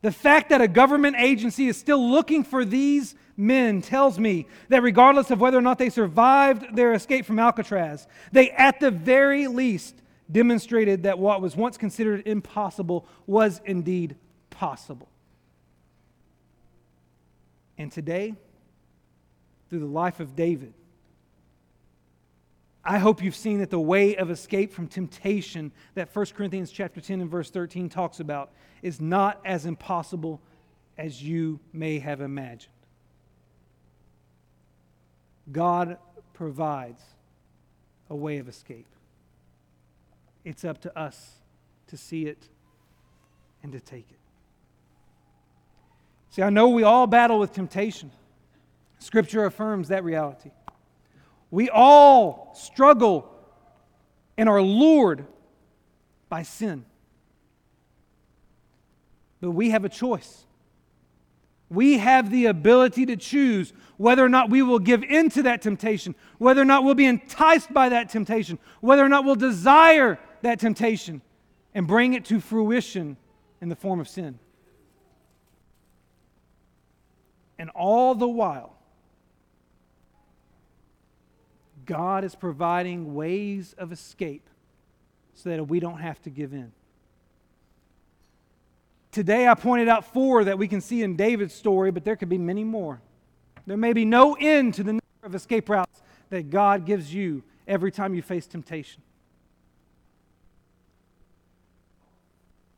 The 0.00 0.10
fact 0.10 0.48
that 0.48 0.60
a 0.60 0.68
government 0.68 1.16
agency 1.18 1.68
is 1.68 1.76
still 1.76 2.10
looking 2.10 2.42
for 2.42 2.64
these 2.64 3.14
men 3.36 3.82
tells 3.82 4.18
me 4.18 4.46
that 4.68 4.82
regardless 4.82 5.30
of 5.30 5.40
whether 5.40 5.58
or 5.58 5.62
not 5.62 5.78
they 5.78 5.90
survived 5.90 6.76
their 6.76 6.92
escape 6.92 7.24
from 7.24 7.38
Alcatraz, 7.38 8.06
they 8.30 8.50
at 8.50 8.80
the 8.80 8.90
very 8.90 9.46
least 9.46 9.94
demonstrated 10.30 11.04
that 11.04 11.18
what 11.18 11.40
was 11.40 11.56
once 11.56 11.76
considered 11.76 12.26
impossible 12.26 13.06
was 13.26 13.60
indeed 13.64 14.16
possible. 14.50 15.08
And 17.78 17.90
today, 17.90 18.34
through 19.68 19.80
the 19.80 19.86
life 19.86 20.20
of 20.20 20.36
David, 20.36 20.74
I 22.84 22.98
hope 22.98 23.22
you've 23.22 23.36
seen 23.36 23.60
that 23.60 23.70
the 23.70 23.80
way 23.80 24.16
of 24.16 24.30
escape 24.30 24.72
from 24.72 24.88
temptation 24.88 25.72
that 25.94 26.14
1 26.14 26.26
Corinthians 26.36 26.70
chapter 26.72 27.00
10 27.00 27.20
and 27.20 27.30
verse 27.30 27.50
13 27.50 27.88
talks 27.88 28.18
about 28.18 28.50
is 28.82 29.00
not 29.00 29.40
as 29.44 29.66
impossible 29.66 30.40
as 30.98 31.22
you 31.22 31.60
may 31.72 32.00
have 32.00 32.20
imagined. 32.20 32.72
God 35.52 35.98
provides 36.34 37.02
a 38.10 38.16
way 38.16 38.38
of 38.38 38.48
escape. 38.48 38.86
It's 40.44 40.64
up 40.64 40.80
to 40.82 40.98
us 40.98 41.36
to 41.88 41.96
see 41.96 42.26
it 42.26 42.48
and 43.62 43.72
to 43.72 43.80
take 43.80 44.10
it. 44.10 44.18
See, 46.30 46.42
I 46.42 46.50
know 46.50 46.70
we 46.70 46.82
all 46.82 47.06
battle 47.06 47.38
with 47.38 47.52
temptation. 47.52 48.10
Scripture 48.98 49.44
affirms 49.44 49.88
that 49.88 50.02
reality. 50.02 50.50
We 51.50 51.68
all 51.68 52.52
struggle 52.54 53.30
and 54.38 54.48
are 54.48 54.62
lured 54.62 55.26
by 56.28 56.42
sin. 56.42 56.86
But 59.40 59.50
we 59.50 59.70
have 59.70 59.84
a 59.84 59.88
choice. 59.88 60.46
We 61.72 61.96
have 61.96 62.30
the 62.30 62.46
ability 62.46 63.06
to 63.06 63.16
choose 63.16 63.72
whether 63.96 64.22
or 64.22 64.28
not 64.28 64.50
we 64.50 64.60
will 64.60 64.78
give 64.78 65.02
in 65.02 65.30
to 65.30 65.44
that 65.44 65.62
temptation, 65.62 66.14
whether 66.36 66.60
or 66.60 66.66
not 66.66 66.84
we'll 66.84 66.94
be 66.94 67.06
enticed 67.06 67.72
by 67.72 67.88
that 67.88 68.10
temptation, 68.10 68.58
whether 68.82 69.02
or 69.02 69.08
not 69.08 69.24
we'll 69.24 69.36
desire 69.36 70.18
that 70.42 70.60
temptation 70.60 71.22
and 71.72 71.86
bring 71.86 72.12
it 72.12 72.26
to 72.26 72.40
fruition 72.40 73.16
in 73.62 73.70
the 73.70 73.76
form 73.76 74.00
of 74.00 74.08
sin. 74.08 74.38
And 77.58 77.70
all 77.70 78.14
the 78.14 78.28
while, 78.28 78.76
God 81.86 82.22
is 82.22 82.34
providing 82.34 83.14
ways 83.14 83.74
of 83.78 83.92
escape 83.92 84.46
so 85.32 85.48
that 85.48 85.64
we 85.68 85.80
don't 85.80 86.00
have 86.00 86.20
to 86.22 86.30
give 86.30 86.52
in. 86.52 86.72
Today, 89.12 89.46
I 89.46 89.52
pointed 89.52 89.88
out 89.88 90.06
four 90.06 90.42
that 90.44 90.56
we 90.58 90.66
can 90.66 90.80
see 90.80 91.02
in 91.02 91.16
David's 91.16 91.52
story, 91.52 91.90
but 91.90 92.02
there 92.02 92.16
could 92.16 92.30
be 92.30 92.38
many 92.38 92.64
more. 92.64 92.98
There 93.66 93.76
may 93.76 93.92
be 93.92 94.06
no 94.06 94.34
end 94.40 94.72
to 94.74 94.82
the 94.82 94.92
number 94.94 95.02
of 95.22 95.34
escape 95.34 95.68
routes 95.68 96.00
that 96.30 96.48
God 96.48 96.86
gives 96.86 97.12
you 97.12 97.42
every 97.68 97.92
time 97.92 98.14
you 98.14 98.22
face 98.22 98.46
temptation. 98.46 99.02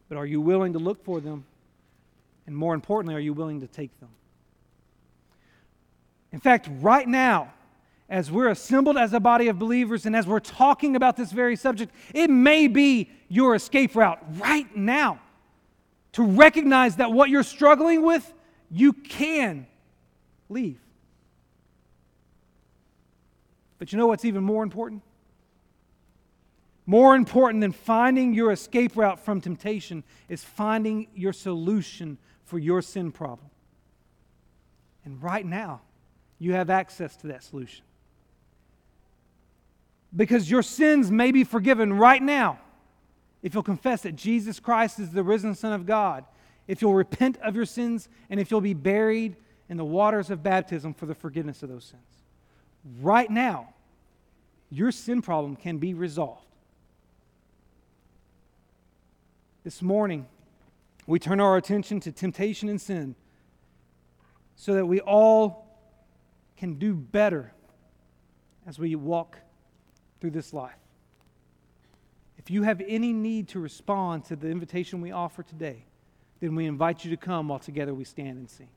But 0.08 0.18
are 0.18 0.26
you 0.26 0.40
willing 0.40 0.72
to 0.72 0.80
look 0.80 1.04
for 1.04 1.20
them? 1.20 1.44
And 2.48 2.56
more 2.56 2.74
importantly, 2.74 3.14
are 3.14 3.20
you 3.20 3.32
willing 3.32 3.60
to 3.60 3.68
take 3.68 3.98
them? 4.00 4.10
In 6.32 6.40
fact, 6.40 6.68
right 6.80 7.06
now, 7.06 7.52
as 8.08 8.28
we're 8.28 8.48
assembled 8.48 8.98
as 8.98 9.12
a 9.12 9.20
body 9.20 9.46
of 9.46 9.58
believers 9.60 10.04
and 10.04 10.16
as 10.16 10.26
we're 10.26 10.40
talking 10.40 10.96
about 10.96 11.16
this 11.16 11.30
very 11.30 11.54
subject, 11.54 11.94
it 12.12 12.28
may 12.28 12.66
be 12.66 13.08
your 13.28 13.54
escape 13.54 13.94
route 13.94 14.18
right 14.36 14.76
now 14.76 15.20
to 16.14 16.22
recognize 16.22 16.96
that 16.96 17.12
what 17.12 17.28
you're 17.28 17.42
struggling 17.42 18.02
with, 18.02 18.32
you 18.70 18.92
can 18.92 19.66
leave. 20.48 20.78
But 23.78 23.92
you 23.92 23.98
know 23.98 24.06
what's 24.06 24.24
even 24.24 24.44
more 24.44 24.62
important? 24.62 25.02
More 26.86 27.16
important 27.16 27.62
than 27.62 27.72
finding 27.72 28.32
your 28.32 28.52
escape 28.52 28.96
route 28.96 29.18
from 29.18 29.40
temptation 29.40 30.04
is 30.28 30.44
finding 30.44 31.08
your 31.14 31.32
solution 31.32 32.18
for 32.44 32.60
your 32.60 32.80
sin 32.80 33.10
problem. 33.10 33.50
And 35.04 35.20
right 35.20 35.44
now, 35.44 35.80
you 36.38 36.52
have 36.52 36.70
access 36.70 37.16
to 37.16 37.26
that 37.28 37.42
solution. 37.42 37.84
Because 40.14 40.48
your 40.48 40.62
sins 40.62 41.10
may 41.10 41.32
be 41.32 41.42
forgiven 41.42 41.92
right 41.92 42.22
now 42.22 42.60
if 43.44 43.52
you'll 43.52 43.62
confess 43.62 44.00
that 44.00 44.16
Jesus 44.16 44.58
Christ 44.58 44.98
is 44.98 45.10
the 45.10 45.22
risen 45.22 45.54
Son 45.54 45.74
of 45.74 45.84
God, 45.84 46.24
if 46.66 46.80
you'll 46.80 46.94
repent 46.94 47.36
of 47.42 47.54
your 47.54 47.66
sins, 47.66 48.08
and 48.30 48.40
if 48.40 48.50
you'll 48.50 48.62
be 48.62 48.72
buried 48.72 49.36
in 49.68 49.76
the 49.76 49.84
waters 49.84 50.30
of 50.30 50.42
baptism 50.42 50.94
for 50.94 51.04
the 51.04 51.14
forgiveness 51.14 51.62
of 51.62 51.68
those 51.68 51.84
sins. 51.84 52.22
Right 53.02 53.30
now, 53.30 53.74
your 54.70 54.90
sin 54.90 55.20
problem 55.20 55.56
can 55.56 55.76
be 55.76 55.92
resolved. 55.92 56.46
This 59.62 59.82
morning, 59.82 60.26
we 61.06 61.18
turn 61.18 61.38
our 61.38 61.58
attention 61.58 62.00
to 62.00 62.12
temptation 62.12 62.70
and 62.70 62.80
sin 62.80 63.14
so 64.56 64.72
that 64.72 64.86
we 64.86 65.00
all 65.00 65.66
can 66.56 66.78
do 66.78 66.94
better 66.94 67.52
as 68.66 68.78
we 68.78 68.94
walk 68.94 69.38
through 70.18 70.30
this 70.30 70.54
life. 70.54 70.72
If 72.44 72.50
you 72.50 72.62
have 72.64 72.82
any 72.86 73.14
need 73.14 73.48
to 73.48 73.60
respond 73.60 74.26
to 74.26 74.36
the 74.36 74.48
invitation 74.48 75.00
we 75.00 75.12
offer 75.12 75.42
today, 75.42 75.86
then 76.40 76.54
we 76.54 76.66
invite 76.66 77.02
you 77.02 77.10
to 77.10 77.16
come 77.16 77.48
while 77.48 77.58
together 77.58 77.94
we 77.94 78.04
stand 78.04 78.36
and 78.36 78.50
sing. 78.50 78.68